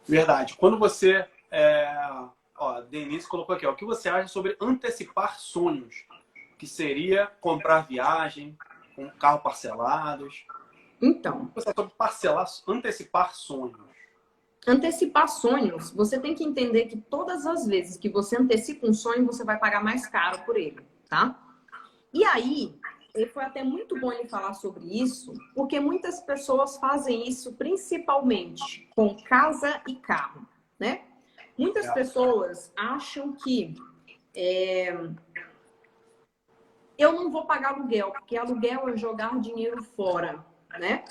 Verdade. 0.06 0.58
Quando 0.58 0.78
você. 0.78 1.26
É... 1.52 1.86
Ó, 2.58 2.82
Denise 2.82 3.28
colocou 3.28 3.56
aqui, 3.56 3.66
ó, 3.66 3.72
o 3.72 3.76
que 3.76 3.86
você 3.86 4.08
acha 4.08 4.28
sobre 4.28 4.56
antecipar 4.62 5.40
sonhos? 5.40 6.06
Que 6.58 6.68
seria 6.68 7.28
comprar 7.42 7.88
viagem, 7.88 8.58
com 8.96 9.10
carro 9.12 9.40
parcelados. 9.40 10.46
Então. 11.02 11.52
Você 11.56 11.74
sobre 11.76 11.92
parcelar, 11.98 12.46
antecipar 12.68 13.34
sonhos 13.34 13.92
antecipar 14.68 15.28
sonhos, 15.28 15.92
você 15.92 16.20
tem 16.20 16.36
que 16.36 16.44
entender 16.44 16.86
que 16.86 16.98
todas 16.98 17.46
as 17.46 17.66
vezes 17.66 17.98
que 17.98 18.10
você 18.10 18.38
antecipa 18.38 18.88
um 18.88 18.94
sonho, 18.94 19.26
você 19.26 19.44
vai 19.44 19.58
pagar 19.58 19.84
mais 19.84 20.06
caro 20.06 20.40
por 20.46 20.58
ele, 20.58 20.80
tá? 21.10 21.40
E 22.14 22.24
aí, 22.24 22.80
foi 23.34 23.44
até 23.44 23.64
muito 23.64 24.00
bom 24.00 24.12
ele 24.12 24.30
falar 24.30 24.54
sobre 24.54 24.86
isso, 25.02 25.34
porque 25.56 25.80
muitas 25.80 26.20
pessoas 26.22 26.78
fazem 26.78 27.28
isso 27.28 27.54
principalmente 27.54 28.88
com 28.96 29.16
casa 29.24 29.82
e 29.88 29.96
carro, 29.96 30.48
né? 30.80 31.06
Muitas 31.58 31.94
pessoas 31.94 32.72
acham 32.76 33.34
que 33.34 33.76
é, 34.36 34.96
eu 36.98 37.14
não 37.14 37.32
vou 37.32 37.46
pagar 37.46 37.74
aluguel, 37.74 38.12
porque 38.12 38.38
aluguel 38.38 38.90
é 38.90 38.98
jogar 38.98 39.40
dinheiro 39.40 39.84
fora, 39.84 40.46
né? 40.80 41.04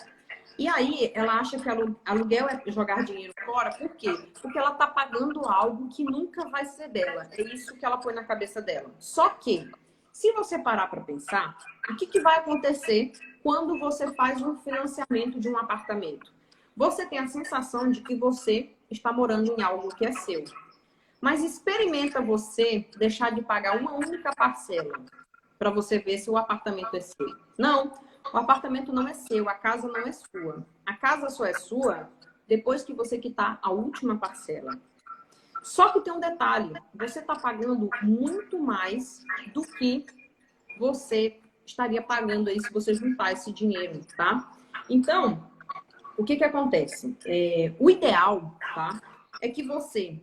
E 0.59 0.69
aí 0.69 1.11
ela 1.15 1.39
acha 1.39 1.59
que 1.59 1.69
aluguel 2.05 2.49
é 2.49 2.63
jogar 2.71 3.05
dinheiro 3.05 3.33
fora, 3.45 3.71
por 3.71 3.89
quê? 3.97 4.13
Porque 4.41 4.59
ela 4.59 4.73
está 4.73 4.87
pagando 4.87 5.45
algo 5.49 5.89
que 5.89 6.05
nunca 6.05 6.49
vai 6.49 6.65
ser 6.65 6.89
dela. 6.89 7.29
É 7.33 7.43
isso 7.43 7.75
que 7.77 7.85
ela 7.85 7.99
põe 7.99 8.15
na 8.15 8.25
cabeça 8.25 8.61
dela. 8.61 8.91
Só 8.99 9.31
que, 9.31 9.71
se 10.13 10.33
você 10.33 10.59
parar 10.59 10.89
para 10.89 11.01
pensar, 11.01 11.57
o 11.89 11.97
que, 11.97 12.07
que 12.07 12.21
vai 12.21 12.39
acontecer 12.39 13.13
quando 13.43 13.79
você 13.79 14.13
faz 14.15 14.43
um 14.43 14.59
financiamento 14.59 15.41
de 15.41 15.49
um 15.49 15.57
apartamento? 15.57 16.33
Você 16.77 17.07
tem 17.07 17.19
a 17.19 17.27
sensação 17.27 17.91
de 17.91 18.03
que 18.03 18.15
você 18.15 18.71
está 18.91 19.13
morando 19.13 19.55
em 19.57 19.63
algo 19.63 19.95
que 19.95 20.05
é 20.05 20.13
seu. 20.13 20.45
Mas 21.21 21.45
experimenta 21.45 22.21
você 22.21 22.89
deixar 22.97 23.31
de 23.31 23.43
pagar 23.43 23.77
uma 23.77 23.93
única 23.93 24.33
parcela 24.35 24.99
para 25.59 25.71
você 25.71 25.99
ver 25.99 26.19
se 26.19 26.31
o 26.31 26.37
apartamento 26.37 26.95
é 26.97 27.01
seu. 27.01 27.37
Não, 27.59 27.93
o 28.33 28.37
apartamento 28.39 28.93
não 28.93 29.07
é 29.07 29.13
seu, 29.13 29.49
a 29.49 29.55
casa 29.55 29.87
não 29.87 30.01
é 30.01 30.13
sua. 30.13 30.67
A 30.87 30.95
casa 30.95 31.29
só 31.29 31.45
é 31.45 31.55
sua 31.55 32.09
depois 32.49 32.83
que 32.83 32.95
você 32.95 33.19
quitar 33.19 33.59
a 33.63 33.71
última 33.71 34.17
parcela. 34.17 34.81
Só 35.63 35.91
que 35.91 36.01
tem 36.01 36.13
um 36.13 36.21
detalhe: 36.21 36.73
você 36.95 37.21
está 37.21 37.35
pagando 37.35 37.91
muito 38.03 38.59
mais 38.59 39.23
do 39.53 39.63
que 39.63 40.07
você 40.79 41.39
estaria 41.67 42.03
pagando 42.03 42.49
aí 42.49 42.59
se 42.61 42.73
você 42.73 42.95
juntar 42.95 43.33
esse 43.33 43.53
dinheiro, 43.53 44.01
tá? 44.17 44.51
Então, 44.89 45.50
o 46.21 46.25
que 46.25 46.37
que 46.37 46.45
acontece? 46.45 47.17
É, 47.25 47.73
o 47.79 47.89
ideal, 47.89 48.55
tá? 48.75 49.01
É 49.41 49.49
que 49.49 49.63
você 49.63 50.21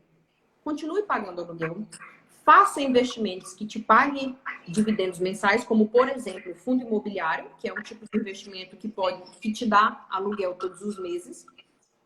continue 0.64 1.02
pagando 1.04 1.42
aluguel, 1.42 1.88
faça 2.46 2.80
investimentos 2.82 3.54
que 3.54 3.66
te 3.66 3.80
paguem 3.80 4.38
dividendos 4.68 5.18
mensais, 5.18 5.64
como 5.64 5.88
por 5.88 6.08
exemplo, 6.08 6.54
fundo 6.56 6.86
imobiliário, 6.86 7.50
que 7.58 7.68
é 7.68 7.74
um 7.74 7.82
tipo 7.82 8.06
de 8.06 8.20
investimento 8.20 8.78
que 8.78 8.88
pode 8.88 9.22
que 9.40 9.52
te 9.52 9.66
dá 9.66 10.06
aluguel 10.10 10.54
todos 10.54 10.82
os 10.82 11.00
meses. 11.00 11.46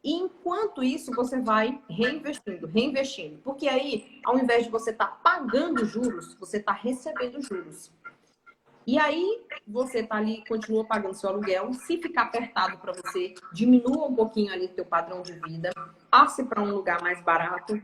E 0.04 0.14
enquanto 0.14 0.82
isso, 0.82 1.12
você 1.12 1.39
vai 1.42 1.80
reinvestindo, 1.89 2.68
reinvestindo. 2.68 3.38
Porque 3.44 3.68
aí, 3.68 4.20
ao 4.24 4.39
invés 4.39 4.64
de 4.64 4.72
você 4.72 4.92
estar 4.92 5.08
tá 5.08 5.16
pagando 5.22 5.86
juros, 5.86 6.34
você 6.36 6.58
está 6.58 6.72
recebendo 6.72 7.42
juros. 7.42 7.92
E 8.86 8.97
aí, 8.97 9.43
você 9.67 9.99
está 9.99 10.17
ali, 10.17 10.43
continua 10.47 10.84
pagando 10.86 11.13
seu 11.13 11.29
aluguel. 11.29 11.71
Se 11.73 11.97
ficar 11.97 12.23
apertado 12.23 12.77
para 12.77 12.93
você, 12.93 13.34
diminua 13.53 14.07
um 14.07 14.15
pouquinho 14.15 14.51
ali 14.51 14.67
teu 14.67 14.86
padrão 14.86 15.21
de 15.21 15.34
vida, 15.34 15.71
passe 16.09 16.43
para 16.43 16.61
um 16.61 16.71
lugar 16.71 17.01
mais 17.01 17.21
barato, 17.23 17.79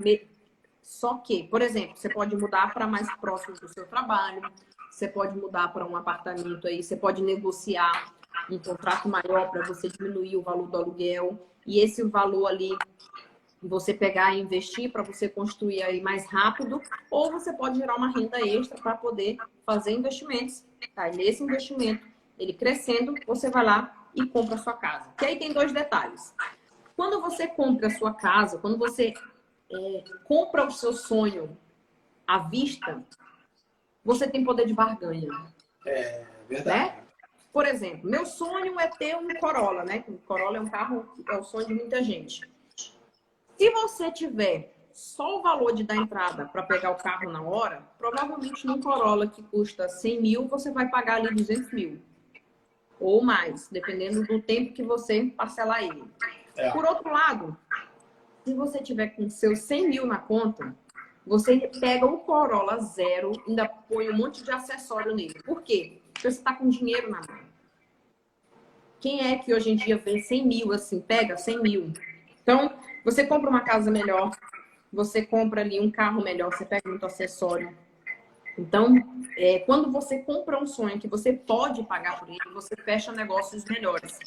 só 0.82 1.16
que, 1.16 1.44
por 1.44 1.62
exemplo, 1.62 1.98
você 1.98 2.10
pode 2.10 2.36
mudar 2.36 2.74
para 2.74 2.88
mais 2.88 3.14
próximo 3.18 3.56
do 3.60 3.68
seu 3.68 3.86
trabalho, 3.86 4.42
você 4.90 5.08
pode 5.08 5.38
mudar 5.38 5.68
para 5.74 5.86
um 5.86 5.96
apartamento 5.98 6.66
aí, 6.66 6.82
você 6.82 6.96
pode 6.96 7.22
negociar 7.22 8.14
um 8.50 8.58
contrato 8.58 9.10
maior 9.10 9.52
para 9.52 9.66
você 9.68 9.90
diminuir 9.90 10.38
o 10.38 10.42
valor 10.42 10.68
do 10.68 10.78
aluguel. 10.78 11.38
E 11.66 11.80
esse 11.82 12.02
valor 12.04 12.48
ali 12.48 12.70
você 13.62 13.94
pegar 13.94 14.36
e 14.36 14.42
investir 14.42 14.92
para 14.92 15.02
você 15.02 15.28
construir 15.28 15.82
aí 15.82 16.02
mais 16.02 16.26
rápido, 16.28 16.82
ou 17.10 17.32
você 17.32 17.52
pode 17.54 17.78
gerar 17.78 17.96
uma 17.96 18.12
renda 18.12 18.40
extra 18.40 18.80
para 18.80 18.96
poder 18.96 19.38
fazer 19.66 19.92
investimentos. 19.92 20.64
Tá? 20.94 21.10
E 21.10 21.18
nesse 21.18 21.44
investimento, 21.44 22.06
ele 22.38 22.54
crescendo, 22.54 23.16
você 23.26 23.50
vai 23.50 23.66
lá 23.66 24.08
e 24.14 24.26
compra 24.26 24.56
a 24.56 24.58
sua 24.60 24.74
casa. 24.74 25.10
Que 25.18 25.26
aí 25.26 25.40
tem 25.40 25.54
dois 25.54 25.72
detalhes. 25.72 26.34
Quando 26.96 27.22
você 27.22 27.48
compra 27.48 27.88
a 27.88 27.92
sua 27.92 28.14
casa, 28.14 28.58
quando 28.60 28.78
você 28.78 29.14
é, 29.72 30.04
compra 30.24 30.66
o 30.66 30.72
seu 30.72 30.94
sonho 30.94 31.58
à 32.26 32.40
vista, 32.40 33.04
você 34.04 34.30
tem 34.30 34.44
poder 34.44 34.66
de 34.66 34.74
barganha. 34.74 35.30
É 35.86 36.26
verdade. 36.48 36.96
Né? 36.96 37.04
Por 37.52 37.66
exemplo, 37.66 38.10
meu 38.10 38.26
sonho 38.26 38.80
é 38.80 38.88
ter 38.88 39.16
um 39.16 39.28
Corolla, 39.40 39.84
né? 39.84 40.04
O 40.08 40.18
Corolla 40.20 40.58
é 40.58 40.62
um 40.62 40.70
carro, 40.70 41.12
é 41.28 41.38
o 41.38 41.44
sonho 41.44 41.66
de 41.66 41.74
muita 41.74 42.04
gente. 42.04 42.42
Se 43.58 43.72
você 43.72 44.12
tiver 44.12 44.76
só 44.94 45.40
o 45.40 45.42
valor 45.42 45.74
de 45.74 45.84
dar 45.84 45.96
entrada 45.96 46.46
para 46.46 46.64
pegar 46.64 46.92
o 46.92 46.96
carro 46.96 47.32
na 47.32 47.42
hora, 47.42 47.88
provavelmente 47.98 48.66
num 48.66 48.80
Corolla 48.80 49.28
que 49.28 49.42
custa 49.42 49.90
100 49.90 50.22
mil, 50.22 50.48
você 50.48 50.72
vai 50.72 50.90
pagar 50.90 51.18
ali 51.18 51.34
200 51.34 51.72
mil. 51.72 52.00
Ou 53.00 53.24
mais, 53.24 53.68
dependendo 53.68 54.24
do 54.24 54.42
tempo 54.42 54.74
que 54.74 54.84
você 54.84 55.26
parcelar 55.26 55.84
ele. 55.84 56.04
É. 56.56 56.72
Por 56.72 56.86
outro 56.86 57.12
lado, 57.12 57.58
se 58.46 58.54
você 58.54 58.80
tiver 58.80 59.10
com 59.10 59.28
seus 59.30 59.60
100 59.60 59.90
mil 59.90 60.06
na 60.06 60.18
conta, 60.18 60.76
você 61.26 61.70
pega 61.80 62.06
o 62.06 62.20
Corolla 62.20 62.80
zero, 62.80 63.34
ainda 63.48 63.68
põe 63.68 64.10
um 64.10 64.18
monte 64.18 64.44
de 64.44 64.52
acessório 64.52 65.16
nele. 65.16 65.36
Por 65.44 65.62
quê? 65.62 66.00
Porque 66.14 66.32
você 66.32 66.38
está 66.38 66.54
com 66.54 66.70
dinheiro 66.70 67.10
na 67.10 67.18
mão. 67.18 67.48
Quem 69.00 69.32
é 69.32 69.38
que 69.38 69.54
hoje 69.54 69.72
em 69.72 69.76
dia 69.76 69.98
vê 69.98 70.20
100 70.22 70.48
mil 70.48 70.72
assim? 70.72 71.00
Pega 71.00 71.38
100 71.38 71.62
mil. 71.62 71.94
Então, 72.48 72.74
você 73.04 73.28
compra 73.28 73.50
uma 73.50 73.60
casa 73.60 73.92
melhor, 73.92 74.32
você 74.90 75.22
compra 75.22 75.60
ali 75.60 75.82
um 75.82 75.92
carro 75.92 76.24
melhor, 76.24 76.50
você 76.50 76.66
pega 76.66 76.88
muito 76.88 77.06
acessório. 77.06 77.78
Então, 78.58 78.96
é, 79.36 79.60
quando 79.60 79.92
você 79.92 80.20
compra 80.20 80.58
um 80.58 80.66
sonho 80.66 80.98
que 80.98 81.10
você 81.10 81.34
pode 81.34 81.84
pagar 81.84 82.22
por 82.22 82.30
ele, 82.30 82.54
você 82.54 82.74
fecha 82.78 83.12
negócios 83.12 83.66
melhores. 83.66 84.18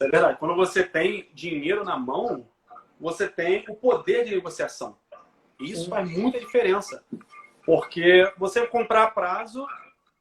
É 0.00 0.08
verdade. 0.08 0.38
Quando 0.38 0.54
você 0.54 0.84
tem 0.84 1.28
dinheiro 1.34 1.82
na 1.82 1.98
mão, 1.98 2.48
você 3.00 3.26
tem 3.26 3.64
o 3.68 3.74
poder 3.74 4.24
de 4.24 4.36
negociação. 4.36 4.96
Isso 5.58 5.86
Sim. 5.86 5.90
faz 5.90 6.08
muita 6.08 6.38
diferença. 6.38 7.04
Porque 7.66 8.32
você 8.38 8.64
comprar 8.68 9.02
a 9.02 9.10
prazo, 9.10 9.66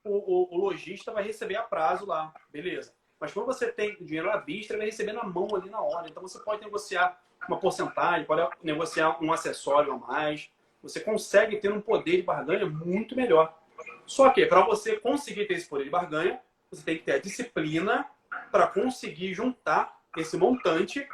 o, 0.03 0.09
o, 0.09 0.55
o, 0.55 0.57
lojista 0.57 1.11
vai 1.11 1.23
receber 1.23 1.57
a 1.57 1.63
prazo 1.63 2.07
lá. 2.07 2.33
Beleza. 2.51 2.91
Mas 3.23 3.31
quando 3.31 3.45
você 3.45 3.71
tem 3.71 3.95
dinheiro 4.01 4.29
à 4.29 4.35
vista, 4.35 4.73
ele 4.73 4.79
vai 4.79 4.87
receber 4.87 5.13
na 5.13 5.23
mão 5.23 5.47
ali 5.55 5.69
na 5.69 5.79
hora. 5.79 6.09
Então 6.09 6.21
você 6.21 6.37
pode 6.39 6.61
negociar 6.61 7.17
uma 7.47 7.57
porcentagem, 7.57 8.25
pode 8.25 8.45
negociar 8.61 9.17
um 9.23 9.31
acessório 9.31 9.93
a 9.93 9.97
mais. 9.97 10.51
Você 10.81 10.99
consegue 10.99 11.55
ter 11.55 11.71
um 11.71 11.79
poder 11.79 12.17
de 12.17 12.23
barganha 12.23 12.65
muito 12.65 13.15
melhor. 13.15 13.57
Só 14.05 14.29
que 14.29 14.45
para 14.45 14.65
você 14.65 14.99
conseguir 14.99 15.45
ter 15.45 15.53
esse 15.53 15.69
poder 15.69 15.85
de 15.85 15.89
barganha, 15.89 16.41
você 16.69 16.83
tem 16.83 16.97
que 16.97 17.05
ter 17.05 17.13
a 17.13 17.17
disciplina 17.17 18.05
para 18.51 18.67
conseguir 18.67 19.33
juntar 19.33 20.01
esse 20.17 20.35
montante 20.35 21.07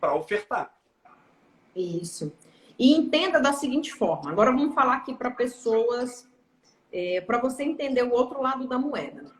para 0.00 0.16
ofertar. 0.16 0.76
Isso. 1.72 2.36
E 2.76 2.96
entenda 2.96 3.40
da 3.40 3.52
seguinte 3.52 3.94
forma. 3.94 4.32
Agora 4.32 4.50
vamos 4.50 4.74
falar 4.74 4.96
aqui 4.96 5.14
para 5.14 5.30
pessoas, 5.30 6.28
é, 6.92 7.20
para 7.20 7.38
você 7.38 7.62
entender 7.62 8.02
o 8.02 8.10
outro 8.10 8.42
lado 8.42 8.66
da 8.66 8.76
moeda. 8.76 9.37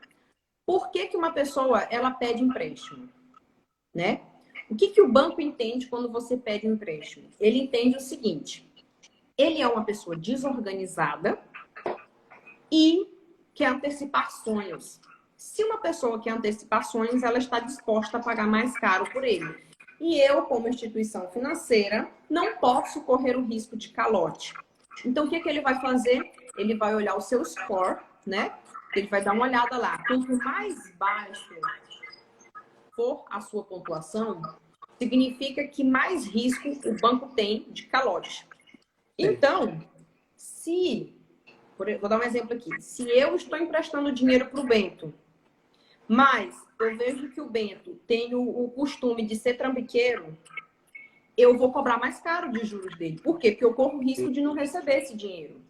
Por 0.68 0.90
que, 0.90 1.06
que 1.06 1.16
uma 1.16 1.32
pessoa 1.32 1.84
ela 1.84 2.10
pede 2.10 2.44
empréstimo? 2.44 3.08
Né? 3.94 4.20
O 4.68 4.76
que, 4.76 4.88
que 4.88 5.00
o 5.00 5.10
banco 5.10 5.40
entende 5.40 5.86
quando 5.86 6.12
você 6.12 6.36
pede 6.36 6.66
empréstimo? 6.66 7.30
Ele 7.40 7.60
entende 7.62 7.96
o 7.96 8.00
seguinte: 8.00 8.70
ele 9.38 9.62
é 9.62 9.66
uma 9.66 9.82
pessoa 9.82 10.14
desorganizada 10.14 11.38
e 12.70 13.08
quer 13.54 13.68
antecipar 13.70 14.30
sonhos. 14.30 15.00
Se 15.38 15.64
uma 15.64 15.78
pessoa 15.78 16.20
quer 16.20 16.32
antecipar 16.32 16.84
sonhos, 16.84 17.22
ela 17.22 17.38
está 17.38 17.60
disposta 17.60 18.18
a 18.18 18.22
pagar 18.22 18.46
mais 18.46 18.78
caro 18.78 19.10
por 19.10 19.24
ele. 19.24 19.48
E 19.98 20.20
eu, 20.20 20.42
como 20.42 20.68
instituição 20.68 21.30
financeira, 21.30 22.10
não 22.28 22.58
posso 22.58 23.00
correr 23.04 23.38
o 23.38 23.46
risco 23.46 23.74
de 23.74 23.88
calote. 23.88 24.52
Então, 25.02 25.24
o 25.24 25.30
que, 25.30 25.40
que 25.40 25.48
ele 25.48 25.62
vai 25.62 25.80
fazer? 25.80 26.30
Ele 26.58 26.76
vai 26.76 26.94
olhar 26.94 27.14
o 27.14 27.22
seu 27.22 27.42
score, 27.42 28.00
né? 28.26 28.52
Ele 28.98 29.08
vai 29.08 29.22
dar 29.22 29.32
uma 29.32 29.44
olhada 29.44 29.76
lá. 29.78 30.02
Quanto 30.06 30.36
mais 30.38 30.90
baixo 30.96 31.54
for 32.94 33.24
a 33.30 33.40
sua 33.40 33.62
pontuação, 33.62 34.42
significa 34.98 35.66
que 35.66 35.84
mais 35.84 36.26
risco 36.26 36.68
o 36.84 37.00
banco 37.00 37.28
tem 37.34 37.66
de 37.70 37.86
calote. 37.86 38.46
Então, 39.16 39.80
se, 40.36 41.14
vou 41.76 42.08
dar 42.08 42.18
um 42.18 42.24
exemplo 42.24 42.54
aqui, 42.54 42.80
se 42.80 43.08
eu 43.08 43.36
estou 43.36 43.58
emprestando 43.58 44.12
dinheiro 44.12 44.46
para 44.46 44.60
o 44.60 44.66
Bento, 44.66 45.14
mas 46.08 46.54
eu 46.80 46.96
vejo 46.96 47.28
que 47.30 47.40
o 47.40 47.48
Bento 47.48 47.94
tem 48.06 48.34
o, 48.34 48.64
o 48.64 48.70
costume 48.70 49.24
de 49.24 49.36
ser 49.36 49.54
trambiqueiro, 49.54 50.36
eu 51.36 51.56
vou 51.56 51.72
cobrar 51.72 51.98
mais 51.98 52.18
caro 52.18 52.50
de 52.50 52.64
juros 52.64 52.96
dele. 52.98 53.20
Por 53.20 53.38
quê? 53.38 53.52
Porque 53.52 53.64
eu 53.64 53.74
corro 53.74 53.98
o 53.98 54.02
risco 54.02 54.30
de 54.32 54.40
não 54.40 54.54
receber 54.54 54.98
esse 54.98 55.16
dinheiro. 55.16 55.60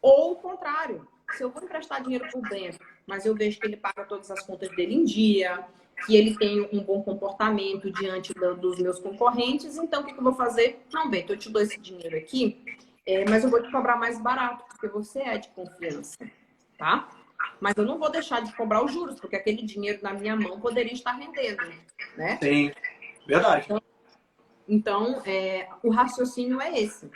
Ou 0.00 0.32
o 0.32 0.36
contrário, 0.36 1.06
se 1.32 1.42
eu 1.42 1.50
vou 1.50 1.62
emprestar 1.62 2.02
dinheiro 2.02 2.26
para 2.28 2.38
o 2.38 2.42
Bento, 2.42 2.78
mas 3.06 3.26
eu 3.26 3.34
vejo 3.34 3.58
que 3.58 3.66
ele 3.66 3.76
paga 3.76 4.04
todas 4.04 4.30
as 4.30 4.44
contas 4.44 4.68
dele 4.70 4.94
em 4.94 5.04
dia, 5.04 5.64
que 6.04 6.16
ele 6.16 6.36
tem 6.36 6.68
um 6.72 6.82
bom 6.82 7.02
comportamento 7.02 7.90
diante 7.90 8.34
do, 8.34 8.56
dos 8.56 8.78
meus 8.78 8.98
concorrentes, 8.98 9.76
então 9.76 10.02
o 10.02 10.04
que, 10.04 10.12
que, 10.12 10.18
eu 10.18 10.24
vou 10.24 10.34
fazer? 10.34 10.84
Não, 10.92 11.08
Bento, 11.08 11.32
eu 11.32 11.36
te 11.36 11.50
dou 11.50 11.62
esse 11.62 11.78
dinheiro 11.78 12.16
aqui, 12.16 12.62
é, 13.06 13.28
mas 13.28 13.44
eu 13.44 13.50
vou 13.50 13.62
te 13.62 13.70
cobrar 13.70 13.96
mais 13.96 14.20
barato, 14.20 14.64
porque 14.68 14.88
você 14.88 15.20
é 15.20 15.38
de 15.38 15.48
confiança, 15.48 16.16
tá? 16.78 17.08
Mas 17.60 17.74
eu 17.76 17.84
não 17.84 17.98
vou 17.98 18.10
deixar 18.10 18.40
de 18.40 18.54
cobrar 18.54 18.84
os 18.84 18.92
juros, 18.92 19.20
porque 19.20 19.36
aquele 19.36 19.62
dinheiro 19.62 20.00
na 20.02 20.12
minha 20.12 20.36
mão 20.36 20.60
poderia 20.60 20.92
estar 20.92 21.12
rendendo, 21.12 21.62
né? 22.16 22.38
Sim, 22.42 22.72
verdade. 23.26 23.66
Então, 23.66 23.82
então 24.68 25.22
é, 25.24 25.68
o 25.82 25.90
raciocínio 25.90 26.60
é 26.60 26.80
esse. 26.80 27.10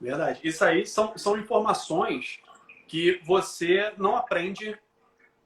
Verdade. 0.00 0.40
Isso 0.42 0.64
aí 0.64 0.86
são, 0.86 1.16
são 1.18 1.38
informações 1.38 2.40
que 2.86 3.20
você 3.24 3.92
não 3.98 4.16
aprende 4.16 4.78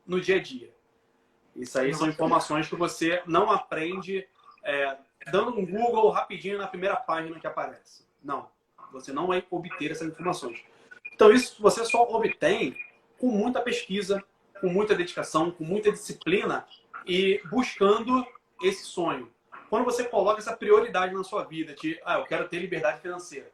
no 0.07 0.21
dia 0.21 0.37
a 0.37 0.43
dia. 0.43 0.73
Isso 1.57 1.79
aí 1.79 1.95
são 1.95 2.09
informações 2.09 2.69
que 2.69 2.77
você 2.77 3.23
não 3.27 3.51
aprende 3.51 4.27
é, 4.63 4.97
dando 5.31 5.59
um 5.59 5.67
Google 5.67 6.11
rapidinho 6.11 6.59
na 6.59 6.67
primeira 6.67 6.97
página 6.97 7.39
que 7.39 7.47
aparece. 7.47 8.05
Não, 8.23 8.49
você 8.93 9.13
não 9.13 9.27
vai 9.27 9.45
obter 9.51 9.91
essas 9.91 10.09
informações. 10.09 10.63
Então, 11.13 11.33
isso 11.33 11.63
você 11.63 11.85
só 11.85 12.03
obtém 12.03 12.77
com 13.19 13.29
muita 13.29 13.61
pesquisa, 13.61 14.23
com 14.61 14.69
muita 14.69 14.95
dedicação, 14.95 15.51
com 15.51 15.65
muita 15.65 15.93
disciplina 15.93 16.67
e 17.07 17.41
buscando 17.51 18.27
esse 18.63 18.85
sonho. 18.85 19.31
Quando 19.71 19.85
você 19.85 20.05
coloca 20.05 20.41
essa 20.41 20.57
prioridade 20.57 21.15
na 21.15 21.23
sua 21.23 21.45
vida, 21.45 21.75
de, 21.75 22.01
ah, 22.05 22.19
eu 22.19 22.25
quero 22.25 22.49
ter 22.49 22.59
liberdade 22.59 23.01
financeira. 23.01 23.53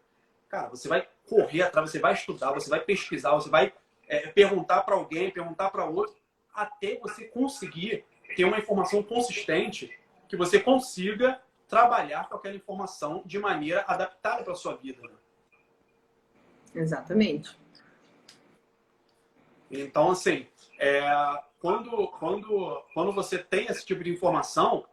Cara, 0.50 0.68
você 0.68 0.88
vai 0.88 1.08
correr 1.28 1.62
atrás, 1.62 1.90
você 1.90 2.00
vai 2.00 2.12
estudar, 2.12 2.52
você 2.52 2.68
vai 2.68 2.80
pesquisar, 2.80 3.30
você 3.30 3.48
vai 3.48 3.72
é, 4.08 4.26
perguntar 4.26 4.82
para 4.82 4.96
alguém, 4.96 5.30
perguntar 5.30 5.70
para 5.70 5.84
outro, 5.84 6.16
até 6.52 6.98
você 6.98 7.24
conseguir 7.24 8.04
ter 8.34 8.44
uma 8.44 8.58
informação 8.58 9.00
consistente 9.00 9.96
que 10.28 10.36
você 10.36 10.58
consiga 10.58 11.40
trabalhar 11.68 12.28
com 12.28 12.34
aquela 12.34 12.56
informação 12.56 13.22
de 13.24 13.38
maneira 13.38 13.84
adaptada 13.86 14.42
para 14.42 14.52
a 14.52 14.56
sua 14.56 14.74
vida. 14.74 15.00
Né? 15.00 15.14
Exatamente. 16.74 17.56
Então, 19.70 20.10
assim, 20.10 20.48
é, 20.80 21.00
quando, 21.60 22.08
quando, 22.18 22.82
quando 22.92 23.12
você 23.12 23.38
tem 23.38 23.66
esse 23.66 23.86
tipo 23.86 24.02
de 24.02 24.10
informação, 24.10 24.84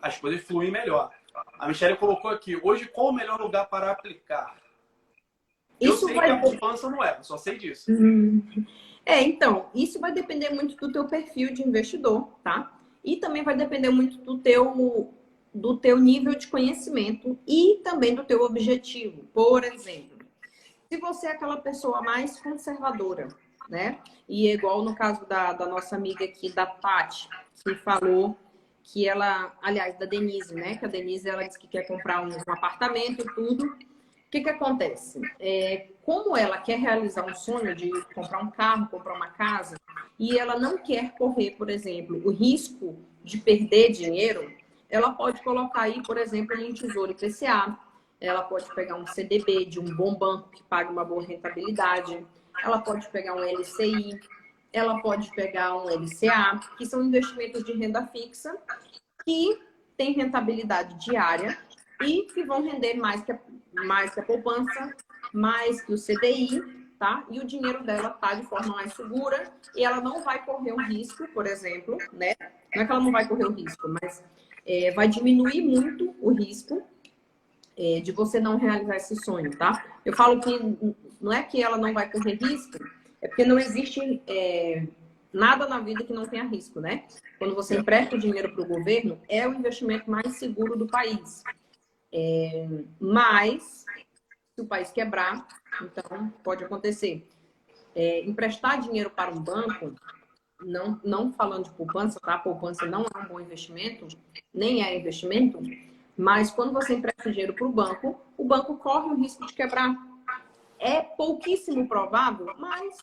as 0.00 0.18
coisas 0.18 0.42
fluem 0.42 0.70
melhor. 0.70 1.10
A 1.58 1.68
Michelle 1.68 1.98
colocou 1.98 2.30
aqui, 2.30 2.58
hoje 2.62 2.86
qual 2.88 3.08
o 3.08 3.12
melhor 3.12 3.38
lugar 3.38 3.66
para 3.68 3.90
aplicar? 3.90 4.61
Isso 5.88 6.06
sei 6.06 6.14
vai... 6.14 6.26
que 6.26 6.32
a 6.32 6.40
poupança 6.40 6.90
não 6.90 7.02
é, 7.02 7.22
só 7.22 7.36
sei 7.36 7.58
disso. 7.58 7.90
Hum. 7.90 8.42
É, 9.04 9.20
então, 9.22 9.66
isso 9.74 9.98
vai 9.98 10.12
depender 10.12 10.50
muito 10.50 10.76
do 10.76 10.92
teu 10.92 11.06
perfil 11.06 11.52
de 11.52 11.66
investidor, 11.66 12.28
tá? 12.42 12.72
E 13.04 13.16
também 13.16 13.42
vai 13.42 13.56
depender 13.56 13.90
muito 13.90 14.18
do 14.18 14.38
teu, 14.38 15.12
do 15.52 15.76
teu 15.76 15.98
nível 15.98 16.34
de 16.34 16.46
conhecimento 16.46 17.36
e 17.46 17.80
também 17.82 18.14
do 18.14 18.24
teu 18.24 18.42
objetivo. 18.42 19.24
Por 19.34 19.64
exemplo, 19.64 20.18
se 20.88 20.98
você 20.98 21.26
é 21.26 21.32
aquela 21.32 21.56
pessoa 21.56 22.00
mais 22.00 22.38
conservadora, 22.38 23.28
né? 23.68 23.98
E 24.28 24.46
é 24.48 24.54
igual 24.54 24.84
no 24.84 24.94
caso 24.94 25.26
da, 25.26 25.52
da 25.52 25.66
nossa 25.66 25.96
amiga 25.96 26.24
aqui, 26.24 26.52
da 26.52 26.66
Paty, 26.66 27.28
que 27.64 27.74
falou 27.76 28.36
que 28.84 29.08
ela, 29.08 29.56
aliás, 29.62 29.98
da 29.98 30.06
Denise, 30.06 30.54
né? 30.54 30.76
Que 30.76 30.84
a 30.84 30.88
Denise 30.88 31.28
ela 31.28 31.42
disse 31.44 31.58
que 31.58 31.66
quer 31.66 31.86
comprar 31.86 32.22
um, 32.22 32.28
um 32.28 32.52
apartamento 32.52 33.22
e 33.22 33.34
tudo. 33.34 33.76
Que, 34.32 34.40
que 34.40 34.48
acontece? 34.48 35.20
É, 35.38 35.88
como 36.02 36.34
ela 36.34 36.56
quer 36.56 36.78
realizar 36.78 37.22
um 37.30 37.34
sonho 37.34 37.74
de 37.74 37.90
comprar 38.14 38.42
um 38.42 38.50
carro, 38.50 38.88
comprar 38.88 39.12
uma 39.12 39.28
casa, 39.28 39.76
e 40.18 40.38
ela 40.38 40.58
não 40.58 40.78
quer 40.78 41.14
correr, 41.18 41.50
por 41.50 41.68
exemplo, 41.68 42.18
o 42.24 42.30
risco 42.30 42.96
de 43.22 43.36
perder 43.36 43.92
dinheiro, 43.92 44.50
ela 44.88 45.12
pode 45.12 45.42
colocar 45.42 45.82
aí, 45.82 46.02
por 46.02 46.16
exemplo, 46.16 46.56
um 46.58 46.72
tesouro 46.72 47.12
IPCA, 47.12 47.78
ela 48.18 48.42
pode 48.42 48.74
pegar 48.74 48.96
um 48.96 49.06
CDB 49.06 49.66
de 49.66 49.78
um 49.78 49.94
bom 49.94 50.14
banco 50.14 50.48
que 50.48 50.62
paga 50.62 50.90
uma 50.90 51.04
boa 51.04 51.22
rentabilidade, 51.22 52.26
ela 52.64 52.80
pode 52.80 53.06
pegar 53.10 53.34
um 53.34 53.44
LCI, 53.44 54.18
ela 54.72 54.98
pode 55.02 55.30
pegar 55.32 55.76
um 55.76 55.90
LCA, 55.90 56.58
que 56.78 56.86
são 56.86 57.02
investimentos 57.02 57.62
de 57.64 57.74
renda 57.74 58.06
fixa 58.06 58.56
que 59.26 59.60
têm 59.94 60.12
rentabilidade 60.12 60.94
diária 61.04 61.58
e 62.02 62.22
que 62.26 62.44
vão 62.44 62.62
render 62.62 62.94
mais 62.94 63.22
que 63.22 63.32
a, 63.32 63.38
mais 63.84 64.12
que 64.12 64.20
a 64.20 64.22
poupança, 64.22 64.94
mais 65.32 65.80
que 65.82 65.92
o 65.92 65.96
CDI, 65.96 66.62
tá? 66.98 67.26
E 67.30 67.40
o 67.40 67.44
dinheiro 67.44 67.82
dela 67.82 68.10
tá 68.10 68.34
de 68.34 68.44
forma 68.44 68.74
mais 68.74 68.92
segura 68.94 69.52
e 69.74 69.84
ela 69.84 70.00
não 70.00 70.22
vai 70.22 70.44
correr 70.44 70.72
um 70.72 70.86
risco, 70.86 71.26
por 71.28 71.46
exemplo, 71.46 71.96
né? 72.12 72.34
Não 72.74 72.82
é 72.82 72.86
que 72.86 72.92
ela 72.92 73.00
não 73.00 73.12
vai 73.12 73.26
correr 73.26 73.44
o 73.44 73.52
risco, 73.52 73.88
mas 74.00 74.22
é, 74.66 74.92
vai 74.92 75.08
diminuir 75.08 75.62
muito 75.62 76.14
o 76.20 76.32
risco 76.32 76.82
é, 77.76 78.00
de 78.00 78.12
você 78.12 78.38
não 78.38 78.56
realizar 78.56 78.96
esse 78.96 79.16
sonho, 79.16 79.56
tá? 79.56 79.84
Eu 80.04 80.14
falo 80.14 80.40
que 80.40 80.94
não 81.20 81.32
é 81.32 81.42
que 81.42 81.62
ela 81.62 81.76
não 81.76 81.92
vai 81.92 82.10
correr 82.10 82.34
risco, 82.34 82.78
é 83.20 83.28
porque 83.28 83.44
não 83.44 83.58
existe 83.58 84.22
é, 84.26 84.86
nada 85.32 85.66
na 85.66 85.80
vida 85.80 86.04
que 86.04 86.12
não 86.12 86.26
tenha 86.26 86.44
risco, 86.44 86.80
né? 86.80 87.04
Quando 87.38 87.54
você 87.54 87.78
empresta 87.78 88.16
o 88.16 88.18
dinheiro 88.18 88.52
para 88.52 88.62
o 88.62 88.68
governo, 88.68 89.18
é 89.28 89.48
o 89.48 89.54
investimento 89.54 90.10
mais 90.10 90.36
seguro 90.36 90.76
do 90.76 90.86
país. 90.86 91.42
É, 92.12 92.68
mas, 93.00 93.84
se 94.54 94.60
o 94.60 94.66
país 94.66 94.90
quebrar, 94.90 95.46
então 95.80 96.30
pode 96.42 96.62
acontecer. 96.62 97.26
É, 97.94 98.20
emprestar 98.24 98.80
dinheiro 98.80 99.10
para 99.10 99.30
um 99.30 99.40
banco, 99.40 99.94
não, 100.60 101.00
não 101.02 101.32
falando 101.32 101.64
de 101.64 101.70
poupança, 101.70 102.20
tá? 102.20 102.38
Poupança 102.38 102.86
não 102.86 103.02
é 103.02 103.18
um 103.18 103.26
bom 103.26 103.40
investimento, 103.40 104.06
nem 104.52 104.82
é 104.82 104.98
investimento, 104.98 105.60
mas 106.16 106.50
quando 106.50 106.72
você 106.72 106.94
empresta 106.94 107.30
dinheiro 107.30 107.54
para 107.54 107.66
o 107.66 107.72
banco, 107.72 108.20
o 108.36 108.44
banco 108.44 108.76
corre 108.76 109.12
o 109.12 109.16
risco 109.16 109.46
de 109.46 109.54
quebrar. 109.54 109.94
É 110.78 111.00
pouquíssimo 111.00 111.88
provável, 111.88 112.54
mas 112.58 112.98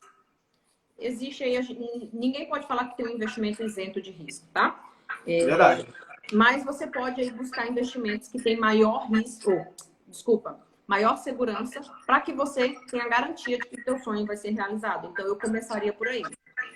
existe 0.97 1.43
aí. 1.43 2.09
Ninguém 2.11 2.47
pode 2.47 2.67
falar 2.67 2.89
que 2.89 2.97
tem 2.97 3.07
um 3.07 3.15
investimento 3.15 3.63
isento 3.63 4.01
de 4.01 4.11
risco, 4.11 4.47
tá? 4.53 4.83
É, 5.25 5.45
Verdade. 5.45 5.87
Mas 6.31 6.63
você 6.63 6.85
pode 6.85 7.21
aí 7.21 7.31
buscar 7.31 7.67
investimentos 7.67 8.27
que 8.27 8.41
têm 8.41 8.57
maior 8.57 9.07
risco, 9.07 9.51
desculpa, 10.07 10.59
maior 10.85 11.17
segurança, 11.17 11.81
para 12.05 12.21
que 12.21 12.33
você 12.33 12.75
tenha 12.89 13.07
garantia 13.07 13.57
de 13.57 13.67
que 13.67 13.79
o 13.79 13.83
seu 13.83 13.99
sonho 13.99 14.25
vai 14.25 14.37
ser 14.37 14.51
realizado. 14.51 15.09
Então 15.11 15.25
eu 15.25 15.37
começaria 15.37 15.93
por 15.93 16.07
aí. 16.07 16.23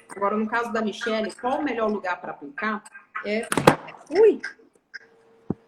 Agora, 0.10 0.38
no 0.38 0.47
caso 0.47 0.72
da 0.72 0.82
Michelle, 0.82 1.34
qual 1.36 1.60
o 1.60 1.64
melhor 1.64 1.91
lugar 1.91 2.20
para 2.20 2.32
aplicar? 2.32 2.84
É. 3.26 3.47
Ui! 4.10 4.41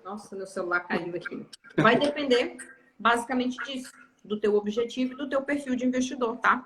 Nossa, 0.04 0.36
meu 0.36 0.46
celular 0.46 0.82
caiu 0.82 1.16
aqui. 1.16 1.48
Vai 1.78 1.98
depender 1.98 2.58
basicamente 2.98 3.58
disso, 3.66 3.92
do 4.24 4.40
teu 4.40 4.56
objetivo 4.56 5.14
e 5.14 5.18
do 5.18 5.28
teu 5.28 5.42
perfil 5.42 5.76
de 5.76 5.86
investidor, 5.86 6.38
tá? 6.38 6.66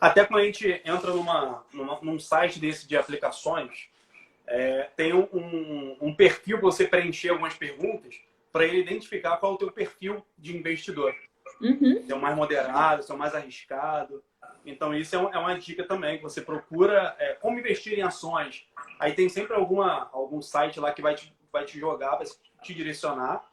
Até 0.00 0.24
quando 0.24 0.40
a 0.40 0.44
gente 0.44 0.80
entra 0.84 1.12
numa, 1.12 1.64
numa 1.72 1.98
num 2.00 2.18
site 2.18 2.58
desse 2.58 2.86
de 2.86 2.96
aplicações, 2.96 3.88
é, 4.46 4.88
tem 4.96 5.12
um, 5.12 5.28
um, 5.32 5.96
um 6.00 6.14
perfil 6.14 6.58
para 6.58 6.66
você 6.66 6.86
preencher 6.86 7.30
algumas 7.30 7.54
perguntas 7.54 8.14
para 8.52 8.64
ele 8.64 8.80
identificar 8.80 9.36
qual 9.36 9.52
é 9.52 9.54
o 9.54 9.58
teu 9.58 9.72
perfil 9.72 10.24
de 10.36 10.56
investidor. 10.56 11.14
Uhum. 11.60 12.02
Se 12.02 12.12
é 12.12 12.14
o 12.14 12.20
mais 12.20 12.36
moderado, 12.36 13.02
se 13.02 13.10
é 13.10 13.14
o 13.14 13.18
mais 13.18 13.34
arriscado. 13.34 14.22
Então, 14.64 14.94
isso 14.94 15.14
é, 15.14 15.18
um, 15.18 15.34
é 15.34 15.38
uma 15.38 15.58
dica 15.58 15.84
também, 15.84 16.16
que 16.16 16.22
você 16.22 16.40
procura 16.40 17.14
é, 17.18 17.34
como 17.34 17.58
investir 17.58 17.98
em 17.98 18.02
ações. 18.02 18.66
Aí 18.98 19.12
tem 19.12 19.28
sempre 19.28 19.54
alguma, 19.54 20.08
algum 20.12 20.40
site 20.40 20.80
lá 20.80 20.92
que 20.92 21.02
vai 21.02 21.14
te, 21.14 21.34
vai 21.52 21.64
te 21.64 21.78
jogar, 21.78 22.16
vai 22.16 22.26
te 22.62 22.74
direcionar, 22.74 23.44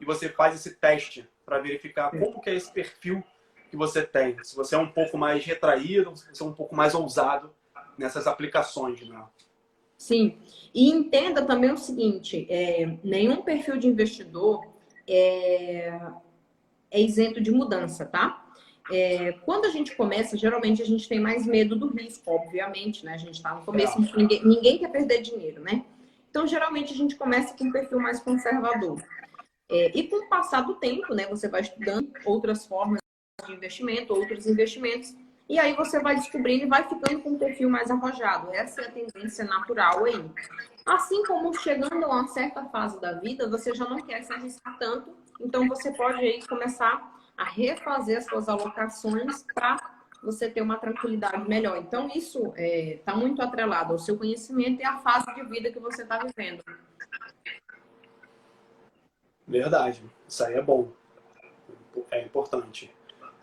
e 0.00 0.04
você 0.04 0.28
faz 0.28 0.54
esse 0.54 0.76
teste 0.76 1.28
para 1.44 1.58
verificar 1.58 2.10
como 2.10 2.40
que 2.40 2.50
é 2.50 2.54
esse 2.54 2.70
perfil 2.70 3.24
que 3.68 3.76
você 3.76 4.02
tem. 4.02 4.36
Se 4.42 4.56
você 4.56 4.74
é 4.74 4.78
um 4.78 4.90
pouco 4.90 5.16
mais 5.16 5.44
retraído, 5.44 6.16
se 6.16 6.26
você 6.32 6.42
é 6.42 6.46
um 6.46 6.52
pouco 6.52 6.74
mais 6.74 6.94
ousado 6.94 7.52
nessas 7.96 8.26
aplicações, 8.26 9.06
né? 9.08 9.22
Sim. 9.96 10.38
E 10.72 10.90
entenda 10.90 11.42
também 11.42 11.72
o 11.72 11.76
seguinte: 11.76 12.46
é, 12.48 12.98
nenhum 13.02 13.42
perfil 13.42 13.76
de 13.76 13.88
investidor 13.88 14.64
é, 15.06 16.00
é 16.90 17.00
isento 17.00 17.40
de 17.40 17.50
mudança, 17.50 18.06
tá? 18.06 18.44
É, 18.90 19.32
quando 19.44 19.66
a 19.66 19.70
gente 19.70 19.94
começa, 19.94 20.36
geralmente 20.36 20.80
a 20.80 20.86
gente 20.86 21.08
tem 21.08 21.20
mais 21.20 21.44
medo 21.44 21.76
do 21.76 21.88
risco, 21.88 22.30
obviamente, 22.30 23.04
né? 23.04 23.14
A 23.14 23.18
gente 23.18 23.34
está 23.34 23.54
no 23.54 23.64
começo, 23.64 24.00
ninguém, 24.16 24.42
ninguém, 24.44 24.78
quer 24.78 24.90
perder 24.90 25.20
dinheiro, 25.20 25.60
né? 25.60 25.84
Então, 26.30 26.46
geralmente 26.46 26.92
a 26.92 26.96
gente 26.96 27.16
começa 27.16 27.54
com 27.54 27.64
um 27.64 27.72
perfil 27.72 28.00
mais 28.00 28.20
conservador. 28.20 29.02
É, 29.70 29.92
e 29.94 30.04
com 30.08 30.24
o 30.24 30.28
passar 30.28 30.62
do 30.62 30.76
tempo, 30.76 31.14
né? 31.14 31.26
Você 31.26 31.48
vai 31.48 31.60
estudando 31.60 32.10
outras 32.24 32.66
formas 32.66 33.00
de 33.48 33.54
investimento, 33.54 34.14
outros 34.14 34.46
investimentos. 34.46 35.14
E 35.48 35.58
aí 35.58 35.74
você 35.74 35.98
vai 36.00 36.14
descobrindo 36.14 36.64
e 36.64 36.68
vai 36.68 36.86
ficando 36.86 37.20
com 37.22 37.30
um 37.30 37.38
perfil 37.38 37.70
mais 37.70 37.90
arrojado. 37.90 38.52
Essa 38.52 38.82
é 38.82 38.86
a 38.86 38.90
tendência 38.92 39.44
natural 39.44 40.04
aí. 40.04 40.30
Assim 40.84 41.24
como 41.24 41.54
chegando 41.54 42.04
a 42.04 42.08
uma 42.08 42.28
certa 42.28 42.64
fase 42.66 43.00
da 43.00 43.14
vida, 43.14 43.48
você 43.48 43.74
já 43.74 43.88
não 43.88 43.98
quer 43.98 44.22
se 44.22 44.32
arriscar 44.32 44.78
tanto, 44.78 45.16
então 45.40 45.66
você 45.66 45.92
pode 45.92 46.18
aí 46.18 46.46
começar 46.46 47.14
a 47.36 47.44
refazer 47.44 48.18
as 48.18 48.26
suas 48.26 48.48
alocações 48.48 49.44
para 49.54 49.76
você 50.22 50.50
ter 50.50 50.60
uma 50.60 50.76
tranquilidade 50.78 51.48
melhor. 51.48 51.78
Então 51.78 52.08
isso 52.14 52.48
está 52.48 52.62
é, 52.62 53.00
tá 53.04 53.14
muito 53.14 53.40
atrelado 53.40 53.92
ao 53.92 53.98
seu 53.98 54.18
conhecimento 54.18 54.80
e 54.80 54.84
à 54.84 54.98
fase 54.98 55.26
de 55.34 55.42
vida 55.44 55.70
que 55.70 55.78
você 55.78 56.02
está 56.02 56.18
vivendo. 56.18 56.62
Verdade, 59.46 60.02
isso 60.26 60.44
aí 60.44 60.54
é 60.54 60.62
bom, 60.62 60.92
é 62.10 62.22
importante. 62.22 62.94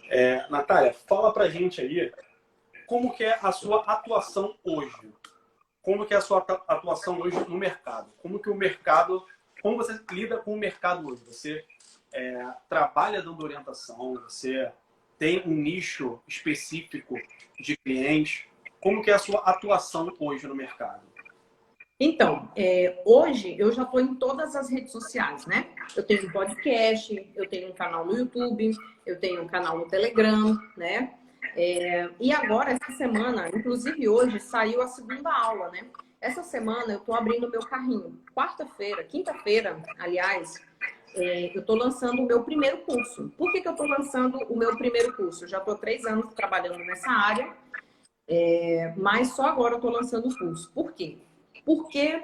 É, 0.10 0.48
Natália, 0.50 0.94
fala 0.94 1.34
pra 1.34 1.50
gente 1.50 1.82
aí 1.82 2.12
como 2.86 3.16
que 3.16 3.24
é 3.24 3.38
a 3.42 3.52
sua 3.52 3.84
atuação 3.86 4.56
hoje. 4.64 5.14
Como 5.82 6.06
que 6.06 6.14
é 6.14 6.18
a 6.18 6.22
sua 6.22 6.40
atuação 6.68 7.20
hoje 7.20 7.38
no 7.48 7.58
mercado? 7.58 8.12
Como 8.18 8.40
que 8.40 8.50
o 8.50 8.56
mercado, 8.56 9.26
como 9.62 9.78
você 9.78 10.00
lida 10.12 10.38
com 10.38 10.54
o 10.54 10.58
mercado 10.58 11.08
hoje? 11.08 11.24
Você 11.26 11.66
é, 12.14 12.48
trabalha 12.70 13.22
dando 13.22 13.44
orientação, 13.44 14.14
você 14.14 14.72
tem 15.18 15.42
um 15.46 15.54
nicho 15.54 16.20
específico 16.28 17.16
de 17.60 17.78
clientes. 17.78 18.46
Como 18.80 19.04
que 19.04 19.12
é 19.12 19.14
a 19.14 19.20
sua 19.20 19.40
atuação 19.42 20.12
hoje 20.20 20.48
no 20.48 20.56
mercado? 20.56 21.02
Então, 22.00 22.52
é, 22.58 23.02
hoje 23.06 23.56
eu 23.58 23.72
já 23.72 23.84
estou 23.84 24.02
em 24.02 24.16
todas 24.16 24.54
as 24.54 24.70
redes 24.70 24.92
sociais, 24.92 25.46
né? 25.46 25.68
Eu 25.96 26.04
tenho 26.04 26.28
um 26.28 26.32
podcast, 26.32 27.32
eu 27.34 27.48
tenho 27.48 27.70
um 27.70 27.74
canal 27.74 28.06
no 28.06 28.18
YouTube, 28.18 28.72
eu 29.06 29.18
tenho 29.18 29.42
um 29.44 29.48
canal 29.48 29.78
no 29.78 29.88
Telegram, 29.88 30.60
né? 30.76 31.14
É, 31.56 32.10
e 32.20 32.34
agora, 32.34 32.72
essa 32.72 32.98
semana, 32.98 33.48
inclusive 33.48 34.10
hoje, 34.10 34.42
saiu 34.42 34.82
a 34.82 34.88
segunda 34.88 35.32
aula, 35.32 35.70
né? 35.70 35.88
Essa 36.20 36.44
semana 36.44 36.92
eu 36.92 36.98
estou 36.98 37.16
abrindo 37.16 37.48
o 37.48 37.50
meu 37.50 37.62
carrinho. 37.62 38.20
Quarta-feira, 38.36 39.02
quinta-feira, 39.06 39.82
aliás, 39.98 40.62
é, 41.16 41.56
eu 41.56 41.62
estou 41.62 41.78
lançando 41.78 42.22
o 42.22 42.26
meu 42.26 42.44
primeiro 42.44 42.80
curso. 42.80 43.32
Por 43.38 43.54
que, 43.54 43.62
que 43.62 43.68
eu 43.70 43.72
estou 43.72 43.88
lançando 43.88 44.38
o 44.50 44.58
meu 44.58 44.76
primeiro 44.76 45.16
curso? 45.16 45.46
Eu 45.46 45.48
já 45.48 45.60
estou 45.60 45.76
três 45.76 46.06
anos 46.06 46.34
trabalhando 46.34 46.80
nessa 46.80 47.10
área, 47.10 47.54
é, 48.28 48.94
mas 48.98 49.30
só 49.30 49.46
agora 49.46 49.76
eu 49.76 49.78
estou 49.78 49.92
lançando 49.92 50.28
o 50.28 50.38
curso. 50.38 50.70
Por 50.74 50.92
quê? 50.92 51.20
Porque 51.66 52.24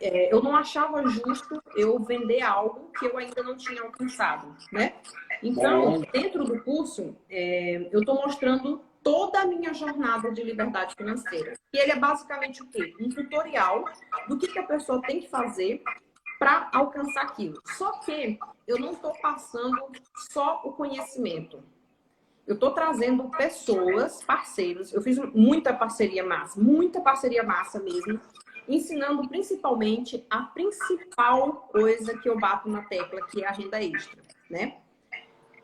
é, 0.00 0.32
eu 0.32 0.42
não 0.42 0.56
achava 0.56 1.06
justo 1.08 1.62
eu 1.76 1.98
vender 2.00 2.42
algo 2.42 2.90
que 2.98 3.06
eu 3.06 3.16
ainda 3.16 3.42
não 3.42 3.56
tinha 3.56 3.82
alcançado, 3.82 4.54
né? 4.70 4.94
Então, 5.42 6.00
dentro 6.12 6.44
do 6.44 6.62
curso, 6.62 7.16
é, 7.30 7.88
eu 7.90 8.00
estou 8.00 8.16
mostrando 8.16 8.82
toda 9.02 9.40
a 9.40 9.46
minha 9.46 9.72
jornada 9.74 10.30
de 10.30 10.42
liberdade 10.42 10.94
financeira. 10.94 11.54
E 11.72 11.78
ele 11.78 11.92
é 11.92 11.96
basicamente 11.96 12.62
o 12.62 12.66
quê? 12.66 12.94
Um 13.00 13.08
tutorial 13.08 13.84
do 14.28 14.38
que, 14.38 14.46
que 14.48 14.58
a 14.58 14.66
pessoa 14.66 15.00
tem 15.02 15.20
que 15.20 15.28
fazer 15.28 15.82
para 16.38 16.68
alcançar 16.72 17.22
aquilo. 17.22 17.60
Só 17.76 17.92
que 18.00 18.38
eu 18.66 18.78
não 18.78 18.92
estou 18.92 19.12
passando 19.20 19.88
só 20.30 20.62
o 20.64 20.72
conhecimento. 20.72 21.62
Eu 22.46 22.54
estou 22.54 22.72
trazendo 22.72 23.28
pessoas, 23.30 24.22
parceiros. 24.24 24.92
Eu 24.92 25.00
fiz 25.00 25.16
muita 25.32 25.72
parceria 25.72 26.24
massa, 26.24 26.60
muita 26.60 27.00
parceria 27.00 27.44
massa 27.44 27.78
mesmo, 27.80 28.20
ensinando 28.68 29.28
principalmente 29.28 30.24
a 30.30 30.42
principal 30.42 31.68
coisa 31.72 32.16
que 32.18 32.28
eu 32.28 32.38
bato 32.38 32.68
na 32.68 32.82
tecla, 32.82 33.26
que 33.26 33.42
é 33.42 33.48
a 33.48 33.52
renda 33.52 33.82
extra, 33.82 34.22
né? 34.48 34.78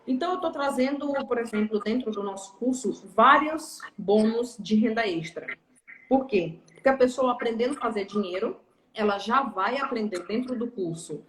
Então, 0.07 0.31
eu 0.31 0.37
estou 0.37 0.51
trazendo, 0.51 1.13
por 1.27 1.39
exemplo, 1.39 1.79
dentro 1.81 2.11
do 2.11 2.23
nosso 2.23 2.57
curso, 2.57 3.07
vários 3.15 3.81
bônus 3.97 4.57
de 4.59 4.75
renda 4.75 5.07
extra. 5.07 5.47
Por 6.09 6.27
quê? 6.27 6.59
Porque 6.73 6.89
a 6.89 6.97
pessoa 6.97 7.33
aprendendo 7.33 7.77
a 7.77 7.81
fazer 7.81 8.07
dinheiro, 8.07 8.59
ela 8.95 9.19
já 9.19 9.43
vai 9.43 9.77
aprender 9.77 10.27
dentro 10.27 10.59
do 10.59 10.71
curso 10.71 11.23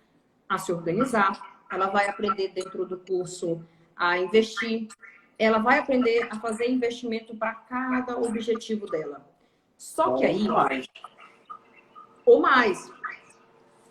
a 0.48 0.58
se 0.58 0.72
organizar, 0.72 1.66
ela 1.70 1.88
vai 1.88 2.08
aprender 2.08 2.54
dentro 2.54 2.86
do 2.86 2.98
curso 2.98 3.62
a 3.96 4.18
investir, 4.18 4.88
ela 5.38 5.60
vai 5.60 5.80
aprender 5.80 6.28
a 6.32 6.40
fazer 6.40 6.70
investimento 6.70 7.36
para 7.36 7.54
cada 7.54 8.18
objetivo 8.18 8.86
dela. 8.86 9.30
Só 9.78 10.16
que 10.16 10.26
aí, 10.26 10.48
ou 12.30 12.42
mais. 12.42 12.92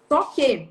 Só 0.09 0.23
que, 0.23 0.71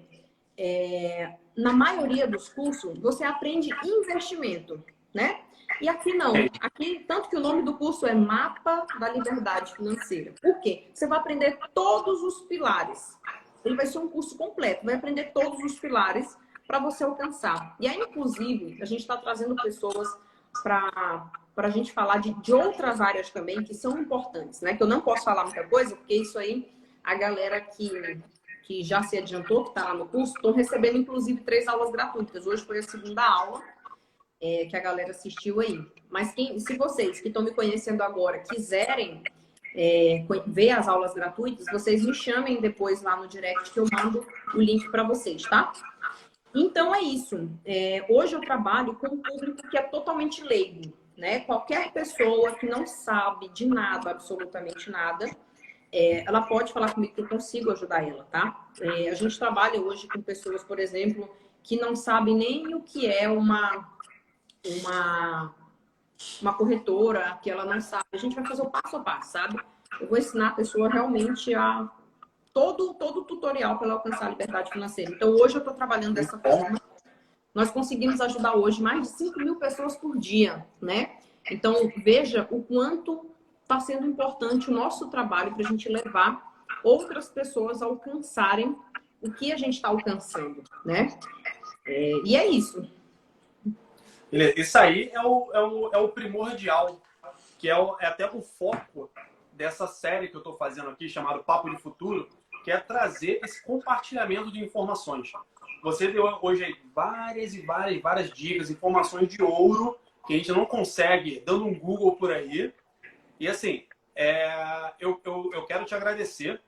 é, 0.57 1.35
na 1.55 1.73
maioria 1.73 2.27
dos 2.27 2.49
cursos, 2.49 2.97
você 2.99 3.23
aprende 3.23 3.69
investimento, 3.83 4.83
né? 5.13 5.41
E 5.81 5.87
aqui 5.87 6.13
não. 6.13 6.33
Aqui, 6.61 7.05
tanto 7.07 7.29
que 7.29 7.35
o 7.35 7.39
nome 7.39 7.61
do 7.61 7.75
curso 7.75 8.07
é 8.07 8.15
Mapa 8.15 8.87
da 8.99 9.09
Liberdade 9.09 9.75
Financeira. 9.75 10.33
Por 10.41 10.59
quê? 10.59 10.89
Você 10.93 11.05
vai 11.05 11.19
aprender 11.19 11.59
todos 11.73 12.23
os 12.23 12.41
pilares. 12.41 13.15
Ele 13.63 13.75
vai 13.75 13.85
ser 13.85 13.99
um 13.99 14.07
curso 14.07 14.37
completo, 14.37 14.85
vai 14.85 14.95
aprender 14.95 15.31
todos 15.33 15.63
os 15.63 15.77
pilares 15.79 16.37
para 16.65 16.79
você 16.79 17.03
alcançar. 17.03 17.75
E 17.79 17.87
aí, 17.87 17.97
inclusive, 17.97 18.81
a 18.81 18.85
gente 18.85 19.01
está 19.01 19.17
trazendo 19.17 19.55
pessoas 19.55 20.07
para 20.63 21.29
a 21.57 21.69
gente 21.69 21.91
falar 21.91 22.19
de, 22.19 22.33
de 22.41 22.53
outras 22.53 22.99
áreas 22.99 23.29
também 23.29 23.63
que 23.63 23.73
são 23.73 23.97
importantes, 23.97 24.61
né? 24.61 24.75
Que 24.75 24.83
eu 24.83 24.87
não 24.87 25.01
posso 25.01 25.23
falar 25.23 25.43
muita 25.43 25.67
coisa, 25.67 25.95
porque 25.95 26.15
isso 26.15 26.39
aí, 26.39 26.71
a 27.07 27.15
galera 27.15 27.61
que, 27.61 28.19
que 28.63 28.83
já 28.83 29.01
se 29.01 29.17
adiantou, 29.17 29.63
que 29.63 29.69
está 29.69 29.85
lá 29.85 29.93
no 29.93 30.09
curso, 30.09 30.33
estão 30.35 30.51
recebendo, 30.51 30.97
inclusive, 30.97 31.39
três 31.39 31.65
aulas 31.65 31.89
gratuitas. 31.89 32.45
Hoje 32.45 32.65
foi 32.65 32.79
a 32.79 32.83
segunda 32.83 33.23
aula 33.23 33.63
é, 34.41 34.65
que 34.65 34.75
a 34.75 34.79
galera 34.81 35.11
assistiu 35.11 35.61
aí. 35.61 35.79
Mas 36.09 36.33
quem, 36.33 36.59
se 36.59 36.77
vocês 36.77 37.21
que 37.21 37.29
estão 37.29 37.43
me 37.43 37.51
conhecendo 37.51 38.01
agora 38.01 38.39
quiserem 38.39 39.23
é, 39.73 40.25
ver 40.47 40.71
as 40.71 40.85
aulas 40.89 41.13
gratuitas, 41.13 41.65
vocês 41.71 42.03
me 42.03 42.13
chamem 42.13 42.59
depois 42.59 43.01
lá 43.01 43.15
no 43.15 43.25
direct 43.25 43.71
que 43.71 43.79
eu 43.79 43.87
mando 43.89 44.27
o 44.53 44.57
link 44.57 44.91
para 44.91 45.03
vocês, 45.03 45.43
tá? 45.43 45.71
Então 46.53 46.93
é 46.93 46.99
isso. 46.99 47.49
É, 47.63 48.05
hoje 48.09 48.35
eu 48.35 48.41
trabalho 48.41 48.95
com 48.95 49.07
um 49.07 49.21
público 49.21 49.65
que 49.69 49.77
é 49.77 49.81
totalmente 49.81 50.43
leigo, 50.43 50.91
né? 51.17 51.39
Qualquer 51.39 51.93
pessoa 51.93 52.51
que 52.55 52.65
não 52.65 52.85
sabe 52.85 53.47
de 53.47 53.65
nada, 53.65 54.11
absolutamente 54.11 54.91
nada, 54.91 55.29
é, 55.91 56.23
ela 56.27 56.41
pode 56.41 56.73
falar 56.73 56.93
comigo 56.93 57.13
que 57.13 57.21
eu 57.21 57.29
consigo 57.29 57.71
ajudar 57.71 58.07
ela, 58.07 58.23
tá? 58.25 58.69
É, 58.81 59.09
a 59.09 59.13
gente 59.13 59.37
trabalha 59.37 59.81
hoje 59.81 60.07
com 60.07 60.21
pessoas, 60.21 60.63
por 60.63 60.79
exemplo, 60.79 61.29
que 61.63 61.79
não 61.79 61.95
sabem 61.95 62.35
nem 62.35 62.75
o 62.75 62.81
que 62.81 63.07
é 63.07 63.27
uma 63.29 63.89
uma 64.65 65.55
uma 66.41 66.53
corretora, 66.53 67.37
que 67.41 67.49
ela 67.49 67.63
não 67.63 67.79
sabe. 67.79 68.05
A 68.11 68.17
gente 68.17 68.35
vai 68.35 68.45
fazer 68.45 68.63
o 68.63 68.69
passo 68.69 68.97
a 68.97 68.99
passo, 68.99 69.31
sabe? 69.33 69.59
Eu 69.99 70.07
vou 70.07 70.17
ensinar 70.17 70.49
a 70.49 70.53
pessoa 70.53 70.89
realmente 70.89 71.53
a 71.53 71.89
todo, 72.53 72.95
todo 72.95 73.23
tutorial 73.23 73.77
para 73.77 73.85
ela 73.85 73.95
alcançar 73.95 74.25
a 74.25 74.29
liberdade 74.29 74.71
financeira. 74.71 75.11
Então, 75.11 75.29
hoje 75.29 75.55
eu 75.55 75.59
estou 75.59 75.73
trabalhando 75.73 76.15
dessa 76.15 76.37
forma. 76.39 76.81
Nós 77.53 77.69
conseguimos 77.69 78.19
ajudar 78.19 78.55
hoje 78.55 78.81
mais 78.81 79.01
de 79.01 79.07
5 79.09 79.39
mil 79.39 79.55
pessoas 79.57 79.95
por 79.95 80.17
dia, 80.17 80.65
né? 80.81 81.17
Então, 81.49 81.91
veja 81.97 82.47
o 82.51 82.63
quanto 82.63 83.36
está 83.67 83.81
sendo 83.81 84.07
importante 84.07 84.71
o 84.71 84.73
nosso 84.73 85.09
trabalho 85.09 85.53
para 85.53 85.67
a 85.67 85.69
gente 85.69 85.89
levar 85.89 86.63
outras 86.81 87.27
pessoas 87.27 87.81
a 87.81 87.85
alcançarem 87.85 88.73
o 89.21 89.29
que 89.29 89.51
a 89.51 89.57
gente 89.57 89.73
está 89.73 89.89
alcançando, 89.89 90.63
né? 90.85 91.19
É, 91.85 92.13
e 92.23 92.37
é 92.37 92.47
isso. 92.47 92.89
Isso 94.31 94.77
aí 94.77 95.09
é 95.13 95.21
o, 95.21 95.51
é 95.53 95.61
o, 95.61 95.89
é 95.93 95.97
o 95.97 96.09
primordial, 96.09 97.01
que 97.59 97.69
é, 97.69 97.77
o, 97.77 97.97
é 97.99 98.05
até 98.05 98.29
o 98.29 98.41
foco 98.41 99.09
dessa 99.51 99.85
série 99.85 100.29
que 100.29 100.35
eu 100.35 100.39
estou 100.39 100.55
fazendo 100.55 100.89
aqui, 100.89 101.09
chamado 101.09 101.43
Papo 101.43 101.69
de 101.69 101.77
Futuro, 101.77 102.29
que 102.63 102.71
é 102.71 102.77
trazer 102.77 103.39
esse 103.43 103.63
compartilhamento 103.65 104.51
de 104.51 104.63
informações. 104.63 105.31
Você 105.83 106.07
deu 106.07 106.25
hoje 106.41 106.77
várias 106.93 107.53
e 107.53 107.61
várias, 107.61 108.01
várias 108.01 108.29
dicas, 108.31 108.69
informações 108.69 109.27
de 109.27 109.41
ouro 109.41 109.97
que 110.25 110.33
a 110.33 110.37
gente 110.37 110.51
não 110.51 110.65
consegue 110.65 111.41
dando 111.45 111.65
um 111.65 111.77
Google 111.77 112.15
por 112.15 112.31
aí. 112.31 112.73
E 113.39 113.47
assim, 113.47 113.85
é, 114.15 114.93
eu, 114.99 115.21
eu, 115.23 115.51
eu 115.53 115.65
quero 115.65 115.85
te 115.85 115.93
agradecer 115.93 116.61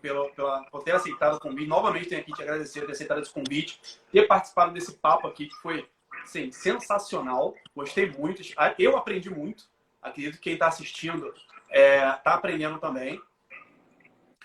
pela, 0.00 0.28
pela, 0.30 0.64
por 0.64 0.82
ter 0.82 0.92
aceitado 0.92 1.36
o 1.36 1.40
convite. 1.40 1.68
Novamente 1.68 2.08
tenho 2.08 2.20
aqui 2.20 2.32
te 2.32 2.42
agradecer 2.42 2.80
por 2.80 2.86
ter 2.86 2.92
aceitado 2.92 3.20
esse 3.20 3.32
convite, 3.32 3.80
ter 4.10 4.26
participado 4.26 4.72
desse 4.72 4.92
papo 4.94 5.26
aqui, 5.26 5.46
que 5.46 5.54
foi 5.56 5.88
assim, 6.22 6.50
sensacional. 6.50 7.54
Gostei 7.74 8.10
muito. 8.10 8.42
Eu 8.78 8.96
aprendi 8.96 9.30
muito. 9.30 9.64
Acredito 10.00 10.34
que 10.34 10.40
quem 10.40 10.54
está 10.54 10.66
assistindo 10.66 11.28
está 11.28 11.50
é, 11.70 12.12
tá 12.12 12.34
aprendendo 12.34 12.78
também. 12.78 13.20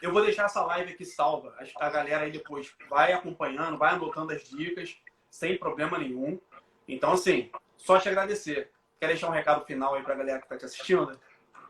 Eu 0.02 0.14
vou 0.14 0.24
deixar 0.24 0.46
essa 0.46 0.64
live 0.64 0.94
aqui 0.94 1.06
salva. 1.06 1.56
A 1.78 1.90
galera 1.90 2.26
aí 2.26 2.32
depois 2.32 2.72
vai 2.88 3.14
acompanhando, 3.14 3.78
vai 3.78 3.94
anotando 3.94 4.32
as 4.32 4.48
dicas, 4.48 4.96
sem 5.30 5.58
problema 5.58 5.98
nenhum. 5.98 6.40
Então, 6.88 7.14
assim, 7.14 7.50
só 7.76 8.00
te 8.00 8.08
agradecer. 8.08 8.72
Quer 9.00 9.08
deixar 9.08 9.28
um 9.28 9.32
recado 9.32 9.66
final 9.66 9.96
aí 9.96 10.04
para 10.04 10.14
a 10.14 10.18
galera 10.18 10.40
que 10.40 10.46
está 10.46 10.58
te 10.58 10.66
assistindo? 10.66 11.20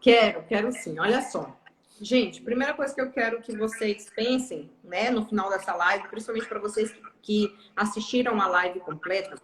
Quero, 0.01 0.43
quero 0.43 0.71
sim. 0.71 0.99
Olha 0.99 1.21
só. 1.21 1.57
Gente, 1.99 2.41
primeira 2.41 2.73
coisa 2.73 2.93
que 2.93 3.01
eu 3.01 3.11
quero 3.11 3.41
que 3.41 3.57
vocês 3.57 4.07
pensem, 4.15 4.69
né, 4.83 5.09
no 5.09 5.25
final 5.25 5.49
dessa 5.49 5.73
live, 5.73 6.07
principalmente 6.07 6.47
para 6.47 6.59
vocês 6.59 6.95
que 7.23 7.55
assistiram 7.75 8.39
a 8.39 8.47
live 8.47 8.79
completa, 8.81 9.35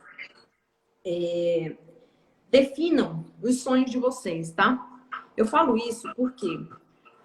é, 1.03 1.75
definam 2.49 3.25
os 3.41 3.61
sonhos 3.61 3.89
de 3.89 3.97
vocês, 3.97 4.51
tá? 4.51 4.87
Eu 5.35 5.45
falo 5.47 5.75
isso 5.75 6.11
porque 6.15 6.59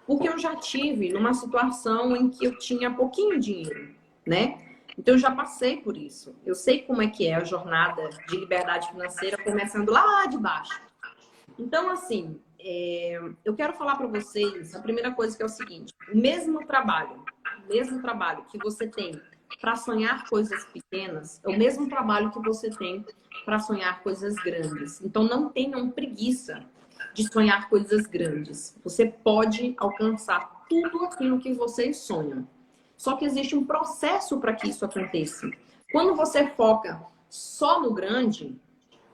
porque 0.07 0.27
eu 0.27 0.39
já 0.39 0.55
tive 0.55 1.13
numa 1.13 1.35
situação 1.35 2.15
em 2.15 2.31
que 2.31 2.43
eu 2.43 2.57
tinha 2.57 2.89
pouquinho 2.89 3.39
dinheiro, 3.39 3.93
né? 4.25 4.59
Então 4.97 5.13
eu 5.13 5.19
já 5.19 5.29
passei 5.29 5.77
por 5.77 5.95
isso. 5.95 6.35
Eu 6.43 6.55
sei 6.55 6.81
como 6.81 7.03
é 7.03 7.07
que 7.07 7.27
é 7.27 7.35
a 7.35 7.43
jornada 7.43 8.09
de 8.27 8.35
liberdade 8.35 8.89
financeira 8.89 9.37
começando 9.37 9.91
lá 9.91 10.25
de 10.25 10.39
baixo. 10.39 10.81
Então 11.59 11.91
assim, 11.91 12.41
é, 12.59 13.21
eu 13.45 13.55
quero 13.55 13.73
falar 13.73 13.95
para 13.95 14.07
vocês 14.07 14.75
a 14.75 14.81
primeira 14.81 15.11
coisa 15.11 15.35
que 15.35 15.41
é 15.41 15.45
o 15.45 15.49
seguinte: 15.49 15.93
o 16.11 16.17
mesmo 16.17 16.65
trabalho, 16.65 17.23
o 17.65 17.69
mesmo 17.69 18.01
trabalho 18.01 18.43
que 18.45 18.57
você 18.57 18.87
tem 18.87 19.19
para 19.61 19.75
sonhar 19.75 20.27
coisas 20.29 20.65
pequenas, 20.65 21.41
é 21.43 21.49
o 21.49 21.57
mesmo 21.57 21.87
trabalho 21.87 22.31
que 22.31 22.39
você 22.39 22.69
tem 22.69 23.05
para 23.45 23.59
sonhar 23.59 24.01
coisas 24.03 24.35
grandes. 24.35 25.01
Então 25.01 25.23
não 25.23 25.49
tenham 25.49 25.89
preguiça 25.89 26.63
de 27.13 27.31
sonhar 27.31 27.69
coisas 27.69 28.05
grandes. 28.05 28.77
Você 28.83 29.05
pode 29.05 29.73
alcançar 29.77 30.65
tudo 30.69 31.05
aquilo 31.05 31.39
que 31.39 31.53
vocês 31.53 31.97
sonham. 31.97 32.47
Só 32.95 33.15
que 33.15 33.25
existe 33.25 33.55
um 33.55 33.65
processo 33.65 34.39
para 34.39 34.53
que 34.53 34.69
isso 34.69 34.83
aconteça. 34.83 35.49
Quando 35.91 36.15
você 36.15 36.47
foca 36.47 37.01
só 37.29 37.81
no 37.81 37.93
grande, 37.93 38.59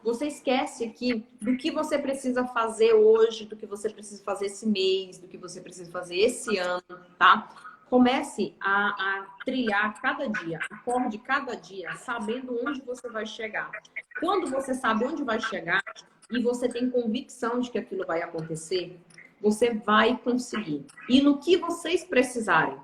você 0.06 0.28
esquece 0.28 0.88
que 0.89 1.26
do 1.41 1.58
que 1.58 1.72
você 1.72 1.97
precisa 1.97 2.45
fazer 2.45 2.93
hoje, 2.93 3.45
do 3.45 3.56
que 3.56 3.66
você 3.66 3.89
precisa 3.89 4.24
fazer 4.24 4.45
esse 4.45 4.68
mês, 4.68 5.18
do 5.18 5.28
que 5.28 5.38
você 5.38 5.60
precisa 5.60 5.91
fazer 5.91 6.16
esse 6.18 6.58
ano, 6.60 6.84
tá? 7.18 7.49
Comece 7.89 8.56
a, 8.60 8.89
a 8.89 9.28
trilhar 9.43 9.99
cada 9.99 10.28
dia, 10.28 10.60
acorde 10.70 11.18
cada 11.18 11.56
dia, 11.56 11.95
sabendo 11.95 12.56
onde 12.64 12.82
você 12.82 13.10
vai 13.10 13.26
chegar. 13.26 13.72
Quando 14.20 14.47
você 14.47 14.76
sabe 14.76 15.06
onde 15.06 15.24
vai 15.24 15.39
chegar, 15.39 15.84
e 16.32 16.39
você 16.41 16.68
tem 16.68 16.89
convicção 16.89 17.60
de 17.60 17.70
que 17.70 17.78
aquilo 17.78 18.06
vai 18.06 18.22
acontecer, 18.22 18.99
você 19.41 19.74
vai 19.74 20.18
conseguir. 20.18 20.86
E 21.10 21.22
no 21.22 21.38
que 21.38 21.58
vocês 21.58 22.03
precisarem 22.03 22.80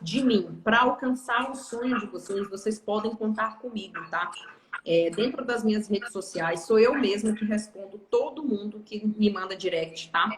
de 0.00 0.22
mim 0.22 0.60
para 0.64 0.80
alcançar 0.80 1.50
o 1.50 1.54
sonho 1.54 1.98
de 1.98 2.06
vocês, 2.06 2.48
vocês 2.48 2.78
podem 2.78 3.14
contar 3.14 3.58
comigo, 3.58 3.98
tá? 4.10 4.30
É, 4.84 5.10
dentro 5.10 5.44
das 5.44 5.62
minhas 5.62 5.88
redes 5.88 6.12
sociais, 6.12 6.66
sou 6.66 6.78
eu 6.78 6.94
mesma 6.94 7.32
que 7.32 7.44
respondo 7.44 7.98
todo 8.10 8.42
mundo 8.42 8.80
que 8.84 9.06
me 9.06 9.30
manda 9.30 9.54
direct, 9.54 10.10
tá? 10.10 10.28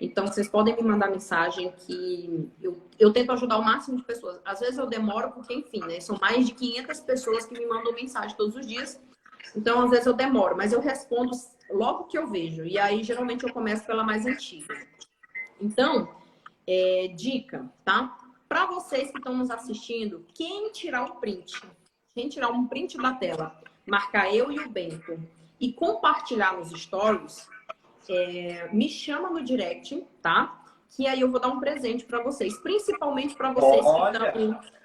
Então, 0.00 0.26
vocês 0.26 0.48
podem 0.48 0.76
me 0.76 0.82
mandar 0.82 1.10
mensagem 1.10 1.72
que 1.72 2.50
eu, 2.60 2.76
eu 2.98 3.12
tento 3.12 3.32
ajudar 3.32 3.58
o 3.58 3.64
máximo 3.64 3.96
de 3.96 4.04
pessoas. 4.04 4.40
Às 4.44 4.60
vezes 4.60 4.78
eu 4.78 4.86
demoro 4.86 5.32
porque, 5.32 5.54
enfim, 5.54 5.80
né? 5.80 6.00
São 6.00 6.18
mais 6.20 6.46
de 6.46 6.52
500 6.54 7.00
pessoas 7.00 7.46
que 7.46 7.58
me 7.58 7.66
mandam 7.66 7.94
mensagem 7.94 8.36
todos 8.36 8.54
os 8.56 8.66
dias. 8.66 9.00
Então, 9.56 9.82
às 9.82 9.90
vezes 9.90 10.06
eu 10.06 10.12
demoro, 10.12 10.56
mas 10.56 10.72
eu 10.72 10.80
respondo 10.80 11.30
logo 11.70 12.04
que 12.04 12.18
eu 12.18 12.26
vejo. 12.26 12.64
E 12.64 12.78
aí, 12.78 13.02
geralmente, 13.02 13.44
eu 13.44 13.52
começo 13.52 13.86
pela 13.86 14.04
mais 14.04 14.26
antiga. 14.26 14.74
Então, 15.60 16.08
é, 16.66 17.08
dica, 17.16 17.70
tá? 17.84 18.16
Para 18.48 18.66
vocês 18.66 19.10
que 19.10 19.18
estão 19.18 19.34
nos 19.36 19.50
assistindo, 19.50 20.24
quem 20.34 20.70
tirar 20.72 21.04
um 21.04 21.16
print, 21.16 21.60
quem 22.14 22.28
tirar 22.28 22.50
um 22.50 22.66
print 22.66 22.96
da 22.98 23.12
tela, 23.12 23.58
marcar 23.86 24.34
eu 24.34 24.50
e 24.50 24.58
o 24.58 24.68
Bento 24.68 25.18
e 25.60 25.72
compartilhar 25.72 26.56
nos 26.56 26.70
stories, 26.70 27.48
é, 28.08 28.68
me 28.72 28.88
chama 28.88 29.30
no 29.30 29.42
direct, 29.42 30.06
tá? 30.20 30.62
Que 30.90 31.06
aí 31.06 31.20
eu 31.20 31.30
vou 31.30 31.40
dar 31.40 31.48
um 31.48 31.60
presente 31.60 32.04
para 32.04 32.22
vocês, 32.22 32.56
principalmente 32.58 33.34
para 33.34 33.52
vocês 33.52 33.84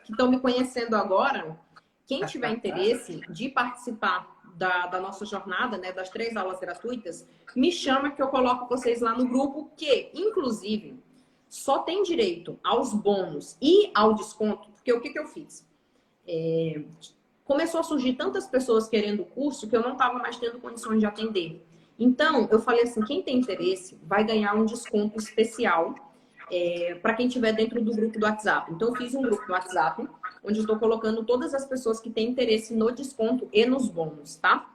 que 0.06 0.12
estão 0.12 0.30
me 0.30 0.40
conhecendo 0.40 0.96
agora. 0.96 1.60
Quem 2.06 2.26
tiver 2.26 2.52
interesse 2.52 3.22
de 3.30 3.50
participar 3.50 4.28
da, 4.56 4.88
da, 4.88 5.00
nossa 5.00 5.26
jornada, 5.26 5.78
né, 5.78 5.92
das 5.92 6.10
três 6.10 6.36
aulas 6.36 6.60
gratuitas, 6.60 7.28
me 7.56 7.72
chama 7.72 8.12
que 8.12 8.22
eu 8.22 8.28
coloco 8.28 8.68
vocês 8.68 9.02
lá 9.02 9.16
no 9.16 9.28
grupo, 9.28 9.72
que, 9.78 10.12
inclusive, 10.14 11.02
só 11.50 11.80
tem 11.80 12.04
direito 12.04 12.60
aos 12.64 12.94
bônus 12.94 13.58
e 13.62 13.92
ao 13.94 14.14
desconto, 14.14 14.70
porque 14.72 14.92
o 14.92 15.02
que, 15.02 15.10
que 15.10 15.20
eu 15.20 15.28
fiz? 15.28 15.68
É, 16.28 16.84
começou 17.52 17.82
a 17.82 17.84
surgir 17.84 18.14
tantas 18.14 18.48
pessoas 18.48 18.88
querendo 18.88 19.24
o 19.24 19.26
curso 19.26 19.68
que 19.68 19.76
eu 19.76 19.82
não 19.82 19.92
estava 19.92 20.18
mais 20.18 20.38
tendo 20.38 20.58
condições 20.58 21.02
de 21.02 21.06
atender. 21.06 21.62
Então, 22.00 22.48
eu 22.50 22.62
falei 22.62 22.84
assim: 22.84 23.04
quem 23.04 23.22
tem 23.22 23.40
interesse 23.40 24.00
vai 24.04 24.24
ganhar 24.24 24.56
um 24.56 24.64
desconto 24.64 25.20
especial 25.20 25.94
é, 26.50 26.98
para 27.02 27.14
quem 27.14 27.28
estiver 27.28 27.52
dentro 27.52 27.82
do 27.82 27.92
grupo 27.92 28.18
do 28.18 28.26
WhatsApp. 28.26 28.72
Então, 28.72 28.88
eu 28.88 28.96
fiz 28.96 29.14
um 29.14 29.22
grupo 29.22 29.46
do 29.46 29.52
WhatsApp 29.52 30.08
onde 30.42 30.60
eu 30.60 30.62
estou 30.62 30.80
colocando 30.80 31.26
todas 31.26 31.54
as 31.54 31.66
pessoas 31.66 32.00
que 32.00 32.10
têm 32.10 32.30
interesse 32.30 32.74
no 32.74 32.90
desconto 32.90 33.50
e 33.52 33.66
nos 33.66 33.90
bônus, 33.90 34.38
tá? 34.38 34.72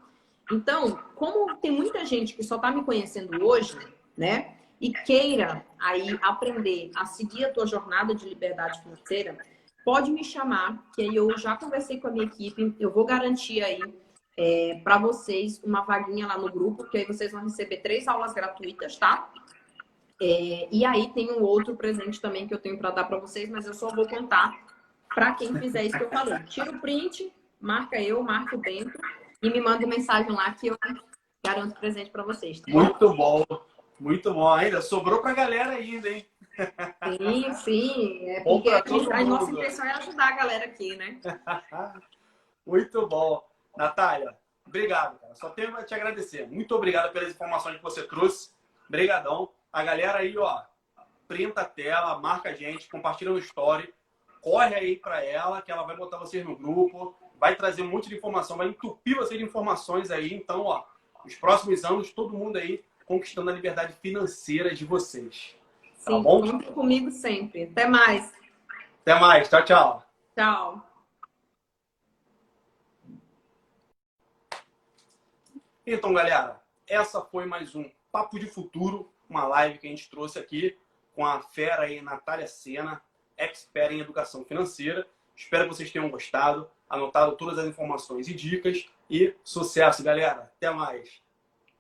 Então, 0.53 0.99
como 1.15 1.57
tem 1.57 1.71
muita 1.71 2.05
gente 2.05 2.35
que 2.35 2.43
só 2.43 2.57
está 2.57 2.71
me 2.71 2.85
conhecendo 2.85 3.43
hoje, 3.43 3.75
né? 4.15 4.53
E 4.79 4.93
queira 4.93 5.65
aí 5.81 6.19
aprender 6.21 6.91
a 6.95 7.07
seguir 7.07 7.47
a 7.47 7.53
tua 7.53 7.67
jornada 7.67 8.15
de 8.15 8.29
liberdade 8.29 8.83
financeira, 8.83 9.39
pode 9.87 10.11
me 10.11 10.25
chamar, 10.25 10.83
que 10.97 11.03
aí 11.03 11.15
eu 11.15 11.39
já 11.39 11.57
conversei 11.57 12.01
com 12.01 12.09
a 12.09 12.11
minha 12.11 12.25
equipe, 12.25 12.75
eu 12.81 12.93
vou 12.93 13.05
garantir 13.05 13.63
aí 13.63 13.81
é, 14.37 14.81
para 14.83 14.99
vocês 14.99 15.63
uma 15.63 15.83
vaguinha 15.83 16.27
lá 16.27 16.37
no 16.37 16.51
grupo, 16.51 16.91
que 16.91 16.99
aí 16.99 17.05
vocês 17.05 17.31
vão 17.31 17.45
receber 17.45 17.77
três 17.77 18.09
aulas 18.09 18.35
gratuitas, 18.35 18.97
tá? 18.97 19.33
É, 20.21 20.69
e 20.73 20.85
aí 20.85 21.13
tem 21.13 21.31
um 21.31 21.41
outro 21.41 21.77
presente 21.77 22.21
também 22.21 22.49
que 22.49 22.53
eu 22.53 22.59
tenho 22.59 22.77
para 22.77 22.91
dar 22.91 23.05
para 23.05 23.21
vocês, 23.21 23.49
mas 23.49 23.65
eu 23.65 23.75
só 23.75 23.89
vou 23.95 24.09
contar 24.09 24.59
para 25.15 25.33
quem 25.35 25.57
fizer 25.57 25.85
isso 25.85 25.97
que 25.97 26.03
eu 26.03 26.11
falei. 26.11 26.37
Tira 26.47 26.73
o 26.73 26.81
print, 26.81 27.33
marca 27.61 28.03
eu, 28.03 28.21
marca 28.25 28.57
o 28.57 28.59
Bento 28.59 28.99
e 29.41 29.49
me 29.49 29.61
manda 29.61 29.87
mensagem 29.87 30.33
lá 30.33 30.51
que 30.51 30.67
eu 30.67 30.77
garanto 31.47 31.79
presente 31.79 32.11
para 32.11 32.25
vocês. 32.25 32.59
Tá 32.59 32.73
muito 32.73 33.15
bom, 33.15 33.45
muito 34.01 34.35
bom. 34.35 34.53
Ainda 34.53 34.83
sobrou 34.83 35.21
para 35.21 35.31
a 35.31 35.35
galera 35.35 35.71
ainda, 35.75 36.09
hein? 36.09 36.27
Sim, 37.19 37.53
sim. 37.55 38.31
É 38.31 38.43
porque 38.43 38.71
a, 38.71 38.83
nossa 39.25 39.51
intenção 39.51 39.85
é 39.85 39.93
ajudar 39.93 40.29
a 40.29 40.37
galera 40.37 40.65
aqui, 40.65 40.97
né? 40.97 41.21
muito 42.67 43.07
bom. 43.07 43.47
Natália, 43.77 44.37
obrigado, 44.67 45.19
cara. 45.19 45.35
Só 45.35 45.51
tenho 45.51 45.77
a 45.77 45.85
te 45.85 45.95
agradecer. 45.95 46.49
Muito 46.49 46.75
obrigado 46.75 47.13
pelas 47.13 47.31
informações 47.31 47.77
que 47.77 47.83
você 47.83 48.03
trouxe. 48.03 48.51
Obrigadão. 48.89 49.51
A 49.73 49.83
galera 49.83 50.19
aí, 50.19 50.37
ó, 50.39 50.63
printa 51.29 51.61
a 51.61 51.65
tela, 51.65 52.19
marca 52.19 52.51
a 52.51 52.55
gente, 52.55 52.89
compartilha 52.89 53.31
no 53.31 53.39
story, 53.39 53.93
corre 54.41 54.75
aí 54.75 54.97
para 54.97 55.23
ela, 55.23 55.61
que 55.61 55.71
ela 55.71 55.83
vai 55.83 55.97
botar 55.97 56.19
vocês 56.19 56.45
no 56.45 56.57
grupo, 56.57 57.15
vai 57.39 57.55
trazer 57.55 57.83
um 57.83 57.89
monte 57.89 58.09
de 58.09 58.17
informação, 58.17 58.57
vai 58.57 58.69
entupir 58.69 59.17
vocês 59.17 59.39
de 59.39 59.45
informações 59.45 60.11
aí. 60.11 60.33
Então, 60.33 60.63
ó, 60.63 60.85
nos 61.25 61.35
próximos 61.35 61.85
anos, 61.85 62.13
todo 62.13 62.37
mundo 62.37 62.57
aí 62.57 62.83
conquistando 63.05 63.51
a 63.51 63.53
liberdade 63.53 63.93
financeira 63.95 64.75
de 64.75 64.85
vocês. 64.85 65.57
Tá 66.07 66.13
Sim, 66.13 66.23
bom? 66.23 66.47
Junto 66.47 66.73
comigo 66.73 67.11
sempre. 67.11 67.65
Até 67.65 67.85
mais. 67.89 68.33
Até 69.03 69.19
mais. 69.19 69.49
Tchau, 69.49 69.65
tchau. 69.65 70.07
Tchau. 70.37 70.87
Então, 75.85 76.15
galera, 76.15 76.63
essa 76.87 77.21
foi 77.21 77.45
mais 77.45 77.75
um 77.75 77.91
Papo 78.13 78.39
de 78.39 78.47
Futuro 78.47 79.13
uma 79.29 79.49
live 79.49 79.79
que 79.79 79.89
a 79.89 79.91
gente 79.91 80.09
trouxe 80.09 80.39
aqui 80.39 80.79
com 81.13 81.27
a 81.27 81.41
fera 81.41 81.83
aí, 81.83 82.01
Natália 82.01 82.47
Sena, 82.47 83.03
expert 83.37 83.93
em 83.93 83.99
educação 83.99 84.45
financeira. 84.45 85.05
Espero 85.35 85.65
que 85.65 85.75
vocês 85.75 85.91
tenham 85.91 86.09
gostado, 86.09 86.71
anotado 86.89 87.37
todas 87.37 87.59
as 87.59 87.67
informações 87.67 88.29
e 88.29 88.35
dicas. 88.35 88.89
E 89.11 89.35
sucesso, 89.43 90.05
galera! 90.05 90.53
Até 90.57 90.71
mais! 90.71 91.21